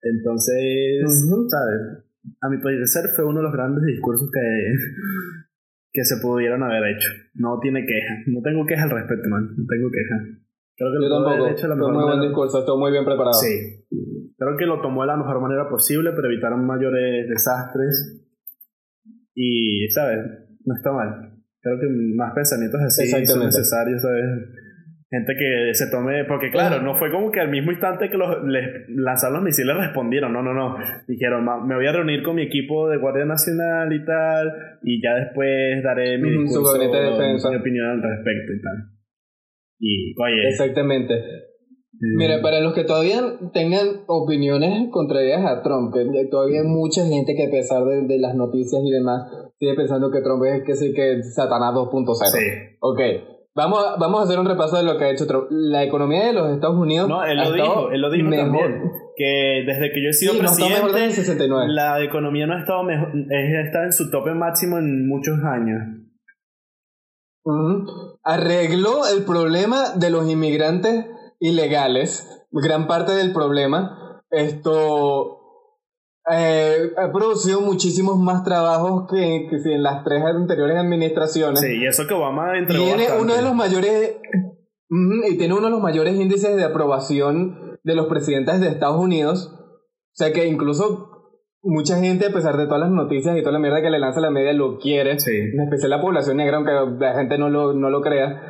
Entonces, 0.00 1.02
¿sabes? 1.48 2.04
A 2.40 2.48
mi 2.48 2.58
parecer 2.62 3.10
fue 3.16 3.24
uno 3.24 3.40
de 3.40 3.42
los 3.42 3.52
grandes 3.52 3.84
discursos 3.84 4.30
que, 4.30 4.40
que 5.94 6.04
se 6.04 6.16
pudieron 6.20 6.60
haber 6.64 6.82
hecho. 6.90 7.08
No 7.34 7.60
tiene 7.62 7.86
queja. 7.86 8.14
No 8.26 8.42
tengo 8.42 8.66
queja 8.66 8.82
al 8.82 8.90
respecto, 8.90 9.30
man. 9.30 9.46
No 9.56 9.64
tengo 9.64 9.88
queja. 9.94 10.16
Creo 10.76 10.90
que 10.90 11.06
Yo 11.06 11.08
lo 11.08 11.24
tampoco. 11.24 11.48
Hecho 11.50 11.68
la 11.68 11.76
mejor 11.76 11.94
muy 11.94 12.02
buen 12.02 12.20
discurso, 12.20 12.58
estuvo 12.58 12.78
muy 12.78 12.90
bien 12.90 13.04
preparado. 13.04 13.32
Sí. 13.34 13.86
Creo 14.36 14.56
que 14.58 14.66
lo 14.66 14.82
tomó 14.82 15.02
de 15.02 15.06
la 15.06 15.16
mejor 15.16 15.40
manera 15.40 15.68
posible, 15.68 16.10
pero 16.10 16.26
evitaron 16.26 16.66
mayores 16.66 17.28
desastres. 17.28 18.26
Y, 19.36 19.88
¿sabes? 19.90 20.18
No 20.64 20.74
está 20.74 20.90
mal. 20.90 21.30
Creo 21.60 21.78
que 21.78 21.86
más 22.16 22.34
pensamientos 22.34 22.80
así 22.82 23.24
son 23.24 23.44
necesarios, 23.44 24.02
¿sabes? 24.02 24.24
Gente 25.14 25.34
que 25.38 25.74
se 25.74 25.90
tome, 25.90 26.24
porque 26.24 26.50
claro, 26.50 26.82
no 26.82 26.94
fue 26.96 27.10
como 27.10 27.30
que 27.30 27.40
al 27.40 27.48
mismo 27.48 27.70
instante 27.70 28.10
que 28.10 28.16
los, 28.16 28.42
les 28.44 28.88
lanzaron 28.88 29.36
los 29.36 29.44
misiles 29.44 29.76
respondieron, 29.76 30.32
no, 30.32 30.42
no, 30.42 30.52
no, 30.52 30.76
dijeron, 31.06 31.44
me 31.66 31.74
voy 31.74 31.86
a 31.86 31.92
reunir 31.92 32.22
con 32.22 32.34
mi 32.34 32.42
equipo 32.42 32.88
de 32.88 32.98
Guardia 32.98 33.24
Nacional 33.24 33.92
y 33.92 34.04
tal, 34.04 34.52
y 34.82 35.02
ya 35.02 35.14
después 35.14 35.82
daré 35.82 36.18
mi, 36.18 36.30
discurso, 36.30 36.78
mi 36.78 37.56
opinión 37.56 37.86
al 37.90 38.02
respecto 38.02 38.52
y 38.52 38.60
tal. 38.60 38.94
Y, 39.78 40.14
oye. 40.20 40.48
Exactamente. 40.48 41.14
Mira, 42.00 42.42
para 42.42 42.60
los 42.60 42.74
que 42.74 42.84
todavía 42.84 43.20
tengan 43.52 43.86
opiniones 44.08 44.90
contrarias 44.90 45.44
a 45.46 45.62
Trump, 45.62 45.94
todavía 46.30 46.60
hay 46.62 46.66
mucha 46.66 47.06
gente 47.06 47.34
que 47.36 47.46
a 47.46 47.50
pesar 47.50 47.84
de, 47.84 48.18
las 48.18 48.34
noticias 48.34 48.82
y 48.84 48.90
demás, 48.90 49.22
sigue 49.58 49.74
pensando 49.74 50.10
que 50.10 50.20
Trump 50.20 50.42
es 50.44 50.64
que 50.64 50.74
sí 50.74 50.92
que 50.92 51.22
Satanás 51.22 51.72
2.0. 51.74 52.14
Sí. 52.14 52.76
Ok. 52.80 53.00
Vamos 53.56 53.84
a, 53.86 53.96
vamos 53.96 54.20
a 54.20 54.24
hacer 54.24 54.38
un 54.40 54.46
repaso 54.46 54.76
de 54.76 54.82
lo 54.82 54.98
que 54.98 55.04
ha 55.04 55.10
hecho 55.10 55.26
Trump. 55.28 55.46
La 55.50 55.84
economía 55.84 56.26
de 56.26 56.32
los 56.32 56.52
Estados 56.52 56.76
Unidos. 56.76 57.08
No, 57.08 57.24
él 57.24 57.36
lo 57.36 57.52
dijo, 57.52 57.90
él 57.90 58.00
lo 58.00 58.10
dijo 58.10 58.28
también. 58.30 58.90
Que 59.16 59.62
desde 59.64 59.92
que 59.92 60.02
yo 60.02 60.08
he 60.08 60.12
sido 60.12 60.36
presidente, 60.36 61.12
69. 61.12 61.66
la 61.68 62.02
economía 62.02 62.46
no 62.46 62.54
ha 62.54 62.60
estado 62.60 62.82
mejor, 62.82 63.12
está 63.30 63.84
en 63.84 63.92
su 63.92 64.10
tope 64.10 64.34
máximo 64.34 64.78
en 64.78 65.06
muchos 65.06 65.38
años. 65.44 65.80
Arregló 68.24 69.06
el 69.06 69.24
problema 69.24 69.90
de 69.94 70.10
los 70.10 70.28
inmigrantes 70.28 71.06
ilegales, 71.38 72.46
gran 72.50 72.88
parte 72.88 73.12
del 73.12 73.32
problema. 73.32 74.20
Esto 74.30 75.43
eh, 76.30 76.92
ha 76.96 77.12
producido 77.12 77.60
muchísimos 77.60 78.18
más 78.18 78.44
trabajos 78.44 79.06
que, 79.10 79.46
que 79.50 79.74
en 79.74 79.82
las 79.82 80.04
tres 80.04 80.22
anteriores 80.24 80.76
administraciones. 80.78 81.60
Sí, 81.60 81.78
y 81.82 81.86
eso 81.86 82.06
que 82.06 82.14
Obama 82.14 82.58
entregó 82.58 82.84
Tiene 82.84 83.08
uno 83.20 83.34
de 83.34 83.42
los 83.42 83.54
mayores 83.54 84.16
y 85.28 85.36
tiene 85.36 85.54
uno 85.54 85.66
de 85.66 85.70
los 85.70 85.80
mayores 85.80 86.14
índices 86.14 86.56
de 86.56 86.64
aprobación 86.64 87.78
de 87.82 87.94
los 87.94 88.06
presidentes 88.06 88.60
de 88.60 88.68
Estados 88.68 89.00
Unidos. 89.00 89.52
O 89.52 90.16
sea 90.16 90.32
que 90.32 90.46
incluso 90.46 91.10
mucha 91.62 91.98
gente, 91.98 92.26
a 92.26 92.32
pesar 92.32 92.56
de 92.56 92.66
todas 92.66 92.80
las 92.80 92.90
noticias 92.90 93.36
y 93.36 93.40
toda 93.40 93.52
la 93.52 93.58
mierda 93.58 93.82
que 93.82 93.90
le 93.90 93.98
lanza 93.98 94.20
la 94.20 94.30
media, 94.30 94.52
lo 94.52 94.78
quiere. 94.78 95.18
Sí. 95.18 95.36
En 95.36 95.60
especial 95.60 95.90
la 95.90 96.00
población 96.00 96.36
negra, 96.36 96.58
aunque 96.58 96.72
la 97.04 97.14
gente 97.14 97.38
no 97.38 97.48
lo, 97.50 97.74
no 97.74 97.90
lo 97.90 98.00
crea. 98.00 98.40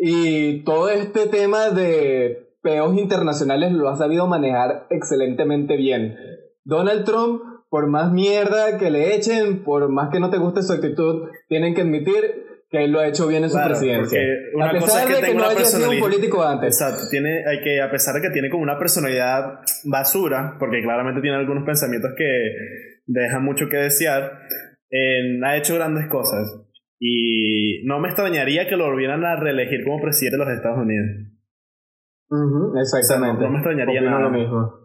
Y 0.00 0.64
todo 0.64 0.90
este 0.90 1.26
tema 1.26 1.70
de 1.70 2.50
peos 2.62 2.96
internacionales 2.96 3.72
lo 3.72 3.88
ha 3.88 3.96
sabido 3.96 4.26
manejar 4.26 4.86
excelentemente 4.90 5.76
bien. 5.76 6.16
Donald 6.64 7.04
Trump, 7.04 7.42
por 7.68 7.88
más 7.88 8.12
mierda 8.12 8.78
que 8.78 8.90
le 8.90 9.14
echen, 9.14 9.62
por 9.62 9.88
más 9.90 10.10
que 10.10 10.20
no 10.20 10.30
te 10.30 10.38
guste 10.38 10.62
su 10.62 10.72
actitud, 10.72 11.28
tienen 11.48 11.74
que 11.74 11.82
admitir 11.82 12.44
que 12.70 12.84
él 12.84 12.92
lo 12.92 13.00
ha 13.00 13.06
hecho 13.06 13.28
bien 13.28 13.44
en 13.44 13.50
su 13.50 13.58
presidencia. 13.62 14.20
a 14.60 14.72
pesar 14.72 15.08
de 15.08 15.20
que 15.20 15.34
no 15.34 15.44
haya 15.44 15.64
sido 15.64 15.90
un 15.90 16.00
político 16.00 16.42
antes. 16.42 16.80
Exacto, 16.80 17.04
tiene, 17.10 17.44
hay 17.46 17.60
que, 17.62 17.80
a 17.80 17.90
pesar 17.90 18.14
de 18.14 18.22
que 18.22 18.30
tiene 18.30 18.50
como 18.50 18.62
una 18.62 18.78
personalidad 18.78 19.60
basura, 19.84 20.56
porque 20.58 20.82
claramente 20.82 21.20
tiene 21.20 21.36
algunos 21.36 21.64
pensamientos 21.64 22.12
que 22.16 22.24
dejan 23.06 23.44
mucho 23.44 23.68
que 23.68 23.76
desear, 23.76 24.40
ha 25.44 25.56
hecho 25.56 25.74
grandes 25.74 26.08
cosas. 26.08 26.62
Y 26.98 27.82
no 27.84 28.00
me 28.00 28.08
extrañaría 28.08 28.68
que 28.68 28.76
lo 28.76 28.86
volvieran 28.86 29.24
a 29.24 29.36
reelegir 29.36 29.84
como 29.84 30.00
presidente 30.00 30.38
de 30.38 30.44
los 30.44 30.54
Estados 30.54 30.78
Unidos. 30.78 31.06
exactamente. 32.80 33.42
no, 33.44 33.50
me 33.50 33.58
extrañaría 33.58 34.00
nada. 34.00 34.20
lo 34.20 34.30
mismo. 34.30 34.83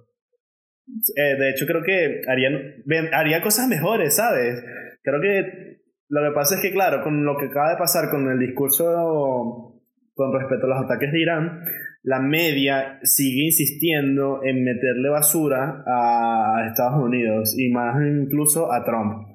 Eh, 1.15 1.35
de 1.37 1.49
hecho, 1.49 1.65
creo 1.65 1.81
que 1.83 2.21
harían, 2.27 2.83
haría 3.13 3.41
cosas 3.41 3.67
mejores, 3.67 4.15
¿sabes? 4.15 4.63
Creo 5.03 5.21
que 5.21 5.79
lo 6.09 6.21
que 6.21 6.33
pasa 6.33 6.55
es 6.55 6.61
que, 6.61 6.71
claro, 6.71 7.03
con 7.03 7.23
lo 7.23 7.37
que 7.37 7.45
acaba 7.45 7.71
de 7.71 7.77
pasar 7.77 8.09
con 8.09 8.29
el 8.31 8.39
discurso 8.39 9.75
con 10.15 10.33
respecto 10.33 10.65
a 10.65 10.69
los 10.69 10.85
ataques 10.85 11.11
de 11.11 11.21
Irán, 11.21 11.61
la 12.03 12.19
media 12.19 12.99
sigue 13.03 13.45
insistiendo 13.45 14.41
en 14.43 14.63
meterle 14.63 15.09
basura 15.09 15.83
a 15.87 16.65
Estados 16.67 17.01
Unidos 17.01 17.55
y 17.57 17.69
más 17.69 17.95
incluso 18.01 18.71
a 18.71 18.83
Trump. 18.83 19.29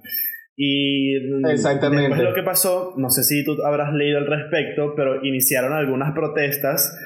Y 0.57 1.17
Exactamente. 1.51 2.09
después 2.09 2.29
lo 2.29 2.35
que 2.35 2.43
pasó, 2.43 2.95
no 2.97 3.11
sé 3.11 3.25
si 3.25 3.45
tú 3.45 3.57
habrás 3.65 3.93
leído 3.93 4.19
al 4.19 4.27
respecto, 4.27 4.95
pero 4.95 5.25
iniciaron 5.25 5.73
algunas 5.73 6.13
protestas 6.13 6.97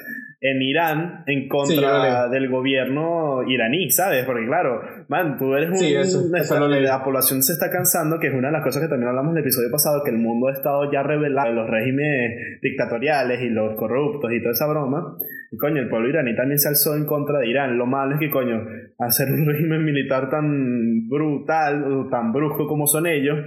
en 0.41 0.61
Irán 0.61 1.23
en 1.25 1.49
contra 1.49 2.29
del 2.29 2.49
gobierno 2.49 3.43
iraní, 3.45 3.89
¿sabes? 3.91 4.23
Porque 4.25 4.45
claro, 4.45 4.81
man, 5.09 5.37
tú 5.37 5.53
eres 5.53 5.69
un... 5.69 5.77
Sí, 5.77 5.93
eso, 5.93 6.29
la 6.31 7.03
población 7.03 7.43
se 7.43 7.53
está 7.53 7.69
cansando, 7.69 8.19
que 8.19 8.27
es 8.27 8.33
una 8.33 8.47
de 8.47 8.53
las 8.53 8.63
cosas 8.63 8.81
que 8.81 8.87
también 8.87 9.09
hablamos 9.09 9.31
en 9.31 9.37
el 9.37 9.43
episodio 9.43 9.69
pasado, 9.69 10.01
que 10.03 10.11
el 10.11 10.17
mundo 10.17 10.47
ha 10.47 10.53
estado 10.53 10.89
ya 10.91 11.03
revelado 11.03 11.51
los 11.51 11.69
regímenes 11.69 12.59
dictatoriales 12.61 13.41
y 13.41 13.49
los 13.49 13.75
corruptos 13.75 14.31
y 14.31 14.39
toda 14.39 14.51
esa 14.51 14.67
broma. 14.67 15.17
Y 15.51 15.57
coño, 15.57 15.81
el 15.81 15.89
pueblo 15.89 16.07
iraní 16.07 16.33
también 16.35 16.57
se 16.59 16.69
alzó 16.69 16.95
en 16.95 17.05
contra 17.05 17.39
de 17.39 17.49
Irán. 17.49 17.77
Lo 17.77 17.85
malo 17.85 18.13
es 18.13 18.19
que, 18.19 18.29
coño, 18.29 18.65
hacer 18.97 19.29
un 19.29 19.45
régimen 19.51 19.83
militar 19.83 20.29
tan 20.29 21.09
brutal 21.09 21.83
o 21.83 22.07
tan 22.07 22.31
brusco 22.31 22.65
como 22.65 22.87
son 22.87 23.07
ellos, 23.07 23.39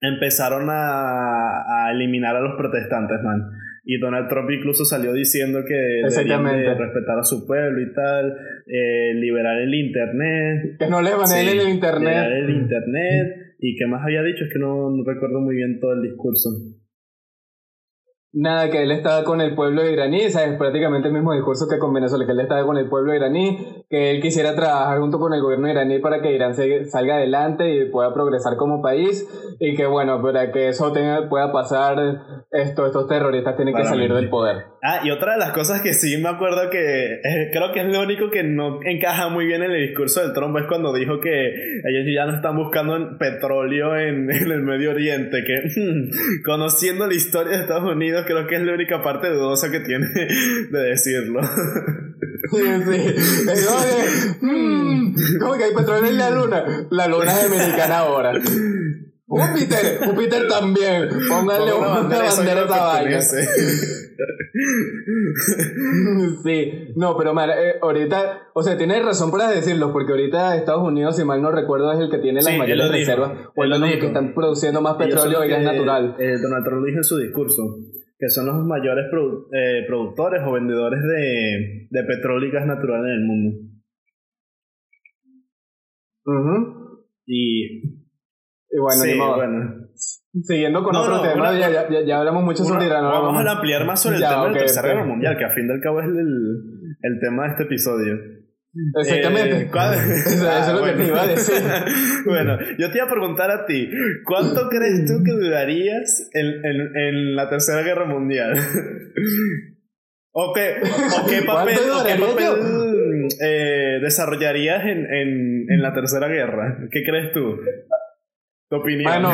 empezaron 0.00 0.70
a, 0.70 1.88
a 1.88 1.92
eliminar 1.92 2.36
a 2.36 2.40
los 2.40 2.56
protestantes, 2.56 3.20
man. 3.22 3.50
Y 3.92 3.98
Donald 3.98 4.28
Trump 4.28 4.48
incluso 4.52 4.84
salió 4.84 5.12
diciendo 5.12 5.64
que 5.66 5.74
deberían 5.74 6.44
de 6.44 6.74
respetar 6.74 7.18
a 7.18 7.24
su 7.24 7.44
pueblo 7.44 7.82
y 7.82 7.92
tal, 7.92 8.36
eh, 8.68 9.14
liberar 9.14 9.60
el 9.60 9.74
internet. 9.74 10.76
Que 10.78 10.86
no 10.86 11.02
le 11.02 11.10
van 11.10 11.28
a 11.28 11.40
el 11.40 11.68
internet. 11.68 12.08
Liberar 12.08 12.32
el 12.32 12.50
internet. 12.50 13.56
¿Y 13.58 13.74
qué 13.74 13.88
más 13.88 14.04
había 14.04 14.22
dicho? 14.22 14.44
Es 14.44 14.52
que 14.52 14.60
no 14.60 14.92
recuerdo 15.04 15.40
muy 15.40 15.56
bien 15.56 15.80
todo 15.80 15.94
el 15.94 16.02
discurso. 16.02 16.50
Nada, 18.32 18.70
que 18.70 18.80
él 18.80 18.92
estaba 18.92 19.24
con 19.24 19.40
el 19.40 19.56
pueblo 19.56 19.84
iraní, 19.84 20.30
¿sabes? 20.30 20.56
Prácticamente 20.56 21.08
el 21.08 21.14
mismo 21.14 21.34
discurso 21.34 21.66
que 21.68 21.80
con 21.80 21.92
Venezuela, 21.92 22.26
que 22.26 22.32
él 22.32 22.40
estaba 22.42 22.64
con 22.64 22.78
el 22.78 22.88
pueblo 22.88 23.12
iraní, 23.12 23.58
que 23.90 24.12
él 24.12 24.22
quisiera 24.22 24.54
trabajar 24.54 25.00
junto 25.00 25.18
con 25.18 25.34
el 25.34 25.42
gobierno 25.42 25.68
iraní 25.68 25.98
para 25.98 26.22
que 26.22 26.32
Irán 26.32 26.54
salga 26.54 27.16
adelante 27.16 27.68
y 27.74 27.90
pueda 27.90 28.14
progresar 28.14 28.56
como 28.56 28.80
país, 28.80 29.26
y 29.58 29.74
que 29.74 29.84
bueno, 29.84 30.22
para 30.22 30.52
que 30.52 30.68
eso 30.68 30.92
tenga, 30.92 31.28
pueda 31.28 31.50
pasar, 31.50 31.98
esto, 32.52 32.86
estos 32.86 33.08
terroristas 33.08 33.56
tienen 33.56 33.74
que 33.74 33.82
salir 33.82 34.14
del 34.14 34.30
poder. 34.30 34.66
Ah, 34.80 35.00
y 35.02 35.10
otra 35.10 35.32
de 35.32 35.38
las 35.38 35.50
cosas 35.50 35.82
que 35.82 35.92
sí 35.92 36.16
me 36.22 36.28
acuerdo 36.28 36.70
que 36.70 37.14
eh, 37.14 37.50
creo 37.52 37.72
que 37.72 37.80
es 37.80 37.86
lo 37.86 38.00
único 38.00 38.30
que 38.30 38.44
no 38.44 38.78
encaja 38.84 39.28
muy 39.28 39.44
bien 39.46 39.64
en 39.64 39.72
el 39.72 39.88
discurso 39.88 40.22
del 40.22 40.34
Trump 40.34 40.56
es 40.58 40.66
cuando 40.68 40.94
dijo 40.94 41.18
que 41.18 41.48
ellos 41.48 42.06
ya 42.14 42.26
no 42.26 42.36
están 42.36 42.56
buscando 42.56 43.18
petróleo 43.18 43.96
en, 43.96 44.30
en 44.30 44.52
el 44.52 44.62
Medio 44.62 44.92
Oriente, 44.92 45.42
que 45.44 45.62
conociendo 46.44 47.08
la 47.08 47.14
historia 47.14 47.56
de 47.56 47.62
Estados 47.62 47.90
Unidos, 47.90 48.24
creo 48.24 48.46
que 48.46 48.54
es 48.54 48.62
la 48.62 48.72
única 48.72 49.02
parte 49.02 49.30
dudosa 49.30 49.68
que 49.72 49.80
tiene 49.80 50.06
de 50.70 50.78
decirlo. 50.78 51.40
Sí, 52.50 52.58
sí. 52.86 54.36
Mm, 54.40 55.14
¿Cómo 55.40 55.54
que 55.54 55.64
hay 55.64 55.74
petróleo 55.74 56.10
en 56.10 56.18
la 56.18 56.30
luna? 56.30 56.86
La 56.90 57.06
luna 57.06 57.32
es 57.32 57.46
americana 57.46 57.98
ahora. 57.98 58.32
Júpiter, 59.26 60.00
Júpiter 60.04 60.48
también. 60.48 61.08
Póngale 61.28 61.72
una, 61.72 61.86
bandera, 61.86 62.24
bandera 62.34 62.62
a 62.62 62.86
vaina. 62.86 63.20
Sí, 66.44 66.92
no, 66.96 67.16
pero 67.16 67.32
mal, 67.32 67.50
eh, 67.50 67.76
ahorita, 67.80 68.50
o 68.52 68.62
sea, 68.62 68.76
tienes 68.76 69.02
razón 69.04 69.30
para 69.30 69.48
decirlo, 69.50 69.92
porque 69.92 70.12
ahorita 70.12 70.56
Estados 70.56 70.82
Unidos, 70.82 71.16
si 71.16 71.24
mal 71.24 71.40
no 71.40 71.50
recuerdo, 71.50 71.92
es 71.92 72.00
el 72.00 72.10
que 72.10 72.18
tiene 72.18 72.42
las 72.42 72.58
mayores 72.58 72.90
reservas, 72.90 73.32
o 73.54 73.64
es 73.64 73.70
el 73.70 74.00
que 74.00 74.06
están 74.08 74.34
produciendo 74.34 74.82
más 74.82 74.96
petróleo 74.96 75.44
y 75.44 75.48
gas 75.48 75.62
natural. 75.62 76.16
Eh, 76.18 76.36
Donald 76.42 76.64
Trump 76.64 76.80
lo 76.82 76.86
dijo 76.86 76.98
en 76.98 77.04
su 77.04 77.16
discurso 77.16 77.62
que 78.20 78.28
son 78.28 78.46
los 78.46 78.66
mayores 78.66 79.06
eh, 79.06 79.84
productores 79.86 80.42
o 80.46 80.52
vendedores 80.52 81.02
de, 81.02 81.88
de 81.88 82.04
petróleo 82.04 82.50
y 82.50 82.52
gas 82.52 82.66
natural 82.66 83.06
en 83.06 83.12
el 83.12 83.24
mundo. 83.24 83.58
Y. 87.26 87.98
Y 88.72 88.78
bueno, 88.78 89.02
sí, 89.02 89.18
bueno. 89.18 89.86
Siguiendo 90.42 90.84
con 90.84 90.94
otro 90.94 91.22
tema, 91.22 91.58
ya, 91.58 91.88
ya, 91.88 92.04
ya, 92.06 92.18
hablamos 92.18 92.44
mucho 92.44 92.62
sobre 92.62 92.86
Irán. 92.86 93.02
Vamos, 93.02 93.44
a 93.44 93.52
ampliar 93.52 93.84
más 93.84 94.00
sobre 94.00 94.16
el 94.16 94.22
tema 94.22 94.44
de 94.44 94.52
la 94.52 94.58
Tercera 94.58 94.88
Guerra 94.88 95.06
Mundial, 95.06 95.36
que 95.36 95.44
a 95.44 95.50
fin 95.50 95.66
del 95.66 95.80
cabo 95.80 96.00
es 96.00 96.06
el, 96.06 96.96
el 97.02 97.20
tema 97.20 97.44
de 97.44 97.48
este 97.50 97.62
episodio. 97.64 98.16
Exactamente. 98.72 99.62
Eh, 99.62 99.70
eso, 100.26 100.50
es 100.50 100.72
lo 100.72 100.84
que 100.84 100.92
te 100.92 101.06
iba 101.06 101.22
a 101.22 101.26
decir. 101.26 101.62
bueno, 102.26 102.58
yo 102.78 102.90
te 102.90 102.98
iba 102.98 103.06
a 103.06 103.10
preguntar 103.10 103.50
a 103.50 103.66
ti, 103.66 103.90
¿cuánto 104.24 104.68
crees 104.68 105.06
tú 105.06 105.22
que 105.24 105.32
durarías 105.32 106.30
en, 106.32 106.46
en, 106.64 106.96
en 106.96 107.36
la 107.36 107.48
Tercera 107.48 107.82
Guerra 107.82 108.06
Mundial? 108.06 108.54
¿O 110.32 110.52
qué, 110.54 110.76
o 110.80 111.26
qué 111.28 111.42
papel, 111.42 111.78
o 111.92 112.04
qué 112.04 112.14
papel 112.14 113.28
eh, 113.40 113.98
desarrollarías 114.00 114.84
en, 114.84 115.12
en, 115.12 115.66
en 115.68 115.82
la 115.82 115.92
Tercera 115.92 116.28
Guerra? 116.28 116.78
¿Qué 116.92 117.02
crees 117.02 117.32
tú? 117.32 117.56
Tu 118.68 118.76
opinión. 118.76 119.10
Bueno, 119.12 119.32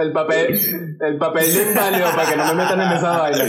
el 0.00 0.12
papel, 0.12 0.58
el 1.00 1.18
papel 1.18 1.54
de 1.54 1.62
inválido 1.70 2.06
para 2.14 2.30
que 2.30 2.36
no 2.36 2.46
me 2.46 2.54
metan 2.54 2.80
en 2.80 2.92
esa 2.92 3.18
vaina. 3.18 3.44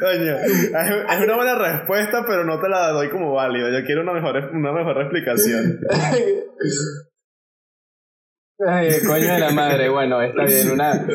Coño, 0.00 0.36
es 0.36 1.20
una 1.24 1.36
buena 1.36 1.54
respuesta, 1.54 2.24
pero 2.26 2.44
no 2.44 2.60
te 2.60 2.68
la 2.68 2.90
doy 2.90 3.10
como 3.10 3.34
válida. 3.34 3.70
Yo 3.70 3.84
quiero 3.84 4.02
una 4.02 4.12
mejor, 4.12 4.50
una 4.52 4.72
mejor 4.72 5.00
explicación. 5.02 5.80
Ay, 8.66 8.92
coño 9.06 9.34
de 9.34 9.38
la 9.38 9.50
madre, 9.50 9.88
bueno, 9.88 10.20
está 10.20 10.44
bien, 10.44 10.72
una, 10.72 11.06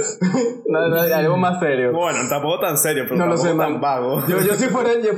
algo 1.13 1.35
más 1.35 1.59
serio. 1.59 1.91
Bueno, 1.91 2.19
tampoco 2.29 2.61
tan 2.61 2.77
serio, 2.77 3.03
pero 3.03 3.17
no 3.17 3.25
tampoco 3.25 3.45
lo 3.45 3.51
sé, 3.51 3.57
tan 3.57 3.81
vago. 3.81 4.25
Yo, 4.27 4.39
yo 4.39 4.53
si 4.53 4.67
fuera, 4.67 4.91
yo, 4.93 5.11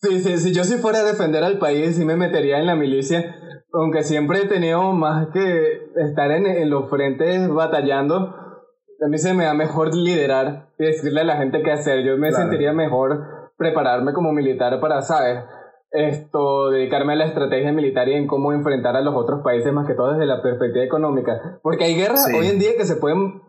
sí, 0.00 0.20
sí, 0.22 0.38
si 0.38 0.54
yo 0.54 0.64
si 0.64 0.78
fuera 0.78 1.00
a 1.00 1.04
defender 1.04 1.44
al 1.44 1.58
país, 1.58 1.96
sí 1.96 2.06
me 2.06 2.16
metería 2.16 2.58
en 2.58 2.64
la 2.64 2.74
milicia, 2.74 3.36
aunque 3.72 4.02
siempre 4.02 4.42
he 4.42 4.46
tenido 4.46 4.92
más 4.92 5.28
que 5.28 5.90
estar 5.96 6.30
en, 6.30 6.68
los 6.68 6.90
frentes 6.90 7.48
batallando, 7.48 8.16
a 8.16 9.08
mí 9.08 9.18
se 9.18 9.34
me 9.34 9.44
da 9.44 9.54
mejor 9.54 9.94
liderar 9.94 10.68
y 10.78 10.84
decirle 10.84 11.22
a 11.22 11.24
la 11.24 11.36
gente 11.36 11.62
qué 11.62 11.72
hacer. 11.72 12.04
Yo 12.04 12.16
me 12.18 12.32
sentiría 12.32 12.72
mejor 12.72 13.50
prepararme 13.56 14.12
como 14.12 14.32
militar 14.32 14.78
para, 14.80 15.00
¿sabes? 15.02 15.44
Esto, 15.90 16.70
dedicarme 16.70 17.14
a 17.14 17.16
la 17.16 17.26
estrategia 17.26 17.72
militar 17.72 18.08
y 18.08 18.14
en 18.14 18.26
cómo 18.26 18.52
enfrentar 18.52 18.96
a 18.96 19.02
los 19.02 19.14
otros 19.14 19.42
países, 19.42 19.72
más 19.72 19.86
que 19.86 19.94
todo 19.94 20.12
desde 20.12 20.26
la 20.26 20.42
perspectiva 20.42 20.84
económica. 20.84 21.60
Porque 21.62 21.84
hay 21.84 21.94
guerras 21.94 22.26
hoy 22.34 22.46
en 22.46 22.58
día 22.58 22.70
que 22.76 22.84
se 22.84 22.96
pueden 22.96 23.42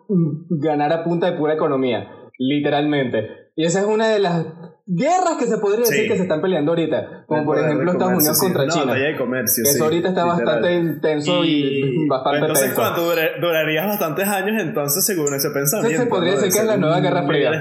ganar 0.49 0.91
a 0.91 1.03
punta 1.03 1.29
de 1.29 1.37
pura 1.37 1.53
economía, 1.53 2.07
literalmente. 2.37 3.29
Y 3.55 3.65
esa 3.65 3.81
es 3.81 3.85
una 3.85 4.07
de 4.07 4.19
las 4.19 4.45
guerras 4.85 5.37
que 5.39 5.45
se 5.45 5.57
podría 5.57 5.85
decir 5.85 6.07
que 6.07 6.17
se 6.17 6.23
están 6.23 6.41
peleando 6.41 6.71
ahorita, 6.71 7.25
como 7.25 7.45
por 7.45 7.59
ejemplo 7.59 7.91
Estados 7.91 8.13
Unidos 8.13 8.39
contra 8.39 8.67
China. 8.67 8.93
De 8.93 9.17
comercio, 9.17 9.63
eso 9.63 9.83
ahorita 9.83 10.09
está 10.09 10.25
bastante 10.25 10.75
intenso 10.75 11.43
y, 11.45 12.07
bastante 12.07 12.39
Entonces, 12.39 12.65
tenso. 12.65 12.81
¿cuánto 12.81 13.15
durarías 13.41 13.87
bastantes 13.87 14.27
años 14.27 14.61
entonces 14.61 15.05
según 15.05 15.33
ese 15.33 15.49
pensamiento? 15.51 15.89
Entonces 15.89 15.99
se 15.99 16.07
podría 16.07 16.31
decir 16.35 16.51
que 16.51 16.59
es 16.59 16.65
la 16.65 16.77
nueva 16.77 16.99
Guerra 16.99 17.25
Fría. 17.25 17.51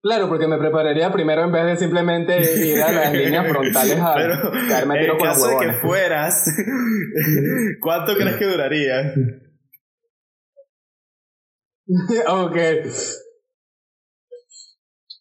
Claro, 0.00 0.28
porque 0.28 0.46
me 0.46 0.58
prepararía 0.58 1.10
primero 1.10 1.42
en 1.42 1.50
vez 1.50 1.64
de 1.66 1.76
simplemente 1.76 2.38
ir 2.64 2.80
a 2.80 2.92
las 2.92 3.12
líneas 3.12 3.46
frontales 3.50 3.98
a 3.98 4.14
Pero, 4.14 4.52
caerme 4.68 5.00
tiro 5.00 5.14
en 5.14 5.18
con 5.18 5.28
los 5.28 5.36
caso 5.36 5.58
de 5.58 5.66
que 5.66 5.72
fueras, 5.72 6.44
¿cuánto 7.80 8.14
crees 8.14 8.36
que 8.36 8.46
duraría? 8.46 9.12
ok. 12.28 12.56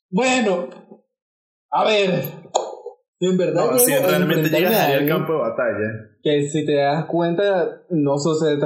Bueno, 0.09 0.67
a 1.71 1.83
ver. 1.85 2.23
En 3.19 3.35
verdad, 3.37 3.71
No, 3.71 3.79
si 3.79 3.91
realmente 3.95 4.49
llegas 4.49 4.75
al 4.79 5.07
campo 5.07 5.33
de 5.33 5.39
batalla. 5.39 5.89
Que 6.21 6.47
si 6.47 6.65
te 6.65 6.75
das 6.75 7.05
cuenta, 7.05 7.81
no 7.89 8.17
sucede. 8.19 8.59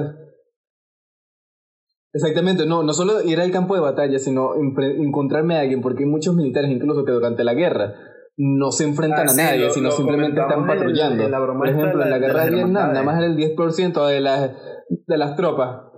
Exactamente, 2.14 2.66
no, 2.66 2.84
no 2.84 2.92
solo 2.92 3.22
ir 3.24 3.40
al 3.40 3.52
campo 3.52 3.76
de 3.76 3.80
batalla, 3.82 4.20
sino 4.20 4.56
encontrarme 4.56 5.56
a 5.56 5.62
alguien, 5.62 5.82
porque 5.82 6.04
hay 6.04 6.10
muchos 6.10 6.36
militares 6.36 6.70
incluso 6.70 7.06
que 7.06 7.14
durante 7.14 7.46
la 7.46 7.54
guerra 7.54 7.94
no 8.36 8.72
se 8.74 8.84
enfrentan 8.84 9.30
Ah, 9.30 9.32
a 9.32 9.36
nadie, 9.36 9.70
sino 9.70 9.90
lo 9.90 9.96
simplemente 9.96 10.42
están 10.42 10.60
en- 10.62 10.68
patrullando. 10.68 11.24
en 11.24 11.32
la 11.32 11.40
broma 11.40 11.60
Por 11.60 11.70
ejemplo, 11.70 12.04
en 12.04 12.10
la- 12.10 12.18
guerra 12.18 12.46
de 12.46 12.52
Vietnam, 12.52 12.92
nada 12.92 13.04
más 13.04 13.18
era 13.18 13.28
el 13.28 13.38
10% 13.38 14.06
de 14.08 14.20
las, 14.20 14.52
de 14.90 15.18
las 15.18 15.36
tropas. 15.38 15.91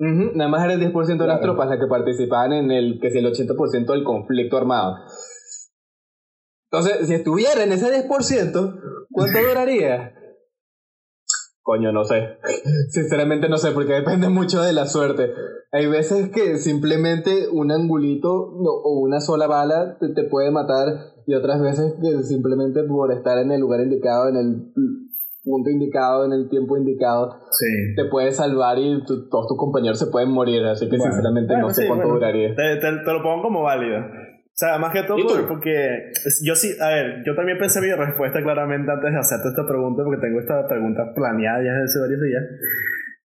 Ujú, 0.00 0.32
Nada 0.34 0.48
más 0.48 0.64
era 0.64 0.72
el 0.72 0.80
10% 0.80 1.18
de 1.18 1.26
las 1.26 1.42
tropas 1.42 1.68
las 1.68 1.78
que 1.78 1.86
participaban 1.86 2.54
en 2.54 2.70
el, 2.70 2.98
que 3.00 3.10
si 3.10 3.18
el 3.18 3.26
80% 3.26 3.92
del 3.92 4.02
conflicto 4.02 4.56
armado. 4.56 4.96
Entonces, 6.72 7.06
si 7.06 7.14
estuviera 7.14 7.62
en 7.62 7.72
ese 7.72 7.90
10%, 8.08 8.80
¿cuánto 9.10 9.38
duraría? 9.48 10.14
Coño, 11.60 11.92
no 11.92 12.04
sé. 12.04 12.38
Sinceramente 12.88 13.50
no 13.50 13.58
sé, 13.58 13.72
porque 13.72 13.92
depende 13.92 14.30
mucho 14.30 14.62
de 14.62 14.72
la 14.72 14.86
suerte. 14.86 15.34
Hay 15.70 15.86
veces 15.86 16.30
que 16.30 16.56
simplemente 16.56 17.48
un 17.52 17.70
angulito 17.70 18.54
no, 18.58 18.70
o 18.70 19.00
una 19.00 19.20
sola 19.20 19.46
bala 19.46 19.98
te, 20.00 20.08
te 20.14 20.24
puede 20.24 20.50
matar 20.50 20.86
y 21.26 21.34
otras 21.34 21.60
veces 21.60 21.94
que 22.00 22.22
simplemente 22.22 22.84
por 22.84 23.12
estar 23.12 23.36
en 23.36 23.52
el 23.52 23.60
lugar 23.60 23.80
indicado, 23.80 24.30
en 24.30 24.36
el 24.36 24.72
punto 25.42 25.70
indicado, 25.70 26.26
en 26.26 26.32
el 26.32 26.48
tiempo 26.48 26.76
indicado, 26.76 27.30
Sí. 27.50 27.94
te 27.96 28.04
puede 28.10 28.32
salvar 28.32 28.78
y 28.78 29.02
tu- 29.04 29.28
todos 29.28 29.48
tus 29.48 29.56
compañeros 29.58 29.98
se 29.98 30.06
pueden 30.10 30.30
morir. 30.30 30.62
Así 30.64 30.88
que 30.88 30.96
Bueno. 30.96 31.12
sinceramente 31.12 31.52
Bueno, 31.54 31.68
no 31.68 31.74
sé 31.74 31.82
sí, 31.82 31.88
cuánto 31.88 32.06
bueno. 32.08 32.20
duraría. 32.20 32.54
Te, 32.54 32.76
te- 32.76 33.04
te 33.04 33.12
lo 33.12 33.22
pongo 33.22 33.42
como 33.42 33.62
válido. 33.62 33.98
O 33.98 34.52
sea, 34.60 34.76
más 34.78 34.92
que 34.92 35.02
todo 35.04 35.16
porque 35.48 36.10
yo 36.44 36.54
sí, 36.54 36.68
a 36.80 36.88
ver, 36.90 37.22
yo 37.24 37.34
también 37.34 37.56
pensé 37.56 37.80
mi 37.80 37.90
respuesta 37.92 38.42
claramente 38.42 38.90
antes 38.92 39.10
de 39.10 39.18
hacerte 39.18 39.48
esta 39.48 39.66
pregunta, 39.66 40.02
porque 40.04 40.20
tengo 40.20 40.38
esta 40.38 40.66
pregunta 40.68 41.00
planeada 41.14 41.64
ya 41.64 41.72
desde 41.72 41.84
hace 41.84 41.98
varios 42.00 42.20
días. 42.20 42.42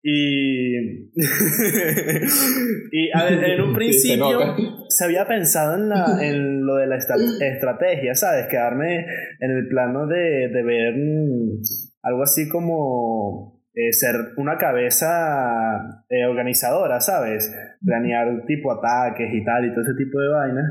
Y. 0.01 1.09
y 2.91 3.11
a 3.13 3.23
ver, 3.25 3.43
en 3.43 3.61
un 3.61 3.73
principio 3.75 4.39
se 4.87 5.05
había 5.05 5.25
pensado 5.27 5.75
en, 5.75 5.89
la, 5.89 6.17
en 6.21 6.65
lo 6.65 6.75
de 6.77 6.87
la 6.87 6.95
estrategia, 6.97 8.15
¿sabes? 8.15 8.47
Quedarme 8.49 9.05
en 9.39 9.51
el 9.51 9.67
plano 9.67 10.07
de, 10.07 10.49
de 10.51 10.63
ver 10.63 10.93
mm, 10.95 11.61
algo 12.01 12.23
así 12.23 12.47
como 12.49 13.61
eh, 13.73 13.91
ser 13.93 14.15
una 14.37 14.57
cabeza 14.57 16.03
eh, 16.09 16.25
organizadora, 16.25 16.99
¿sabes? 16.99 17.53
Planear 17.85 18.45
tipo 18.45 18.71
ataques 18.71 19.29
y 19.33 19.43
tal 19.43 19.65
y 19.65 19.71
todo 19.71 19.81
ese 19.81 19.93
tipo 19.95 20.19
de 20.19 20.27
vainas. 20.29 20.65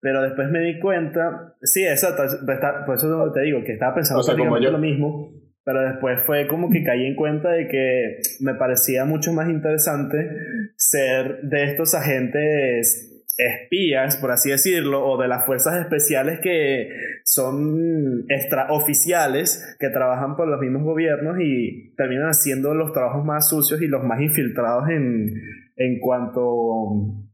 Pero 0.00 0.22
después 0.22 0.48
me 0.50 0.60
di 0.60 0.78
cuenta, 0.78 1.54
sí, 1.62 1.84
exacto, 1.84 2.22
está- 2.24 2.84
por 2.84 2.96
eso 2.96 3.32
te 3.32 3.40
digo 3.42 3.64
que 3.64 3.72
estaba 3.72 3.94
pensando 3.94 4.20
O 4.20 4.22
sea, 4.22 4.36
como 4.36 4.58
yo. 4.58 4.70
lo 4.70 4.78
mismo, 4.78 5.32
pero 5.64 5.80
después 5.82 6.20
fue 6.24 6.46
como 6.46 6.70
que 6.70 6.84
caí 6.84 7.06
en 7.06 7.16
cuenta 7.16 7.50
de 7.50 7.66
que 7.66 8.18
me 8.40 8.54
parecía 8.54 9.04
mucho 9.04 9.32
más 9.32 9.48
interesante 9.48 10.16
ser 10.76 11.40
de 11.42 11.64
estos 11.64 11.94
agentes 11.94 13.15
espías, 13.36 14.16
por 14.16 14.30
así 14.30 14.50
decirlo, 14.50 15.06
o 15.06 15.20
de 15.20 15.28
las 15.28 15.44
fuerzas 15.44 15.80
especiales 15.80 16.40
que 16.40 16.90
son 17.24 18.24
extraoficiales, 18.28 19.76
que 19.78 19.90
trabajan 19.90 20.36
por 20.36 20.48
los 20.48 20.60
mismos 20.60 20.82
gobiernos 20.82 21.38
y 21.40 21.92
terminan 21.96 22.28
haciendo 22.28 22.74
los 22.74 22.92
trabajos 22.92 23.24
más 23.24 23.48
sucios 23.48 23.82
y 23.82 23.88
los 23.88 24.02
más 24.04 24.20
infiltrados 24.20 24.88
en, 24.88 25.34
en 25.76 26.00
cuanto 26.00 27.25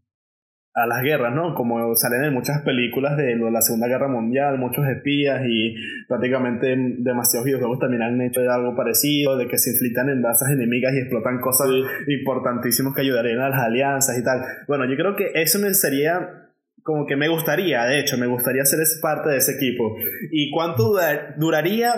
a 0.74 0.87
las 0.87 1.02
guerras, 1.02 1.35
¿no? 1.35 1.54
Como 1.54 1.94
salen 1.96 2.24
en 2.24 2.32
muchas 2.32 2.62
películas 2.62 3.16
de 3.16 3.37
lo 3.37 3.46
de 3.46 3.52
la 3.52 3.61
Segunda 3.61 3.88
Guerra 3.88 4.08
Mundial, 4.08 4.58
muchos 4.58 4.87
espías 4.88 5.42
y 5.46 5.74
prácticamente 6.08 6.74
demasiados 6.98 7.44
videojuegos 7.44 7.78
también 7.78 8.02
han 8.02 8.20
hecho 8.22 8.40
algo 8.50 8.74
parecido, 8.74 9.37
de 9.37 9.48
que 9.48 9.58
se 9.58 9.70
infiltran 9.72 10.08
en 10.08 10.22
bazas 10.22 10.50
enemigas 10.50 10.94
y 10.94 10.98
explotan 11.00 11.40
cosas 11.40 11.68
importantísimas 12.08 12.94
que 12.94 13.02
ayudarían 13.02 13.40
a 13.40 13.50
las 13.50 13.61
alianzas 13.61 14.18
y 14.18 14.24
tal. 14.24 14.40
Bueno, 14.66 14.85
yo 14.88 14.96
creo 14.96 15.14
que 15.14 15.30
eso 15.35 15.58
me 15.58 15.74
sería 15.74 16.48
como 16.82 17.06
que 17.06 17.16
me 17.16 17.28
gustaría, 17.28 17.85
de 17.85 18.00
hecho, 18.00 18.18
me 18.18 18.26
gustaría 18.26 18.64
ser 18.64 18.80
parte 19.00 19.30
de 19.30 19.37
ese 19.37 19.52
equipo. 19.52 19.94
¿Y 20.32 20.50
cuánto 20.50 20.85
dura- 20.88 21.35
duraría? 21.38 21.92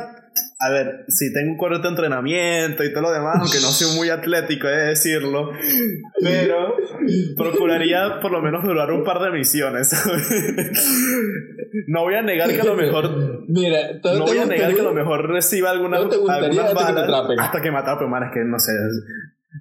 A 0.66 0.70
ver, 0.70 1.04
si 1.08 1.32
tengo 1.32 1.52
un 1.52 1.58
correcto 1.58 1.88
entrenamiento 1.88 2.84
y 2.84 2.92
todo 2.92 3.02
lo 3.02 3.12
demás, 3.12 3.36
aunque 3.40 3.58
no 3.60 3.68
soy 3.68 3.96
muy 3.96 4.08
atlético, 4.08 4.66
he 4.68 4.70
de 4.76 4.86
decirlo, 4.88 5.50
pero 6.22 6.74
procuraría 7.36 8.20
por 8.22 8.30
lo 8.32 8.40
menos 8.40 8.62
durar 8.64 8.90
un 8.92 9.04
par 9.04 9.20
de 9.20 9.30
misiones. 9.30 9.90
no 11.88 12.00
voy 12.02 12.14
a 12.14 12.22
negar 12.22 12.50
que 12.50 12.60
a 12.60 12.64
lo 12.64 12.76
mejor 12.76 13.44
Mira, 13.48 14.00
¿te- 14.00 14.18
no 14.18 14.24
voy 14.24 14.38
a 14.38 14.46
negar 14.46 14.74
que 14.74 14.80
a 14.80 14.84
lo 14.84 14.94
mejor 14.94 15.28
reciba 15.28 15.70
alguna, 15.70 15.98
¿No 15.98 16.08
te 16.08 16.16
gustaría 16.16 16.46
algunas 16.62 16.68
que 16.68 16.74
balas 16.74 17.38
hasta 17.38 17.60
que 17.60 17.70
me 17.70 17.78
atrapen, 17.78 18.08
man, 18.08 18.22
es 18.24 18.30
que 18.32 18.40
no 18.44 18.58
sé. 18.58 18.72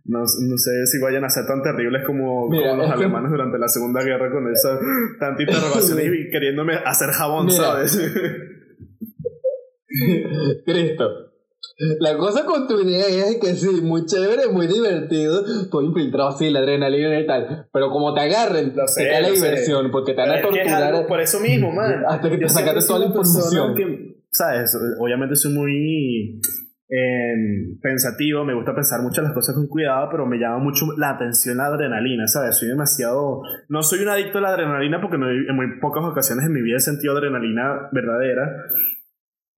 No, 0.05 0.19
no 0.21 0.57
sé 0.57 0.87
si 0.87 0.99
vayan 0.99 1.23
a 1.23 1.29
ser 1.29 1.45
tan 1.45 1.61
terribles 1.61 2.03
como, 2.05 2.49
Mira, 2.49 2.69
como 2.71 2.83
los 2.83 2.91
es 2.91 2.97
que- 2.97 3.03
alemanes 3.03 3.29
durante 3.31 3.59
la 3.59 3.67
Segunda 3.67 4.01
Guerra 4.03 4.31
con 4.31 4.51
esa 4.51 4.79
tanta 5.19 5.41
interrogación 5.43 5.99
y 5.99 6.29
queriéndome 6.31 6.75
hacer 6.85 7.09
jabón, 7.11 7.45
Mira. 7.47 7.57
¿sabes? 7.57 7.99
Cristo. 10.65 11.09
La 11.99 12.17
cosa 12.17 12.45
con 12.45 12.67
tu 12.67 12.79
idea 12.81 13.07
es 13.07 13.37
que 13.41 13.55
sí, 13.55 13.81
muy 13.81 14.05
chévere, 14.05 14.47
muy 14.51 14.67
divertido, 14.67 15.43
todo 15.71 15.81
infiltrado 15.81 16.29
así, 16.29 16.49
la 16.51 16.59
adrenalina 16.59 17.19
y 17.19 17.25
tal. 17.25 17.67
Pero 17.71 17.89
como 17.89 18.13
te 18.13 18.21
agarren, 18.21 18.73
Lo 18.75 18.87
sé, 18.87 19.03
te 19.03 19.09
cae 19.09 19.21
la 19.21 19.29
lo 19.29 19.35
sé. 19.35 19.41
diversión, 19.41 19.91
porque 19.91 20.13
te 20.13 20.21
van 20.21 20.29
a 20.31 20.35
es 20.35 20.41
torturar. 20.43 21.07
por 21.07 21.19
eso 21.19 21.39
mismo, 21.39 21.71
man. 21.71 22.03
Hasta 22.07 22.29
que 22.29 22.37
te 22.37 22.43
Yo 22.43 22.49
siempre 22.49 22.71
sacaste 22.71 22.87
toda 22.87 22.99
la 22.99 23.05
información. 23.07 23.75
que, 23.75 24.15
¿Sabes? 24.29 24.77
Obviamente 24.99 25.35
soy 25.35 25.53
muy 25.53 26.39
eh, 26.89 27.77
pensativo, 27.81 28.43
me 28.45 28.53
gusta 28.53 28.75
pensar 28.75 29.01
mucho 29.01 29.21
las 29.21 29.33
cosas 29.33 29.55
con 29.55 29.67
cuidado, 29.67 30.09
pero 30.11 30.25
me 30.27 30.37
llama 30.37 30.59
mucho 30.59 30.85
la 30.97 31.11
atención 31.11 31.57
la 31.57 31.67
adrenalina, 31.67 32.27
¿sabes? 32.27 32.57
Soy 32.57 32.67
demasiado... 32.67 33.41
No 33.69 33.81
soy 33.81 33.99
un 34.03 34.09
adicto 34.09 34.37
a 34.37 34.41
la 34.41 34.49
adrenalina 34.49 35.01
porque 35.01 35.17
no, 35.17 35.29
en 35.29 35.55
muy 35.55 35.79
pocas 35.79 36.03
ocasiones 36.03 36.45
en 36.45 36.53
mi 36.53 36.61
vida 36.61 36.77
he 36.77 36.81
sentido 36.81 37.17
adrenalina 37.17 37.89
verdadera, 37.91 38.51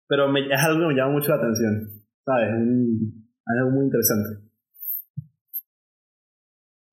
pero 0.07 0.27
me- 0.31 0.45
es 0.53 0.61
algo 0.63 0.81
que 0.81 0.93
me 0.93 0.99
llama 0.99 1.13
mucho 1.13 1.29
la 1.29 1.37
atención, 1.37 2.03
¿sabes? 2.25 2.49
Un- 2.55 3.27
algo 3.45 3.71
muy 3.71 3.85
interesante. 3.85 4.45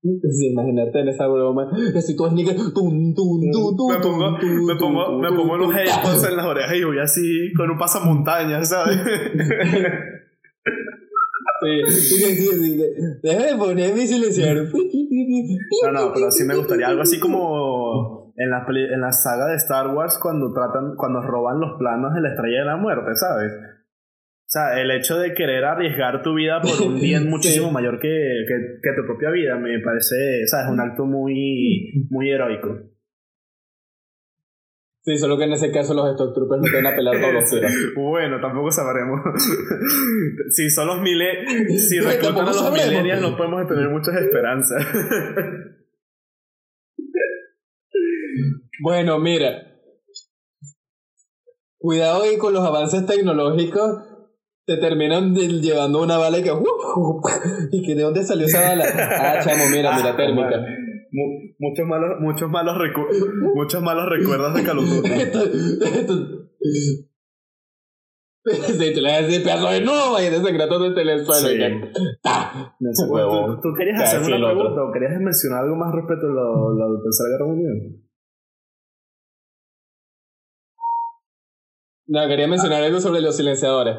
Sí, 0.03 0.51
imagínate 0.51 0.99
en 0.99 1.07
esa 1.07 1.27
broma. 1.27 1.71
Si 2.01 2.15
tú 2.17 2.29
nigga, 2.31 2.53
tum, 2.55 2.73
tum, 2.73 3.13
tum, 3.15 3.75
tum, 3.77 3.89
me 3.93 3.99
pongo, 3.99 4.37
tum, 4.37 4.65
me 4.65 4.75
pongo, 4.75 5.05
tum, 5.05 5.21
me 5.21 5.27
tum, 5.29 5.37
pongo 5.37 5.57
los 5.57 5.69
tum, 5.69 5.77
headphones 5.77 6.23
en 6.29 6.35
las 6.35 6.45
orejas 6.45 6.75
y 6.75 6.83
voy 6.83 6.99
así 6.99 7.53
con 7.55 7.69
un 7.71 7.77
pasamontañas, 7.77 8.67
¿sabes? 8.69 8.97
Sí, 11.61 11.81
sí, 11.87 12.15
sí, 12.17 12.35
sí, 12.35 12.47
sí. 12.59 12.83
Déjame 13.23 13.57
poner 13.57 13.93
mi 13.95 14.05
silenciador. 14.05 14.67
No, 15.85 15.91
no, 15.93 16.11
pero 16.13 16.29
sí 16.31 16.43
me 16.43 16.55
gustaría 16.57 16.87
algo 16.87 17.01
así 17.03 17.19
como 17.21 18.12
en 18.35 18.49
la, 18.49 18.65
en 18.67 19.01
la 19.01 19.11
saga 19.11 19.47
de 19.47 19.55
Star 19.57 19.87
Wars 19.87 20.19
cuando 20.21 20.51
tratan, 20.53 20.95
cuando 20.95 21.21
roban 21.21 21.59
los 21.59 21.77
planos 21.77 22.13
de 22.13 22.21
la 22.21 22.29
Estrella 22.29 22.59
de 22.59 22.65
la 22.65 22.77
Muerte, 22.77 23.13
¿sabes? 23.15 23.51
O 23.53 24.53
sea, 24.53 24.79
el 24.79 24.91
hecho 24.91 25.17
de 25.17 25.33
querer 25.33 25.63
arriesgar 25.65 26.21
tu 26.21 26.35
vida 26.35 26.61
por 26.61 26.87
un 26.87 26.95
bien 27.01 27.29
muchísimo 27.29 27.67
Sí. 27.69 27.73
mayor 27.73 27.99
que, 27.99 28.07
que, 28.47 28.79
que 28.81 28.95
tu 28.95 29.05
propia 29.05 29.29
vida 29.31 29.55
me 29.57 29.79
parece, 29.79 30.45
¿sabes? 30.47 30.71
Un 30.71 30.79
acto 30.79 31.05
muy, 31.05 32.07
muy 32.09 32.29
heroico. 32.29 32.89
Sí, 35.05 35.17
solo 35.17 35.37
que 35.37 35.43
en 35.43 35.51
ese 35.51 35.69
caso 35.69 35.93
los 35.93 36.09
Stock 36.11 36.33
Troopers 36.33 36.61
no 36.61 36.71
te 36.71 36.77
van 36.81 36.93
a 36.93 36.95
pelar 36.95 37.19
todos 37.19 37.33
los 37.33 37.49
tiros. 37.49 37.71
bueno, 37.97 38.39
tampoco 38.39 38.71
sabremos. 38.71 39.19
si 40.51 40.69
son 40.69 40.87
los 40.87 41.01
miles, 41.01 41.89
si 41.89 41.99
reclutan 41.99 42.47
a 42.47 42.51
los 42.51 42.71
millennials 42.71 43.21
no 43.21 43.35
podemos 43.35 43.67
tener 43.67 43.89
muchas 43.89 44.15
esperanzas. 44.15 44.85
Bueno, 48.81 49.19
mira. 49.19 49.69
Cuidado 51.77 52.23
ahí 52.23 52.37
con 52.37 52.53
los 52.53 52.65
avances 52.65 53.05
tecnológicos. 53.05 54.03
Te 54.65 54.77
terminan 54.77 55.33
de- 55.33 55.59
llevando 55.61 56.01
una 56.01 56.17
bala 56.17 56.37
y 56.39 56.43
que. 56.43 56.51
¿Y 57.71 57.85
que 57.85 57.95
de 57.95 58.01
dónde 58.03 58.23
salió 58.23 58.45
esa 58.45 58.61
bala? 58.61 58.85
Ah, 58.95 59.39
chamo, 59.43 59.65
mira, 59.69 59.95
mira, 59.97 60.11
Ah, 60.11 60.15
térmica. 60.15 60.65
muchos 61.59 61.85
malos, 61.85 62.09
muchos 62.21 62.49
malos 62.49 62.75
recu- 62.77 63.53
muchos 63.55 63.81
malos 63.83 64.05
recuerdos 64.09 64.53
de 64.55 64.63
Call. 64.63 64.79
Sí, 68.45 68.93
tú 68.93 69.01
le 69.01 69.09
vas 69.11 69.19
a 69.19 69.21
decir 69.23 69.43
pedazo 69.43 69.69
de 69.69 69.81
nuevo 69.81 70.19
y 70.19 70.29
el 71.11 71.25
suelo. 71.25 71.47
Sí. 71.49 71.55
Y. 71.55 71.81
¿Tú, 73.55 73.61
tú 73.61 73.73
querías 73.77 74.01
hacer 74.03 74.19
una 74.19 74.37
pregunta 74.53 74.81
o 74.83 74.91
querías 74.93 75.19
mencionar 75.19 75.63
algo 75.63 75.75
más 75.75 75.93
respecto 75.93 76.27
a 76.27 76.29
la, 76.29 76.43
la 76.87 77.01
Tercera 77.03 77.29
Guerra 77.31 77.45
Mundial? 77.47 77.99
No, 82.07 82.27
quería 82.27 82.47
mencionar 82.47 82.83
algo 82.83 82.99
sobre 82.99 83.21
los 83.21 83.35
silenciadores. 83.37 83.95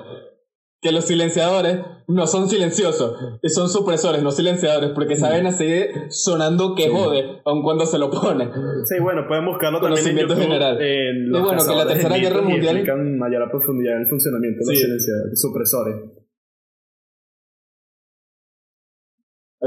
Que 0.80 0.92
los 0.92 1.06
silenciadores 1.06 1.78
no 2.08 2.26
son 2.26 2.50
silenciosos, 2.50 3.16
son 3.44 3.70
supresores, 3.70 4.22
no 4.22 4.30
silenciadores, 4.30 4.90
porque 4.94 5.16
saben 5.16 5.46
así 5.46 5.86
sonando 6.10 6.74
que 6.74 6.82
Sí. 6.84 6.90
jode, 6.92 7.40
aun 7.46 7.62
cuando 7.62 7.86
se 7.86 7.98
lo 7.98 8.10
ponen. 8.10 8.50
Sí, 8.84 9.00
bueno, 9.00 9.22
pueden 9.26 9.46
buscarlo 9.46 9.80
también 9.80 10.06
en 10.06 10.18
YouTube. 10.18 10.36
general. 10.42 10.76
En 10.82 11.26
Y 11.26 11.30
bueno, 11.40 11.64
que 11.66 11.74
la 11.74 11.86
Tercera 11.86 12.16
Guerra 12.18 12.42
Mundial- 12.42 12.84
mayor 13.18 13.50
profundidad 13.50 13.98
el 13.98 14.06
funcionamiento 14.08 14.58
de 14.66 14.72
los 14.72 14.78
silenciadores, 14.82 15.40
supresores. 15.40 15.94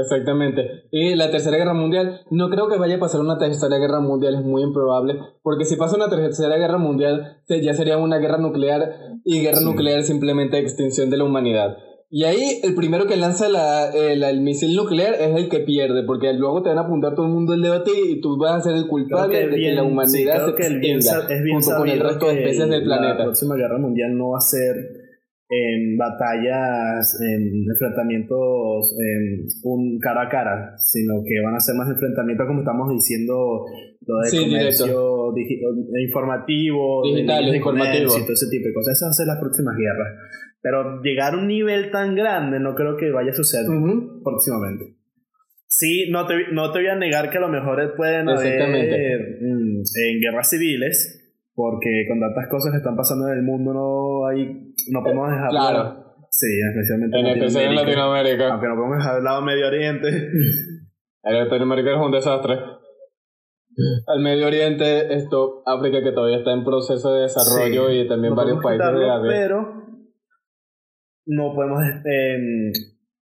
Exactamente. 0.00 0.84
Y 0.90 1.14
la 1.14 1.30
Tercera 1.30 1.56
Guerra 1.56 1.74
Mundial, 1.74 2.20
no 2.30 2.48
creo 2.50 2.68
que 2.68 2.78
vaya 2.78 2.96
a 2.96 3.00
pasar 3.00 3.20
una 3.20 3.38
Tercera 3.38 3.78
Guerra 3.78 4.00
Mundial, 4.00 4.34
es 4.36 4.42
muy 4.44 4.62
improbable, 4.62 5.18
porque 5.42 5.64
si 5.64 5.76
pasa 5.76 5.96
una 5.96 6.08
Tercera 6.08 6.56
Guerra 6.56 6.78
Mundial, 6.78 7.38
ya 7.48 7.74
sería 7.74 7.98
una 7.98 8.18
guerra 8.18 8.38
nuclear, 8.38 8.90
y 9.24 9.40
guerra 9.40 9.58
Sí. 9.58 9.64
nuclear 9.64 10.02
simplemente 10.04 10.58
extinción 10.58 11.10
de 11.10 11.16
la 11.18 11.24
humanidad. 11.24 11.76
Y 12.10 12.24
ahí 12.24 12.60
el 12.62 12.74
primero 12.74 13.06
que 13.06 13.18
lanza 13.18 13.50
la, 13.50 13.90
el, 13.90 14.22
el 14.22 14.40
misil 14.40 14.74
nuclear 14.74 15.12
es 15.20 15.36
el 15.36 15.50
que 15.50 15.58
pierde, 15.60 16.04
porque 16.04 16.32
luego 16.32 16.62
te 16.62 16.70
van 16.70 16.78
a 16.78 16.82
apuntar 16.82 17.14
todo 17.14 17.26
el 17.26 17.32
mundo 17.32 17.52
el 17.52 17.60
ti 17.84 17.90
y 18.08 18.20
tú 18.22 18.38
vas 18.38 18.54
a 18.54 18.60
ser 18.62 18.76
el 18.76 18.86
culpable 18.86 19.38
que 19.40 19.46
de 19.48 19.56
que 19.56 19.72
la 19.74 19.82
humanidad 19.82 20.46
se 20.46 20.54
que 20.54 20.66
el 20.68 20.78
bien 20.80 20.96
extinga, 20.96 21.20
sa- 21.26 21.34
es 21.34 21.42
bien 21.42 21.60
junto 21.60 21.76
con 21.76 21.86
el 21.90 22.00
resto 22.00 22.26
de 22.28 22.32
especies 22.32 22.70
del 22.70 22.88
La 22.88 22.96
planeta. 22.96 23.24
próxima 23.24 23.56
guerra 23.56 23.78
mundial 23.78 24.16
no 24.16 24.30
va 24.30 24.38
a 24.38 24.40
ser 24.40 24.74
en 25.50 25.96
batallas, 25.96 27.18
en 27.22 27.64
enfrentamientos 27.70 28.94
en 29.00 29.46
un 29.64 29.98
cara 29.98 30.22
a 30.22 30.28
cara, 30.28 30.74
sino 30.76 31.22
que 31.26 31.40
van 31.42 31.54
a 31.54 31.60
ser 31.60 31.74
más 31.76 31.88
enfrentamientos 31.88 32.46
como 32.46 32.60
estamos 32.60 32.90
diciendo, 32.92 33.64
lo 34.06 34.18
de 34.20 34.28
Sí, 34.30 34.38
comercio 34.44 35.32
digi- 35.32 35.60
eh, 35.60 36.02
informativo, 36.06 37.02
Digital, 37.02 37.54
informativo. 37.54 38.18
y 38.18 38.22
todo 38.22 38.32
ese 38.32 38.48
tipo 38.50 38.68
de 38.68 38.74
cosas. 38.74 38.92
Esas 38.92 39.06
van 39.06 39.10
a 39.10 39.14
ser 39.14 39.26
las 39.26 39.38
próximas 39.40 39.74
guerras. 39.76 40.08
Pero 40.60 41.00
llegar 41.02 41.34
a 41.34 41.38
un 41.38 41.46
nivel 41.46 41.90
tan 41.90 42.14
grande 42.14 42.58
no 42.60 42.74
creo 42.74 42.96
que 42.96 43.10
vaya 43.10 43.30
a 43.30 43.34
suceder 43.34 43.70
Ujú. 43.70 44.22
próximamente. 44.22 44.96
Sí, 45.70 46.08
no 46.10 46.26
te, 46.26 46.34
no 46.52 46.72
te 46.72 46.80
voy 46.80 46.88
a 46.88 46.96
negar 46.96 47.30
que 47.30 47.38
a 47.38 47.40
lo 47.42 47.48
mejor 47.48 47.94
pueden 47.96 48.28
haber 48.28 49.38
mm, 49.40 49.82
en 49.82 50.20
guerras 50.20 50.50
civiles, 50.50 51.27
porque 51.58 52.06
con 52.06 52.20
tantas 52.20 52.46
cosas 52.46 52.70
que 52.70 52.78
están 52.78 52.94
pasando 52.94 53.26
en 53.26 53.38
el 53.38 53.42
mundo 53.42 53.74
no 53.74 54.28
hay, 54.28 54.46
no 54.92 55.02
podemos 55.02 55.28
dejar 55.28 55.50
Claro, 55.50 56.04
Sí, 56.30 56.46
especialmente 56.70 57.18
en 57.18 57.26
especial 57.26 57.64
en 57.64 57.74
Latinoamérica. 57.74 58.52
Aunque 58.52 58.68
no 58.68 58.76
podemos 58.76 58.98
dejar 58.98 59.16
de 59.16 59.22
lado 59.24 59.42
Medio 59.42 59.66
Oriente. 59.66 60.08
El 61.24 61.34
Latinoamérica 61.34 61.90
es 61.90 61.96
un 61.96 62.12
desastre. 62.12 62.54
Al 64.06 64.20
Medio 64.20 64.46
Oriente, 64.46 65.12
esto, 65.14 65.64
África 65.66 66.00
que 66.00 66.12
todavía 66.12 66.38
está 66.38 66.52
en 66.52 66.62
proceso 66.62 67.12
de 67.14 67.22
desarrollo 67.22 67.88
Sí, 67.88 68.02
y 68.02 68.08
también 68.08 68.34
no 68.34 68.36
varios 68.36 68.62
países 68.62 68.86
de 68.86 68.92
quitarlo, 68.92 69.14
Asia. 69.14 69.28
Pero 69.28 69.58
no 71.26 71.54
podemos 71.56 71.82
eh, 71.82 72.70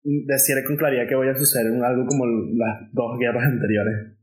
decir 0.05 0.55
con 0.69 0.77
claridad 0.77 1.09
que 1.09 1.17
vaya 1.17 1.33
a 1.33 1.35
suceder 1.35 1.67
en 1.67 1.83
algo 1.83 2.07
como 2.07 2.27
las 2.27 2.93
dos 2.93 3.19
guerras 3.19 3.43
anteriores. 3.43 4.20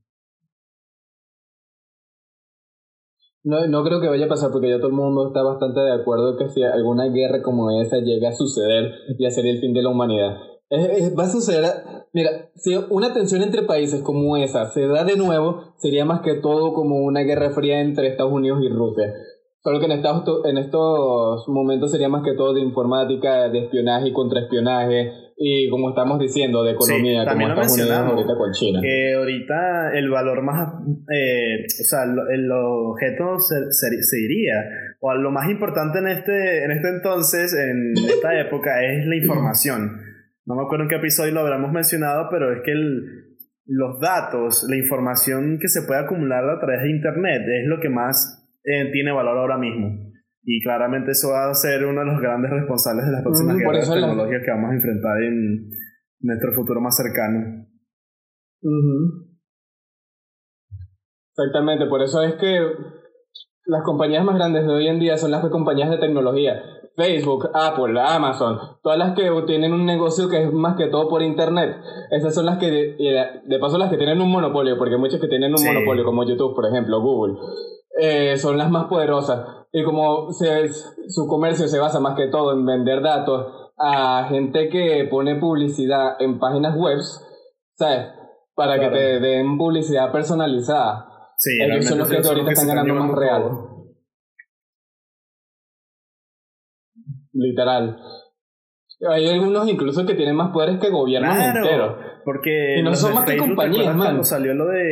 No, 3.47 3.65
no 3.65 3.81
creo 3.85 4.01
que 4.01 4.09
vaya 4.09 4.25
a 4.25 4.27
pasar 4.27 4.51
porque 4.51 4.67
ya 4.69 4.75
todo 4.77 4.87
el 4.87 4.93
mundo 4.93 5.27
está 5.27 5.41
bastante 5.41 5.79
de 5.79 5.93
acuerdo 5.93 6.35
que 6.35 6.49
si 6.49 6.63
alguna 6.63 7.05
guerra 7.05 7.41
como 7.41 7.71
esa 7.71 7.95
llega 7.99 8.27
a 8.27 8.33
suceder, 8.33 8.91
ya 9.17 9.29
sería 9.31 9.51
el 9.51 9.59
fin 9.59 9.73
de 9.73 9.81
la 9.83 9.89
humanidad. 9.89 10.35
Es- 10.69 10.89
es- 10.99 11.17
va 11.17 11.23
a 11.23 11.29
suceder, 11.29 11.71
mira, 12.11 12.29
si 12.55 12.75
una 12.89 13.13
tensión 13.13 13.41
entre 13.41 13.61
países 13.63 14.01
como 14.03 14.35
esa 14.35 14.65
se 14.65 14.85
da 14.87 15.05
de 15.05 15.15
nuevo, 15.15 15.61
sería 15.77 16.03
más 16.03 16.19
que 16.19 16.33
todo 16.33 16.73
como 16.73 16.97
una 16.97 17.21
guerra 17.21 17.51
fría 17.51 17.79
entre 17.79 18.07
Estados 18.09 18.33
Unidos 18.33 18.59
y 18.63 18.67
Rusia. 18.67 19.13
Solo 19.63 19.79
que 19.79 19.85
en 19.85 19.93
estos, 19.93 20.45
en 20.45 20.57
estos 20.57 21.47
momentos 21.47 21.91
sería 21.91 22.09
más 22.09 22.23
que 22.25 22.33
todo 22.33 22.53
de 22.53 22.59
informática, 22.59 23.47
de 23.47 23.59
espionaje 23.59 24.09
y 24.09 24.13
contraespionaje, 24.13 25.09
y 25.39 25.69
como 25.69 25.89
estamos 25.89 26.19
diciendo, 26.19 26.63
de 26.63 26.71
economía, 26.71 27.19
como 27.19 27.29
también 27.29 27.49
lo 27.49 27.53
Estados 27.61 27.73
Unidos 27.73 27.89
mencionamos, 27.89 28.13
ahorita 28.13 28.37
con 28.37 28.51
China. 28.53 28.79
que 28.81 29.13
ahorita 29.13 29.91
el 29.93 30.09
valor 30.09 30.41
más, 30.41 30.73
eh, 31.13 31.63
o 31.65 31.83
sea, 31.85 32.05
lo- 32.07 32.27
el 32.29 32.51
objeto 32.51 33.37
se, 33.39 33.71
se- 33.71 34.01
se 34.03 34.17
diría, 34.17 34.55
o 34.99 35.13
lo 35.13 35.29
más 35.31 35.49
importante 35.49 35.99
en 35.99 36.07
este, 36.07 36.63
en 36.65 36.71
este 36.71 36.89
entonces, 36.89 37.53
en 37.53 37.93
esta 38.09 38.39
época, 38.39 38.83
es 38.83 39.05
la 39.05 39.15
información. 39.15 40.01
No 40.45 40.55
me 40.55 40.63
acuerdo 40.63 40.83
en 40.85 40.89
qué 40.89 40.95
episodio 40.95 41.33
lo 41.33 41.41
habremos 41.41 41.71
mencionado, 41.71 42.29
pero 42.31 42.51
es 42.53 42.61
que 42.63 42.71
el- 42.71 43.03
los 43.67 43.99
datos, 43.99 44.65
la 44.69 44.77
información 44.77 45.59
que 45.61 45.67
se 45.67 45.81
puede 45.85 45.99
acumular 45.99 46.49
a 46.49 46.57
través 46.59 46.81
de 46.83 46.89
Internet 46.89 47.41
es 47.61 47.67
lo 47.67 47.79
que 47.79 47.89
más 47.89 48.43
eh, 48.63 48.89
tiene 48.91 49.11
valor 49.13 49.37
ahora 49.37 49.57
mismo. 49.57 50.06
Y 50.49 50.61
claramente 50.63 51.11
eso 51.11 51.31
va 51.31 51.49
a 51.49 51.53
ser 51.53 51.83
uno 51.85 51.99
de 51.99 52.05
los 52.07 52.21
grandes 52.21 52.49
responsables 52.49 53.05
de 53.05 53.11
las 53.11 53.21
próximas 53.21 53.57
Mm, 53.57 53.59
guerras 53.59 53.83
eso 53.83 53.95
la- 53.95 54.07
tecnológicas 54.07 54.41
que 54.45 54.51
vamos 54.51 54.71
a 54.71 54.75
enfrentar 54.75 55.21
en 55.23 55.69
nuestro 56.21 56.53
futuro 56.53 56.79
más 56.79 56.95
cercano. 56.95 57.67
Exactamente, 61.31 61.85
por 61.87 62.01
eso 62.01 62.23
es 62.23 62.35
que 62.35 62.59
las 63.65 63.83
compañías 63.83 64.23
más 64.23 64.35
grandes 64.35 64.65
de 64.65 64.73
hoy 64.73 64.87
en 64.87 64.99
día 64.99 65.17
son 65.17 65.31
las 65.31 65.45
compañías 65.49 65.89
de 65.89 65.97
tecnología. 65.97 66.63
Facebook, 66.95 67.49
Apple, 67.53 67.99
Amazon, 68.01 68.57
todas 68.81 68.97
las 68.97 69.13
que 69.15 69.29
tienen 69.45 69.71
un 69.73 69.85
negocio 69.85 70.29
que 70.29 70.45
es 70.45 70.51
más 70.53 70.75
que 70.77 70.87
todo 70.87 71.07
por 71.09 71.21
internet. 71.21 71.75
Esas 72.09 72.33
son 72.33 72.45
las 72.47 72.57
que, 72.57 72.71
de, 72.71 73.59
paso, 73.59 73.77
las 73.77 73.91
que 73.91 73.97
tienen 73.97 74.19
un 74.19 74.31
monopolio, 74.31 74.77
porque 74.79 74.97
muchas 74.97 75.19
que 75.21 75.27
tienen 75.27 75.51
un 75.51 75.57
Sí. 75.59 75.67
monopolio, 75.67 76.03
como 76.05 76.23
YouTube, 76.27 76.55
por 76.55 76.65
ejemplo, 76.65 76.99
Google. 77.01 77.35
Eh, 77.99 78.37
son 78.37 78.57
las 78.57 78.69
más 78.69 78.85
poderosas. 78.85 79.45
Y 79.71 79.83
como 79.83 80.31
se- 80.31 80.69
su 80.69 81.27
comercio 81.27 81.67
se 81.67 81.79
basa 81.79 81.99
más 81.99 82.15
que 82.15 82.27
todo 82.27 82.53
en 82.53 82.65
vender 82.65 83.01
datos 83.01 83.71
a 83.77 84.25
gente 84.29 84.69
que 84.69 85.07
pone 85.09 85.35
publicidad 85.39 86.15
en 86.19 86.39
páginas 86.39 86.75
web, 86.75 86.99
¿sabes? 87.75 88.07
Para 88.55 88.75
Claro. 88.77 88.93
que 88.93 88.97
te 88.99 89.19
den 89.19 89.57
publicidad 89.57 90.11
personalizada. 90.11 91.05
Sí, 91.37 91.51
Ellos 91.61 91.85
son 91.85 91.99
los 91.99 92.09
que 92.09 92.17
ahorita 92.17 92.51
están 92.51 92.67
ganando 92.67 92.95
más 92.95 93.11
real. 93.15 93.51
Literal. 97.33 97.97
Hay 98.99 99.27
algunos 99.29 99.69
incluso 99.69 100.05
que 100.07 100.15
tienen 100.15 100.35
más 100.35 100.51
poderes 100.51 100.79
que 100.81 100.89
gobiernos 100.89 101.35
Claro, 101.35 101.59
enteros. 101.63 101.95
porque 102.25 102.79
Y 102.79 102.83
no 102.83 102.95
son 102.95 103.13
más 103.13 103.25
que 103.25 103.33
Facebook, 103.33 103.49
¿te 103.49 103.55
compañías, 103.55 103.95
man? 103.95 103.97
Cuando 104.07 104.23
salió 104.23 104.53
lo 104.55 104.65
de 104.65 104.83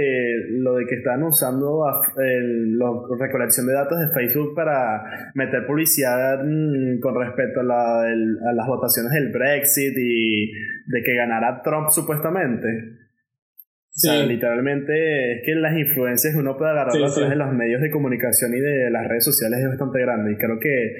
lo 0.60 0.76
de 0.76 0.86
que 0.86 0.96
estaban 0.96 1.24
usando 1.24 1.88
a- 1.88 2.02
el- 2.18 2.78
la 2.78 2.86
recolección 3.20 3.65
de 3.65 3.74
datos 3.74 3.98
de 4.00 4.08
Facebook 4.13 4.54
para 4.54 5.02
meter 5.34 5.65
publicidad 5.65 6.38
mm, 6.44 7.00
con 7.00 7.15
respecto 7.20 7.62
a, 7.62 7.63
la, 7.63 8.08
el- 8.13 8.38
a 8.48 8.54
las 8.54 8.68
votaciones 8.68 9.12
del 9.12 9.32
Brexit 9.32 9.98
y 9.98 10.52
de 10.86 11.02
que 11.04 11.15
ganara 11.15 11.62
Trump 11.63 11.89
supuestamente. 11.89 12.68
O 12.68 13.98
sea, 13.98 14.22
Sí. 14.22 14.28
literalmente 14.28 15.38
es 15.38 15.41
que 15.46 15.56
las 15.56 15.76
influencias 15.76 16.34
que 16.34 16.39
uno 16.39 16.56
puede 16.58 16.72
agarrar 16.72 16.91
Sí, 16.91 16.98
a 16.98 17.08
través 17.08 17.15
sí. 17.15 17.30
de 17.30 17.36
los 17.38 17.52
medios 17.54 17.82
de 17.82 17.89
comunicación 17.89 18.54
y 18.54 18.60
de 18.60 18.91
las 18.91 19.08
redes 19.08 19.26
sociales 19.26 19.60
es 19.62 19.68
bastante 19.70 20.00
grande. 20.02 20.34
Y 20.34 20.36
creo 20.38 20.60
que, 20.60 20.96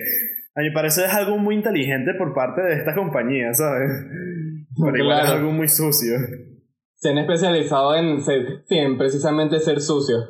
a 0.56 0.62
mi 0.62 0.72
parecer, 0.72 1.06
es 1.06 1.14
algo 1.14 1.38
muy 1.38 1.56
inteligente 1.56 2.14
por 2.18 2.34
parte 2.34 2.62
de 2.62 2.76
esta 2.76 2.96
compañía, 2.96 3.54
¿sabes? 3.54 3.90
Pero 4.82 4.98
igual 4.98 5.20
es 5.20 5.26
Claro. 5.26 5.40
algo 5.40 5.52
muy 5.52 5.68
sucio. 5.68 6.16
Se 6.96 7.10
han 7.10 7.18
especializado 7.18 7.96
en, 7.96 8.22
ser, 8.22 8.64
en 8.70 8.98
precisamente 8.98 9.60
ser 9.60 9.82
sucios. 9.82 10.24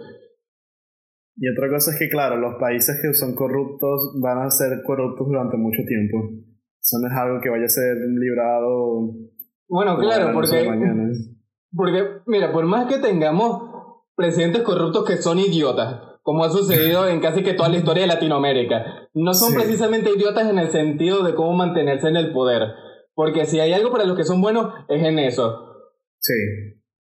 Y 1.38 1.47
otra 1.49 1.69
cosa 1.69 1.91
es 1.91 1.99
que, 1.99 2.09
claro, 2.09 2.38
los 2.38 2.55
países 2.59 2.97
que 3.01 3.13
son 3.13 3.36
corruptos 3.36 4.17
van 4.21 4.39
a 4.39 4.49
ser 4.49 4.82
corruptos 4.84 5.28
durante 5.28 5.57
mucho 5.57 5.84
tiempo. 5.88 6.30
Eso 6.82 6.97
no 7.01 7.07
es 7.07 7.13
algo 7.13 7.39
que 7.41 7.49
vaya 7.49 7.65
a 7.65 7.69
ser 7.69 7.95
librado. 8.19 9.11
Bueno, 9.67 9.97
claro, 9.99 10.32
porque, 10.34 10.65
porque, 11.71 12.03
mira, 12.28 12.51
por 12.51 12.65
más 12.65 12.86
que 12.88 12.99
tengamos 12.99 13.93
presidentes 14.15 14.61
corruptos 14.61 15.05
que 15.05 15.17
son 15.17 15.39
idiotas, 15.39 15.99
como 16.26 16.43
ha 16.43 16.49
sucedido 16.49 17.07
en 17.07 17.19
casi 17.19 17.43
que 17.43 17.53
toda 17.53 17.69
la 17.69 17.78
historia 17.78 18.01
de 18.01 18.07
Latinoamérica. 18.07 19.07
No 19.13 19.36
son 19.36 19.53
precisamente 19.53 20.09
idiotas 20.09 20.49
en 20.49 20.57
el 20.57 20.71
sentido 20.71 21.23
de 21.23 21.36
cómo 21.36 21.53
mantenerse 21.53 22.07
en 22.07 22.15
el 22.15 22.34
poder, 22.34 22.63
porque 23.13 23.45
si 23.45 23.59
hay 23.59 23.73
algo 23.73 23.91
para 23.91 24.05
los 24.05 24.17
que 24.17 24.23
son 24.23 24.41
buenos 24.41 24.73
es 24.89 25.03
en 25.03 25.19
eso. 25.19 25.93
Sí. 26.17 26.34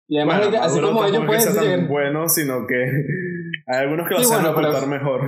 Y 0.08 0.18
además, 0.18 0.48
así 0.60 0.80
como 0.80 1.04
ellos 1.04 1.24
pueden 1.26 1.40
ser 1.40 1.86
buenos, 1.86 2.34
sino 2.34 2.66
que 2.66 2.74
hay 3.68 3.84
algunos 3.84 4.08
que 4.08 4.14
lo 4.16 4.24
saben 4.24 4.46
ocultar 4.46 4.88
mejor. 4.88 5.20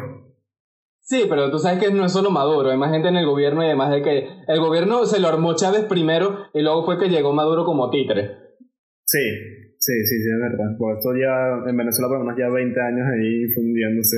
Sí, 1.03 1.27
pero 1.29 1.53
tú 1.53 1.61
sabes 1.61 1.79
que 1.79 1.93
no 1.93 2.07
es 2.07 2.13
solo 2.13 2.33
Maduro, 2.33 2.73
hay 2.73 2.77
más 2.77 2.91
gente 2.91 3.07
en 3.07 3.17
el 3.17 3.27
gobierno 3.27 3.63
y 3.63 3.67
además 3.67 3.93
de 3.93 4.03
que 4.03 4.29
el 4.49 4.59
gobierno 4.59 5.07
se 5.07 5.21
lo 5.21 5.29
armó 5.29 5.55
Chávez 5.55 5.85
primero 5.85 6.49
y 6.53 6.61
luego 6.61 6.85
fue 6.85 6.99
que 6.99 7.09
llegó 7.09 7.33
Maduro 7.33 7.65
como 7.65 7.89
títere. 7.91 8.33
Sí, 9.05 9.21
sí, 9.87 9.95
sí, 10.05 10.17
sí, 10.23 10.29
es 10.29 10.41
verdad. 10.43 10.77
Por 10.79 10.99
esto 10.99 11.15
ya 11.15 11.63
en 11.71 11.77
Venezuela 11.77 12.09
por 12.09 12.19
lo 12.19 12.25
menos 12.25 12.39
ya 12.39 12.49
20 12.51 12.81
años 12.81 13.07
ahí 13.07 13.47
fundiéndose. 13.55 14.17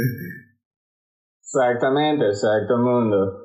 Exactamente, 1.43 2.27
exacto 2.27 2.79
mundo. 2.79 3.45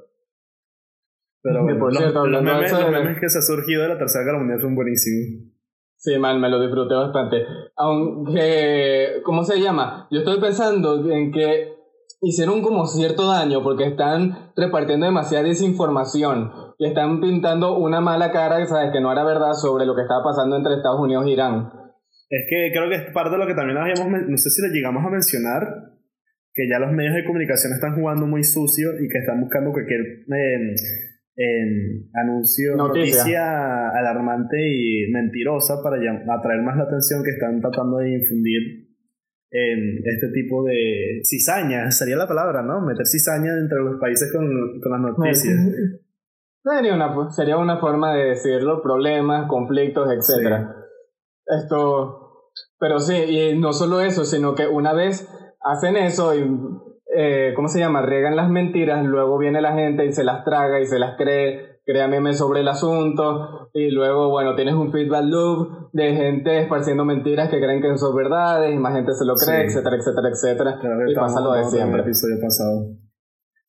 Pero 1.41 1.63
bueno, 1.63 1.79
por 1.79 1.93
cierto, 1.93 2.25
los, 2.25 2.41
memes, 2.41 2.71
los 2.71 2.91
memes 2.91 3.19
que 3.19 3.27
se 3.27 3.39
ha 3.39 3.41
surgido 3.41 3.83
de 3.83 3.89
la 3.89 3.97
Tercera 3.97 4.23
Guerra 4.23 4.39
Mundial 4.39 4.61
son 4.61 4.75
buenísimos. 4.75 5.51
Sí, 5.97 6.17
mal, 6.17 6.39
me 6.39 6.49
lo 6.49 6.61
disfruté 6.61 6.95
bastante. 6.95 7.45
Aunque, 7.75 9.21
¿cómo 9.23 9.43
se 9.43 9.59
llama? 9.59 10.07
Yo 10.09 10.19
estoy 10.19 10.39
pensando 10.39 11.09
en 11.09 11.31
que 11.31 11.73
hicieron 12.21 12.61
como 12.61 12.85
cierto 12.85 13.27
daño 13.27 13.61
porque 13.61 13.85
están 13.87 14.51
repartiendo 14.55 15.05
demasiada 15.05 15.43
desinformación 15.43 16.51
y 16.77 16.87
están 16.87 17.19
pintando 17.19 17.77
una 17.77 17.99
mala 17.99 18.31
cara, 18.31 18.65
sabes, 18.65 18.91
que 18.91 19.01
no 19.01 19.11
era 19.11 19.23
verdad 19.25 19.53
sobre 19.53 19.85
lo 19.85 19.95
que 19.95 20.01
estaba 20.01 20.23
pasando 20.23 20.55
entre 20.55 20.75
Estados 20.75 20.99
Unidos 20.99 21.25
e 21.25 21.31
Irán. 21.31 21.82
Es 22.33 22.49
que 22.49 22.71
creo 22.73 22.89
que 22.89 22.95
es 22.95 23.13
parte 23.13 23.29
de 23.29 23.37
lo 23.37 23.45
que 23.45 23.53
también 23.53 23.77
habíamos, 23.77 24.07
no 24.09 24.37
sé 24.37 24.49
si 24.49 24.63
le 24.63 24.73
llegamos 24.73 25.05
a 25.05 25.09
mencionar, 25.11 25.93
que 26.51 26.67
ya 26.67 26.79
los 26.79 26.91
medios 26.91 27.13
de 27.13 27.25
comunicación 27.25 27.73
están 27.73 27.93
jugando 27.93 28.25
muy 28.25 28.43
sucio 28.43 28.89
y 28.99 29.07
que 29.07 29.19
están 29.19 29.39
buscando 29.39 29.71
cualquier 29.71 30.01
eh, 31.37 32.09
anuncio, 32.15 32.75
noticia. 32.75 33.89
alarmante 33.89 34.57
y 34.59 35.11
mentirosa 35.11 35.75
para 35.83 35.97
atraer 35.97 36.63
más 36.63 36.75
la 36.75 36.85
atención 36.85 37.23
que 37.23 37.31
están 37.37 37.61
tratando 37.61 37.99
de 37.99 38.13
infundir 38.13 38.89
en 39.51 39.97
este 40.03 40.29
tipo 40.33 40.63
de 40.63 41.21
cizaña, 41.23 41.91
sería 41.91 42.15
la 42.15 42.27
palabra, 42.27 42.63
¿no? 42.63 42.81
Meter 42.81 43.05
cizaña 43.05 43.51
entre 43.59 43.77
los 43.77 43.99
países 44.01 44.31
con, 44.31 44.47
con 44.81 44.91
las 44.91 45.01
noticias. 45.01 45.55
Sería 46.65 46.95
una, 46.95 47.29
sería 47.29 47.57
una 47.57 47.77
forma 47.77 48.15
de 48.15 48.29
decirlo, 48.29 48.81
problemas, 48.81 49.49
conflictos, 49.49 50.07
etc. 50.09 50.65
Esto, 51.45 52.22
pero 52.83 52.99
sí, 52.99 53.15
y 53.15 53.57
no 53.57 53.71
solo 53.71 54.01
eso, 54.01 54.25
sino 54.25 54.55
que 54.55 54.67
una 54.67 54.91
vez 54.91 55.25
hacen 55.61 55.95
eso 55.95 56.35
y, 56.35 56.43
eh, 57.15 57.53
¿cómo 57.55 57.69
se 57.69 57.79
llama? 57.79 58.01
Riegan 58.01 58.35
las 58.35 58.49
mentiras, 58.49 59.05
luego 59.05 59.37
viene 59.37 59.61
la 59.61 59.71
gente 59.71 60.05
y 60.05 60.11
se 60.11 60.25
las 60.25 60.43
traga 60.43 60.81
y 60.81 60.85
se 60.85 60.99
las 60.99 61.15
cree 61.15 61.79
crea 61.85 62.09
memes 62.09 62.37
sobre 62.37 62.59
el 62.59 62.67
asunto 62.67 63.69
y 63.73 63.89
luego, 63.89 64.31
bueno, 64.31 64.53
tienes 64.55 64.73
un 64.73 64.91
feedback 64.91 65.23
loop 65.23 65.91
de 65.93 66.13
gente 66.13 66.59
esparciendo 66.59 67.05
mentiras 67.05 67.49
que 67.49 67.61
creen 67.61 67.81
que 67.81 67.97
son 67.97 68.13
verdades 68.17 68.73
y 68.73 68.77
más 68.77 68.93
gente 68.95 69.13
se 69.13 69.23
lo 69.23 69.35
cree, 69.35 69.63
etcétera, 69.67 69.95
etcétera, 69.95 70.29
etcétera. 70.29 70.79
y 71.07 71.15
pasa 71.15 71.39
lo 71.39 71.53
de 71.53 71.63
siempre. 71.63 72.01
El 72.01 72.07
episodio 72.07 72.35
pasado. 72.41 72.87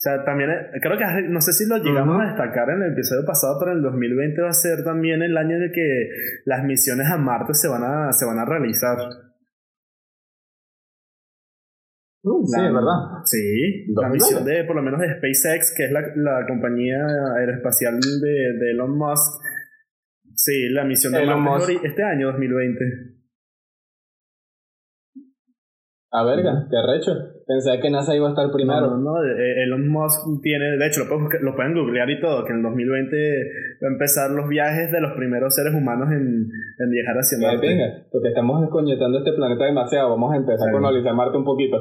O 0.05 0.07
sea, 0.07 0.23
también, 0.23 0.51
eh, 0.51 0.81
creo 0.83 0.99
que, 0.99 1.05
no 1.31 1.41
sé 1.41 1.55
si 1.55 1.65
lo 1.67 1.79
llegamos 1.79 2.21
a 2.21 2.27
destacar 2.27 2.69
en 2.69 2.83
el 2.83 2.93
episodio 2.93 3.25
pasado, 3.25 3.57
pero 3.59 3.73
el 3.73 3.81
2020 3.81 4.43
va 4.43 4.51
a 4.51 4.53
ser 4.53 4.85
también 4.85 5.23
el 5.23 5.35
año 5.35 5.57
en 5.57 5.63
el 5.63 5.73
que 5.73 6.11
las 6.45 6.63
misiones 6.63 7.11
a 7.11 7.17
Marte 7.17 7.55
se 7.55 7.69
van 7.69 7.83
a, 7.83 8.13
se 8.13 8.27
van 8.27 8.39
a 8.39 8.45
realizar. 8.45 8.99
Uh, 12.23 12.47
sí, 12.47 12.61
es 12.61 12.75
verdad. 12.75 13.01
Sí, 13.25 13.87
la 13.95 14.11
misión 14.11 14.45
de, 14.45 14.65
por 14.65 14.77
lo 14.77 14.83
menos 14.83 15.01
de 15.01 15.09
SpaceX, 15.09 15.73
que 15.75 15.87
es 15.87 15.91
la, 15.93 16.03
la 16.17 16.47
compañía 16.47 16.99
aeroespacial 17.39 17.99
de, 17.99 18.59
de, 18.61 18.71
Elon 18.73 18.99
Musk. 18.99 19.41
Sí, 20.35 20.69
la 20.69 20.85
misión 20.85 21.15
de 21.15 21.23
Elon 21.23 21.43
Marte 21.43 21.81
este 21.83 22.03
año, 22.03 22.27
2020. 22.27 22.85
A 26.15 26.23
verga, 26.23 26.69
qué 26.71 26.77
arrecho. 26.77 27.11
Pensé 27.45 27.81
que 27.83 27.91
NASA 27.91 28.15
iba 28.15 28.29
a 28.29 28.31
estar 28.31 28.49
primero. 28.53 28.87
No, 28.87 28.99
no, 28.99 29.25
eh, 29.25 29.65
Elon 29.65 29.89
Musk 29.89 30.41
tiene, 30.43 30.77
de 30.79 30.87
hecho, 30.87 31.01
lo 31.01 31.09
pueden, 31.09 31.27
lo 31.45 31.57
pueden 31.57 31.75
googlear 31.75 32.09
y 32.09 32.21
todo, 32.21 32.45
que 32.45 32.53
en 32.53 32.59
el 32.59 32.63
2020 32.63 33.17
va 33.83 33.89
a 33.89 33.91
empezar 33.91 34.31
los 34.31 34.49
viajes 34.49 34.93
de 34.93 35.01
los 35.01 35.11
primeros 35.17 35.53
seres 35.53 35.75
humanos 35.75 36.13
en, 36.13 36.49
en 36.79 36.91
viajar 36.91 37.17
hacia 37.17 37.37
Marte. 37.39 37.67
Venga, 37.67 38.07
porque 38.13 38.29
estamos 38.29 38.61
desconectando 38.61 39.19
este 39.19 39.33
planeta 39.33 39.65
demasiado, 39.65 40.11
vamos 40.11 40.35
a 40.35 40.37
empezar 40.37 40.69
a 40.69 40.73
colonizar 40.73 41.15
Marte 41.15 41.37
un 41.37 41.45
poquito. 41.45 41.79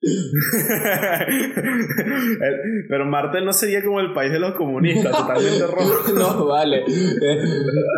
Pero 2.88 3.04
Marte 3.04 3.42
no 3.42 3.52
sería 3.52 3.84
como 3.84 4.00
el 4.00 4.14
país 4.14 4.32
de 4.32 4.40
los 4.40 4.54
comunistas, 4.54 5.14
totalmente 5.14 5.66
rojo. 5.66 6.10
no, 6.18 6.46
vale. 6.46 6.78
Eh, 6.78 7.36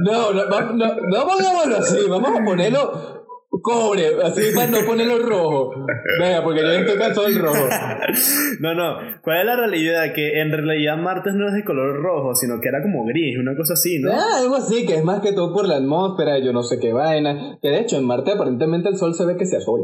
no, 0.02 0.32
no, 0.32 0.48
no, 0.48 0.72
no 0.72 1.26
pongámoslo 1.28 1.76
así, 1.76 2.08
vamos 2.08 2.36
a 2.36 2.44
ponerlo 2.44 3.19
cobre, 3.58 4.06
así 4.22 4.54
para 4.54 4.70
no 4.70 4.86
ponerlo 4.86 5.18
rojo. 5.18 5.72
Venga, 6.20 6.42
porque 6.44 6.60
yo 6.60 6.70
estoy 6.70 6.98
cansado 6.98 7.26
del 7.26 7.38
rojo. 7.38 7.68
No, 8.60 8.74
no. 8.74 8.98
¿Cuál 9.22 9.40
es 9.40 9.46
la 9.46 9.56
realidad? 9.56 10.12
Que 10.14 10.40
en 10.40 10.50
realidad 10.52 10.98
Marte 10.98 11.32
no 11.32 11.48
es 11.48 11.54
de 11.54 11.64
color 11.64 12.00
rojo, 12.02 12.34
sino 12.34 12.60
que 12.60 12.68
era 12.68 12.82
como 12.82 13.04
gris, 13.06 13.38
una 13.38 13.56
cosa 13.56 13.72
así, 13.74 13.98
¿no? 14.00 14.12
Ah, 14.12 14.38
algo 14.38 14.56
así, 14.56 14.86
que 14.86 14.96
es 14.96 15.04
más 15.04 15.20
que 15.20 15.32
todo 15.32 15.52
por 15.54 15.66
la 15.66 15.76
atmósfera, 15.76 16.38
yo 16.38 16.52
no 16.52 16.62
sé 16.62 16.78
qué 16.78 16.92
vaina. 16.92 17.58
Que 17.62 17.68
de 17.68 17.80
hecho 17.80 17.96
en 17.96 18.06
Marte 18.06 18.32
aparentemente 18.32 18.88
el 18.88 18.96
sol 18.96 19.14
se 19.14 19.24
ve 19.26 19.36
que 19.36 19.46
se 19.46 19.56
azul 19.56 19.80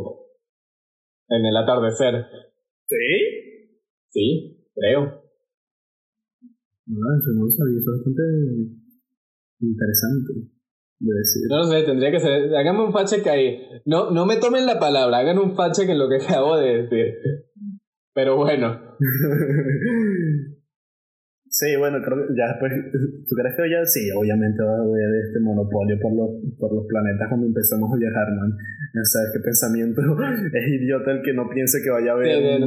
en 1.28 1.44
el 1.44 1.56
atardecer. 1.56 2.26
¿Sí? 2.86 4.06
Sí, 4.10 4.66
creo. 4.74 5.22
No, 6.86 7.06
eso 7.18 7.32
no 7.34 7.44
lo 7.44 7.50
sabía, 7.50 7.78
eso 7.78 7.90
es 7.90 7.98
bastante 7.98 8.22
interesante 9.60 10.55
de 10.98 11.14
decir. 11.14 11.42
No 11.48 11.58
lo 11.58 11.64
sé, 11.64 11.82
tendría 11.82 12.10
que 12.10 12.20
ser. 12.20 12.54
Háganme 12.54 12.84
un 12.84 12.92
fache 12.92 13.28
ahí. 13.28 13.58
No, 13.84 14.10
no 14.10 14.26
me 14.26 14.36
tomen 14.36 14.66
la 14.66 14.78
palabra, 14.78 15.18
hagan 15.18 15.38
un 15.38 15.54
fache 15.54 15.90
en 15.90 15.98
lo 15.98 16.08
que 16.08 16.16
acabo 16.24 16.56
de 16.56 16.82
decir. 16.82 17.14
Pero 18.14 18.36
bueno. 18.36 18.96
Sí, 21.48 21.74
bueno, 21.78 21.96
creo 22.04 22.20
que 22.20 22.36
ya 22.36 22.52
después, 22.52 22.68
¿tú 22.92 23.32
crees 23.32 23.56
que 23.56 23.64
ya 23.64 23.80
sí? 23.86 24.12
Obviamente 24.12 24.60
va 24.62 24.76
a 24.76 24.84
haber 24.84 25.08
este 25.24 25.40
monopolio 25.40 25.96
por 26.02 26.12
los, 26.12 26.28
por 26.60 26.68
los 26.68 26.84
planetas 26.84 27.28
cuando 27.30 27.46
empezamos 27.46 27.88
a 27.88 27.96
viajar, 27.96 28.28
man. 28.36 28.52
O 28.52 29.04
sea, 29.08 29.22
qué 29.32 29.40
pensamiento 29.40 30.02
es 30.52 30.68
idiota 30.68 31.12
el 31.12 31.22
que 31.22 31.32
no 31.32 31.48
piense 31.48 31.80
que 31.82 31.88
vaya 31.88 32.12
a 32.12 32.14
haber 32.14 32.60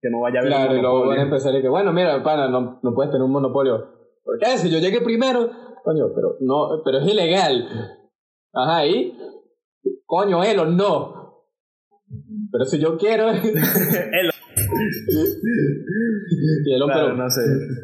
que 0.00 0.10
no 0.10 0.20
vaya 0.20 0.38
a 0.38 0.40
haber 0.42 0.52
Claro, 0.52 0.76
y 0.76 0.80
luego 0.80 1.08
van 1.08 1.18
a 1.18 1.22
empezar 1.22 1.52
y 1.58 1.62
que, 1.62 1.68
bueno, 1.68 1.92
mira, 1.92 2.22
pana, 2.22 2.48
no, 2.48 2.78
no 2.80 2.94
puedes 2.94 3.10
tener 3.10 3.24
un 3.24 3.32
monopolio. 3.32 3.96
¿Por 4.22 4.38
qué? 4.38 4.58
Si 4.58 4.70
yo 4.70 4.78
llegué 4.78 5.00
primero, 5.00 5.50
coño, 5.86 6.06
pero 6.12 6.36
no, 6.40 6.82
pero 6.84 6.98
es 6.98 7.06
ilegal. 7.06 7.68
Ajá, 8.52 8.86
¿y? 8.86 9.16
Coño, 10.04 10.42
Elon, 10.42 10.76
no. 10.76 11.44
Pero 12.50 12.64
si 12.64 12.80
yo 12.80 12.98
quiero... 12.98 13.30
Elon 13.30 14.32
y 16.66 16.74
el 16.74 16.82
hombre, 16.82 17.14
no 17.14 17.30
sé. 17.30 17.42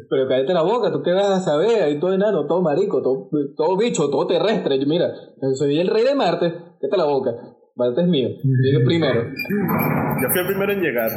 pero 0.09 0.27
cállate 0.27 0.53
la 0.53 0.63
boca, 0.63 0.91
tú 0.91 1.01
qué 1.01 1.13
vas 1.13 1.29
a 1.29 1.39
saber, 1.39 1.81
ahí 1.81 1.99
todo 1.99 2.13
enano, 2.13 2.45
todo 2.45 2.61
marico, 2.61 3.01
todo, 3.01 3.29
todo 3.55 3.77
bicho, 3.77 4.09
todo 4.09 4.27
terrestre. 4.27 4.83
Mira, 4.85 5.13
soy 5.53 5.79
el 5.79 5.87
rey 5.87 6.03
de 6.03 6.15
Marte, 6.15 6.53
cállate 6.81 6.97
la 6.97 7.05
boca, 7.05 7.31
Marte 7.75 8.01
es 8.01 8.07
mío, 8.07 8.29
llegué 8.43 8.83
primero. 8.83 9.23
Yo 9.23 10.29
fui 10.29 10.41
el 10.41 10.47
primero 10.47 10.73
en 10.73 10.81
llegar. 10.81 11.09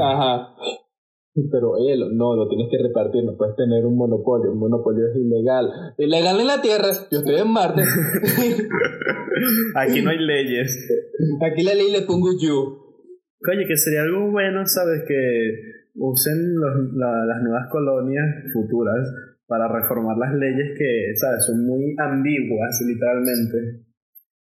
Ajá. 0.00 0.54
Pero 1.34 1.78
él, 1.78 2.14
no, 2.14 2.36
lo 2.36 2.46
tienes 2.46 2.68
que 2.70 2.76
repartir, 2.76 3.24
no 3.24 3.36
puedes 3.38 3.56
tener 3.56 3.86
un 3.86 3.96
monopolio, 3.96 4.52
un 4.52 4.58
monopolio 4.58 5.08
es 5.08 5.16
ilegal. 5.16 5.70
Ilegal 5.96 6.40
en 6.40 6.46
la 6.46 6.60
Tierra, 6.60 6.88
yo 7.10 7.18
estoy 7.20 7.36
en 7.36 7.50
Marte. 7.50 7.82
Aquí 9.76 10.02
no 10.02 10.10
hay 10.10 10.18
leyes. 10.18 10.92
Aquí 11.40 11.62
la 11.62 11.74
ley 11.74 11.90
le 11.90 12.02
pongo 12.02 12.32
yo. 12.38 12.82
Oye, 13.50 13.66
que 13.66 13.76
sería 13.76 14.02
algo 14.02 14.30
bueno, 14.30 14.66
¿sabes? 14.66 15.04
Que 15.08 15.88
usen 15.94 16.54
las 16.60 17.42
nuevas 17.42 17.68
colonias 17.70 18.26
futuras 18.52 19.10
para 19.46 19.68
reformar 19.68 20.16
las 20.18 20.34
leyes 20.34 20.78
que, 20.78 21.12
¿sabes? 21.16 21.46
Son 21.46 21.64
muy 21.64 21.94
ambiguas, 21.98 22.78
literalmente. 22.86 23.84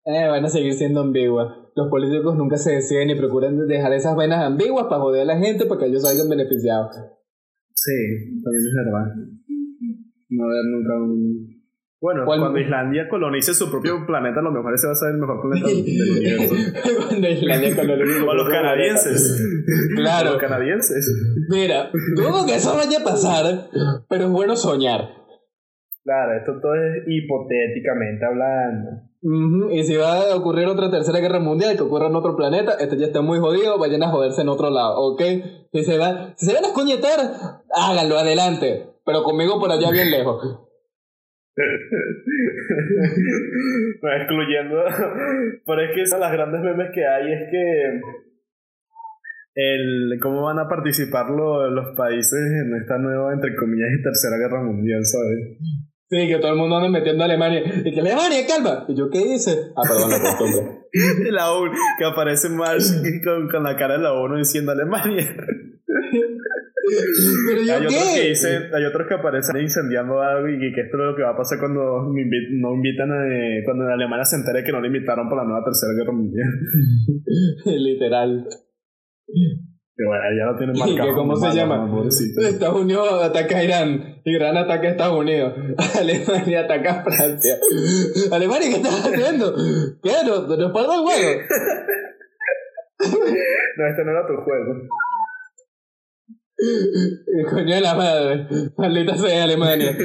Eh, 0.09 0.27
van 0.27 0.45
a 0.45 0.47
seguir 0.47 0.73
siendo 0.73 1.01
ambiguas. 1.01 1.47
Los 1.75 1.89
políticos 1.89 2.37
nunca 2.37 2.55
se 2.55 2.71
deciden 2.71 3.09
y 3.09 3.15
procuran 3.15 3.67
dejar 3.67 3.91
esas 3.91 4.15
vainas 4.15 4.41
ambiguas 4.45 4.85
para 4.85 5.01
joder 5.01 5.23
a 5.23 5.25
la 5.25 5.37
gente 5.37 5.65
para 5.65 5.81
que 5.81 5.87
ellos 5.87 6.03
salgan 6.03 6.29
beneficiados. 6.29 6.95
Sí, 7.75 8.41
también 8.41 8.65
es 8.65 8.73
verdad. 8.73 9.05
No 10.29 10.45
haber 10.45 10.63
nunca 10.65 10.93
un 10.95 11.57
bueno, 11.99 12.25
cuando 12.25 12.59
Islandia 12.59 13.09
colonice 13.09 13.55
su 13.55 13.71
propio 13.71 14.05
planeta, 14.05 14.39
a 14.39 14.43
lo 14.43 14.51
mejor 14.51 14.71
ese 14.75 14.85
va 14.85 14.93
a 14.93 14.95
ser 14.95 15.09
el 15.09 15.17
mejor 15.17 15.41
planeta 15.41 15.67
del 15.67 16.11
universo. 16.11 16.55
cuando 17.07 17.27
Islandia 17.27 17.75
colonice 17.75 18.21
O 18.21 18.33
los 18.35 18.49
canadienses. 18.49 19.43
Claro. 19.95 20.31
los 20.33 20.37
canadienses. 20.39 21.11
Mira, 21.49 21.89
dudo 22.15 22.45
que 22.45 22.55
eso 22.55 22.75
vaya 22.75 22.99
a 22.99 23.03
pasar, 23.03 23.69
pero 24.07 24.25
es 24.25 24.29
bueno 24.29 24.55
soñar. 24.55 25.09
Claro, 26.03 26.37
esto 26.37 26.59
todo 26.61 26.75
es 26.75 27.03
hipotéticamente 27.07 28.25
hablando. 28.25 29.06
Y 29.21 29.83
si 29.83 29.95
va 29.95 30.31
a 30.31 30.35
ocurrir 30.35 30.67
otra 30.67 30.91
tercera 30.91 31.19
guerra 31.19 31.39
mundial 31.39 31.75
que 31.75 31.81
ocurra 31.81 32.05
en 32.07 32.15
otro 32.15 32.35
planeta, 32.35 32.73
este 32.79 32.97
ya 32.97 33.07
está 33.07 33.21
muy 33.21 33.39
jodido, 33.39 33.79
vayan 33.79 34.03
a 34.03 34.11
joderse 34.11 34.43
en 34.43 34.49
otro 34.49 34.69
lado, 34.69 34.99
¿ok? 34.99 35.21
Si 35.71 35.83
se, 35.83 35.97
va, 35.97 36.35
si 36.35 36.45
se 36.45 36.53
van 36.53 36.65
a 36.65 36.67
escoñetar, 36.67 37.19
háganlo 37.73 38.17
adelante, 38.17 38.85
pero 39.05 39.23
conmigo 39.23 39.59
por 39.59 39.71
allá 39.71 39.89
bien 39.89 40.11
lejos. 40.11 40.59
no, 44.01 44.13
excluyendo, 44.13 44.83
pero 45.65 45.81
es 45.81 45.95
que 45.95 46.03
esas 46.03 46.19
las 46.19 46.31
grandes 46.31 46.61
memes 46.61 46.91
que 46.93 47.07
hay 47.07 47.33
es 47.33 47.49
que 47.49 47.99
el 49.55 50.19
cómo 50.21 50.43
van 50.43 50.59
a 50.59 50.69
participar 50.69 51.31
los, 51.31 51.71
los 51.71 51.97
países 51.97 52.39
en 52.63 52.75
esta 52.79 52.99
nueva, 52.99 53.33
entre 53.33 53.55
comillas, 53.55 53.89
tercera 54.03 54.37
guerra 54.37 54.61
mundial, 54.61 55.03
¿sabes? 55.03 55.57
Sí, 56.09 56.27
que 56.27 56.37
todo 56.39 56.53
el 56.53 56.57
mundo 56.57 56.77
anda 56.77 56.89
metiendo 56.89 57.23
a 57.23 57.25
Alemania. 57.25 57.61
Y 57.83 57.91
que 57.93 57.99
Alemania, 57.99 58.45
calma. 58.47 58.85
¿Y 58.87 58.95
yo 58.95 59.09
qué 59.09 59.19
hice? 59.19 59.73
Ah, 59.75 59.81
perdón, 59.83 60.09
la 60.09 60.21
costumbre. 60.21 60.87
la 61.31 61.51
ONU, 61.51 61.73
que 61.97 62.05
aparece 62.05 62.49
Marsh 62.49 62.93
con, 63.23 63.49
con, 63.49 63.63
la 63.63 63.75
cara 63.75 63.97
de 63.97 64.03
la 64.03 64.13
ONU 64.13 64.37
diciendo 64.37 64.71
Alemania. 64.71 65.35
¿Pero 67.47 67.61
yo 67.61 67.73
hay, 67.73 67.79
qué? 67.81 67.87
Otros 67.87 68.13
que 68.15 68.29
dicen, 68.29 68.73
hay 68.73 68.85
otros 68.85 69.07
que 69.07 69.15
aparecen 69.15 69.61
incendiando 69.61 70.21
algo 70.21 70.47
y 70.47 70.57
que 70.73 70.81
esto 70.81 70.97
es 70.97 71.03
lo 71.11 71.15
que 71.15 71.23
va 71.23 71.31
a 71.31 71.37
pasar 71.37 71.59
cuando 71.59 72.03
no 72.03 72.73
invitan 72.73 73.11
a, 73.11 73.25
cuando 73.65 73.83
en 73.85 73.91
Alemania 73.91 74.23
se 74.23 74.37
entere 74.37 74.63
que 74.63 74.71
no 74.71 74.79
le 74.79 74.87
invitaron 74.87 75.27
para 75.27 75.41
la 75.43 75.49
nueva 75.49 75.65
tercera 75.65 75.91
guerra 75.93 76.13
mundial. 76.13 76.47
Literal. 77.65 78.47
Que 79.97 80.05
bueno, 80.05 80.23
ya 80.37 80.45
lo 80.45 80.57
tienen 80.57 80.77
marcado. 80.97 81.15
¿Cómo 81.15 81.35
se 81.35 81.55
llama? 81.55 81.89
Estados 82.07 82.81
Unidos 82.81 83.23
ataca 83.23 83.57
a 83.57 83.63
Irán. 83.63 84.21
Irán 84.25 84.55
ataca 84.55 84.87
a 84.87 84.91
Estados 84.91 85.17
Unidos. 85.19 85.53
Alemania 85.99 86.61
ataca 86.61 86.91
a 86.91 87.03
Francia. 87.03 87.55
Alemania, 88.31 88.69
¿qué 88.69 88.75
estás 88.75 89.07
haciendo? 89.07 89.55
¿Qué? 90.03 90.11
¿Nos, 90.23 90.47
nos 90.47 90.71
paró 90.71 90.93
el 90.93 90.99
juego? 91.01 91.41
no, 93.77 93.87
este 93.87 94.05
no 94.05 94.11
era 94.11 94.27
tu 94.27 94.35
juego. 94.43 94.73
Coño 97.49 97.75
de 97.75 97.81
la 97.81 97.93
madre, 97.93 98.47
maldita 98.77 99.15
sea 99.15 99.43
Alemania. 99.43 99.95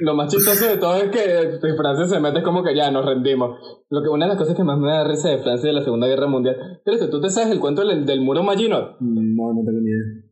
Lo 0.00 0.14
más 0.14 0.32
chistoso 0.32 0.66
de 0.66 0.78
todo 0.78 0.96
es 0.96 1.10
que 1.10 1.74
Francia 1.76 2.06
se 2.06 2.20
mete 2.20 2.42
como 2.42 2.64
que 2.64 2.74
ya 2.74 2.90
nos 2.90 3.06
rendimos. 3.06 3.58
Lo 3.88 4.02
que, 4.02 4.08
una 4.08 4.26
de 4.26 4.30
las 4.30 4.38
cosas 4.38 4.56
que 4.56 4.64
más 4.64 4.78
me 4.78 4.88
da 4.88 5.06
risa 5.06 5.28
de 5.28 5.38
Francia 5.38 5.68
de 5.68 5.74
la 5.74 5.84
Segunda 5.84 6.08
Guerra 6.08 6.26
Mundial. 6.26 6.80
¿Crees 6.84 7.08
tú 7.08 7.20
te 7.20 7.30
sabes 7.30 7.50
el 7.50 7.60
cuento 7.60 7.86
del, 7.86 8.04
del 8.04 8.20
muro 8.20 8.42
Maginot? 8.42 8.96
No, 9.00 9.52
no 9.52 9.62
tengo 9.64 9.80
ni 9.80 9.90
idea. 9.90 10.26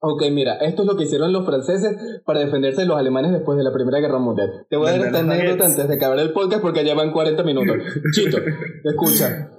Ok, 0.00 0.24
mira, 0.32 0.56
esto 0.56 0.82
es 0.82 0.88
lo 0.88 0.96
que 0.96 1.04
hicieron 1.04 1.32
los 1.32 1.46
franceses 1.46 2.20
para 2.24 2.40
defenderse 2.40 2.82
de 2.82 2.88
los 2.88 2.98
alemanes 2.98 3.32
después 3.32 3.56
de 3.56 3.64
la 3.64 3.72
Primera 3.72 4.00
Guerra 4.00 4.18
Mundial. 4.18 4.66
Te 4.68 4.76
voy 4.76 4.88
a 4.88 4.92
dar 4.92 5.06
esta 5.06 5.20
anécdota 5.20 5.66
antes 5.66 5.88
de 5.88 5.94
acabar 5.94 6.18
el 6.18 6.32
podcast 6.32 6.60
porque 6.60 6.84
ya 6.84 6.94
van 6.94 7.12
40 7.12 7.42
minutos. 7.44 7.76
Chito, 8.12 8.38
escucha. 8.84 9.52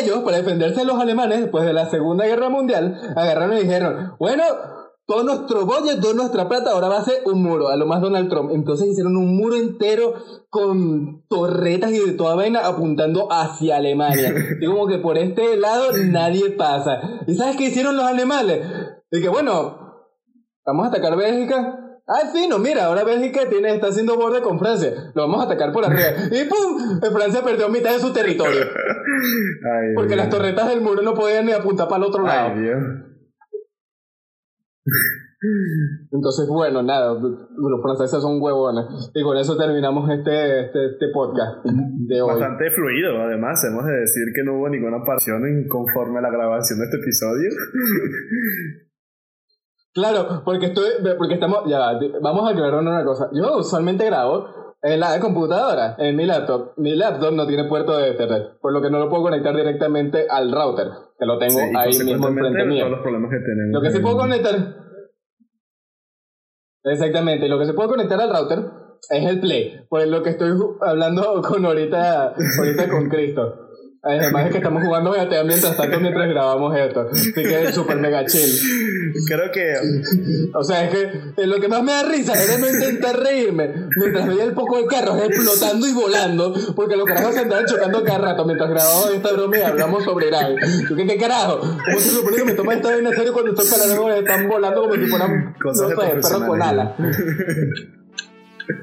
Ellos, 0.00 0.18
para 0.24 0.38
defenderse 0.38 0.80
de 0.80 0.86
los 0.86 0.98
alemanes 0.98 1.40
después 1.40 1.64
de 1.64 1.72
la 1.72 1.88
Segunda 1.88 2.26
Guerra 2.26 2.48
Mundial, 2.48 2.98
agarraron 3.16 3.56
y 3.56 3.60
dijeron, 3.60 4.14
bueno, 4.18 4.42
todo 5.06 5.22
nuestro 5.22 5.66
bolle, 5.66 5.96
toda 6.00 6.14
nuestra 6.14 6.48
plata, 6.48 6.70
ahora 6.70 6.88
va 6.88 6.98
a 6.98 7.04
ser 7.04 7.22
un 7.26 7.42
muro, 7.42 7.68
a 7.68 7.76
lo 7.76 7.86
más 7.86 8.00
Donald 8.00 8.30
Trump. 8.30 8.50
Entonces 8.52 8.88
hicieron 8.88 9.16
un 9.16 9.36
muro 9.36 9.56
entero 9.56 10.14
con 10.48 11.24
torretas 11.28 11.92
y 11.92 11.98
de 11.98 12.12
toda 12.12 12.34
vaina 12.34 12.66
apuntando 12.66 13.28
hacia 13.30 13.76
Alemania. 13.76 14.34
Y 14.60 14.66
como 14.66 14.86
que 14.86 14.98
por 14.98 15.18
este 15.18 15.56
lado 15.56 15.88
nadie 16.06 16.50
pasa. 16.52 17.00
¿Y 17.26 17.34
sabes 17.34 17.56
qué 17.56 17.64
hicieron 17.64 17.96
los 17.96 18.06
alemanes? 18.06 18.60
Que 19.10 19.28
bueno, 19.28 20.08
vamos 20.64 20.86
a 20.86 20.88
atacar 20.88 21.16
Bélgica, 21.16 21.83
Ah, 22.06 22.30
sí, 22.34 22.46
no, 22.48 22.58
mira, 22.58 22.84
ahora 22.84 23.02
Bélgica 23.02 23.48
tiene, 23.48 23.74
está 23.74 23.86
haciendo 23.86 24.16
borde 24.16 24.42
con 24.42 24.58
Francia. 24.58 25.10
Lo 25.14 25.22
vamos 25.22 25.40
a 25.40 25.46
atacar 25.46 25.72
por 25.72 25.86
arriba. 25.86 26.10
Y 26.30 26.44
¡pum! 26.44 27.00
Francia 27.00 27.42
perdió 27.42 27.70
mitad 27.70 27.94
de 27.94 27.98
su 27.98 28.12
territorio. 28.12 28.60
Ay, 28.60 29.94
porque 29.94 30.14
Dios. 30.14 30.26
las 30.26 30.28
torretas 30.28 30.68
del 30.68 30.82
muro 30.82 31.00
no 31.00 31.14
podían 31.14 31.46
ni 31.46 31.52
apuntar 31.52 31.88
para 31.88 32.04
el 32.04 32.08
otro 32.08 32.22
lado. 32.24 32.52
Ay, 32.54 32.60
Dios. 32.60 32.82
Entonces, 36.12 36.46
bueno, 36.48 36.82
nada, 36.82 37.14
los 37.14 37.82
franceses 37.82 38.20
son 38.20 38.40
huevones. 38.40 38.84
Y 39.14 39.22
con 39.22 39.38
eso 39.38 39.56
terminamos 39.56 40.10
este, 40.10 40.66
este, 40.66 40.92
este 40.92 41.06
podcast 41.12 41.64
de 41.64 42.20
hoy. 42.20 42.28
Bastante 42.28 42.70
fluido, 42.70 43.16
además, 43.22 43.62
hemos 43.64 43.84
de 43.86 43.92
decir 43.92 44.24
que 44.34 44.44
no 44.44 44.58
hubo 44.58 44.68
ninguna 44.68 45.02
pasión 45.04 45.46
en 45.46 45.66
conforme 45.68 46.18
a 46.18 46.22
la 46.22 46.30
grabación 46.30 46.78
de 46.80 46.84
este 46.84 46.98
episodio. 46.98 47.48
Claro, 49.94 50.42
porque 50.44 50.66
estoy, 50.66 50.88
porque 51.16 51.34
estamos, 51.34 51.60
ya, 51.66 51.78
va, 51.78 51.98
vamos 52.20 52.48
a 52.48 52.52
aclarar 52.52 52.80
una 52.80 53.04
cosa. 53.04 53.30
Yo 53.32 53.58
usualmente 53.58 54.04
grabo 54.04 54.46
en 54.82 54.98
la 54.98 55.18
computadora, 55.20 55.94
en 55.98 56.16
mi 56.16 56.26
laptop. 56.26 56.72
Mi 56.78 56.96
laptop 56.96 57.32
no 57.32 57.46
tiene 57.46 57.64
puerto 57.64 57.96
de 57.96 58.10
Ethernet, 58.10 58.58
por 58.60 58.72
lo 58.72 58.82
que 58.82 58.90
no 58.90 58.98
lo 58.98 59.08
puedo 59.08 59.22
conectar 59.22 59.54
directamente 59.54 60.26
al 60.28 60.50
router, 60.50 60.88
que 61.18 61.24
lo 61.26 61.38
tengo 61.38 61.60
Sí, 61.60 61.72
ahí 61.78 61.98
mismo 62.04 62.26
enfrente 62.28 62.64
mío. 62.64 62.80
todos 62.80 62.90
los 62.90 63.00
problemas 63.02 63.30
que 63.30 63.38
tenemos. 63.38 63.72
Lo 63.72 63.80
que 63.82 63.90
sí 63.90 63.96
en- 63.98 64.02
puedo 64.02 64.16
conectar. 64.18 64.54
Exactamente, 66.86 67.48
lo 67.48 67.58
que 67.58 67.64
se 67.66 67.72
puede 67.72 67.88
conectar 67.88 68.20
al 68.20 68.30
router 68.34 68.58
es 69.10 69.24
el 69.26 69.40
Play, 69.40 69.86
por 69.88 70.06
lo 70.06 70.22
que 70.22 70.30
estoy 70.30 70.50
hablando 70.80 71.40
con 71.42 71.64
ahorita, 71.64 72.34
ahorita 72.58 72.88
con 72.90 73.08
Cristo. 73.08 73.63
Además 74.04 74.46
es 74.46 74.52
que 74.52 74.58
estamos 74.58 74.84
jugando 74.84 75.12
GTA 75.12 75.44
mientras 75.44 75.76
tanto 75.76 75.98
mientras 75.98 76.28
grabamos 76.28 76.76
esto. 76.76 77.08
Así 77.10 77.32
que 77.32 77.64
es 77.64 77.74
súper 77.74 77.96
mega 77.96 78.24
chill. 78.26 78.50
Creo 79.26 79.50
que 79.50 79.74
O 80.52 80.62
sea, 80.62 80.84
es 80.84 80.90
que 80.90 81.42
eh, 81.42 81.46
lo 81.46 81.58
que 81.58 81.68
más 81.68 81.82
me 81.82 81.92
da 81.92 82.02
risa 82.02 82.34
era 82.34 82.58
no 82.58 82.68
intentar 82.68 83.18
reírme 83.18 83.72
mientras 83.96 84.26
veía 84.26 84.44
el 84.44 84.52
poco 84.52 84.76
de 84.78 84.86
carros 84.86 85.22
explotando 85.22 85.86
y 85.86 85.92
volando, 85.92 86.54
porque 86.76 86.96
los 86.96 87.06
carajos 87.06 87.34
se 87.34 87.40
andaban 87.40 87.64
chocando 87.64 88.04
cada 88.04 88.18
rato 88.18 88.44
mientras 88.44 88.68
grabamos 88.68 89.10
esta 89.14 89.32
broma 89.32 89.58
y 89.58 89.62
hablamos 89.62 90.04
sobre 90.04 90.28
Irán. 90.28 90.54
¿qué, 90.96 91.06
qué 91.06 91.16
carajo? 91.16 91.60
¿Cómo 91.60 91.98
se 91.98 92.10
supone 92.10 92.36
que 92.36 92.44
me 92.44 92.52
toma 92.52 92.74
esta 92.74 92.90
vaina 92.90 93.08
en 93.08 93.16
serio 93.16 93.32
cuando 93.32 93.52
estos 93.52 93.70
carajos 93.70 94.18
están 94.18 94.48
volando 94.48 94.82
como 94.82 94.94
si 94.96 95.06
fueran, 95.06 95.54
Cosas 95.62 95.88
de 95.88 95.94
no 95.94 96.02
sé, 96.02 96.08
perros 96.08 96.44
con 96.44 96.62
alas? 96.62 96.90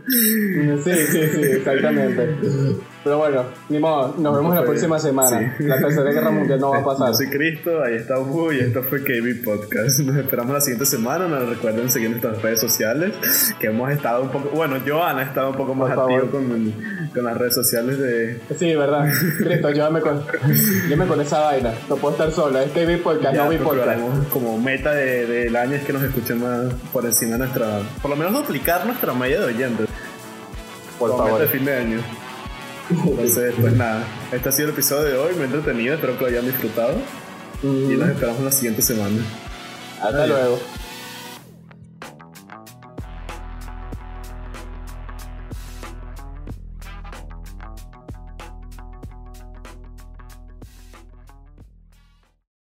Sí, 0.08 0.92
sí, 1.12 1.28
sí, 1.28 1.42
exactamente. 1.44 2.38
Pero 3.04 3.18
bueno, 3.18 3.46
ni 3.70 3.80
modo, 3.80 4.14
nos 4.20 4.36
vemos 4.36 4.54
la 4.54 4.62
próxima 4.64 5.00
semana. 5.00 5.56
sí. 5.58 5.64
La 5.64 5.80
tercera 5.80 6.12
guerra 6.12 6.30
mundial 6.30 6.60
no 6.60 6.70
va 6.70 6.78
a 6.80 6.84
pasar. 6.86 7.08
Yo 7.08 7.14
soy 7.16 7.30
Cristo, 7.30 7.82
ahí 7.84 7.96
está 7.96 8.20
Hugo 8.20 8.54
y 8.54 8.60
esto 8.60 8.84
fue 8.84 9.02
KB 9.04 9.44
Podcast. 9.44 10.00
Nos 10.02 10.18
esperamos 10.18 10.54
la 10.54 10.62
siguiente 10.62 10.86
semana. 10.86 11.28
Nos 11.28 11.50
recuerden 11.50 11.90
seguir 11.90 12.12
nuestras 12.12 12.40
redes 12.44 12.60
sociales. 12.60 13.14
Que 13.60 13.68
hemos 13.68 13.90
estado 13.92 14.22
un 14.22 14.30
poco. 14.30 14.50
Bueno, 14.50 14.78
Joan 14.86 15.18
ha 15.18 15.24
estado 15.24 15.50
un 15.50 15.56
poco 15.56 15.74
más 15.74 15.90
activo 15.98 16.30
con, 16.30 16.74
con 17.14 17.24
las 17.26 17.38
redes 17.38 17.56
sociales 17.56 17.98
de. 17.98 18.40
Sí, 18.60 18.76
verdad. 18.76 19.10
Cristo, 19.40 19.72
llévame 19.72 20.02
con, 20.02 20.22
llévame 20.88 21.08
con 21.10 21.22
esa 21.22 21.40
vaina. 21.40 21.74
No 21.90 21.96
puedo 21.96 22.12
estar 22.14 22.32
sola. 22.32 22.64
Es 22.64 22.88
vi 22.88 22.98
podcast, 22.98 23.34
Ya, 23.36 23.46
no 23.46 23.50
vi 23.50 23.58
podcast. 23.58 24.00
como 24.30 24.60
meta 24.60 24.92
de- 24.92 25.26
del 25.26 25.56
año 25.56 25.74
es 25.76 25.84
que 25.84 25.94
nos 25.94 26.04
escuchen 26.04 26.40
más 26.42 26.72
por 26.94 27.04
encima 27.06 27.32
de 27.34 27.38
nuestra. 27.40 27.80
Por 28.02 28.12
lo 28.12 28.16
menos 28.16 28.32
duplicar 28.34 28.86
nuestra 28.86 29.12
media 29.14 29.40
de 29.40 29.46
oyentes. 29.48 29.88
Por 31.00 31.10
como 31.10 31.24
favor. 31.24 31.40
meta 31.40 31.52
de 31.52 31.58
fin 31.58 31.66
de 31.66 31.76
año. 31.76 32.00
Entonces, 32.92 33.54
pues 33.60 33.74
nada. 33.74 34.04
Este 34.32 34.50
ha 34.50 34.52
sido 34.52 34.68
el 34.70 34.74
episodio 34.74 35.04
de 35.10 35.18
hoy. 35.18 35.36
Me 35.36 35.42
he 35.42 35.46
entretenido. 35.46 35.96
Espero 35.96 36.16
que 36.18 36.22
lo 36.24 36.30
hayan 36.30 36.46
disfrutado. 36.46 36.96
Y 37.64 37.66
Mm, 37.68 38.00
nos 38.00 38.10
esperamos 38.10 38.42
la 38.44 38.52
siguiente 38.52 38.82
semana. 38.82 39.18
Hasta 40.02 40.24
Adiós. 40.24 40.30
luego. 40.30 40.60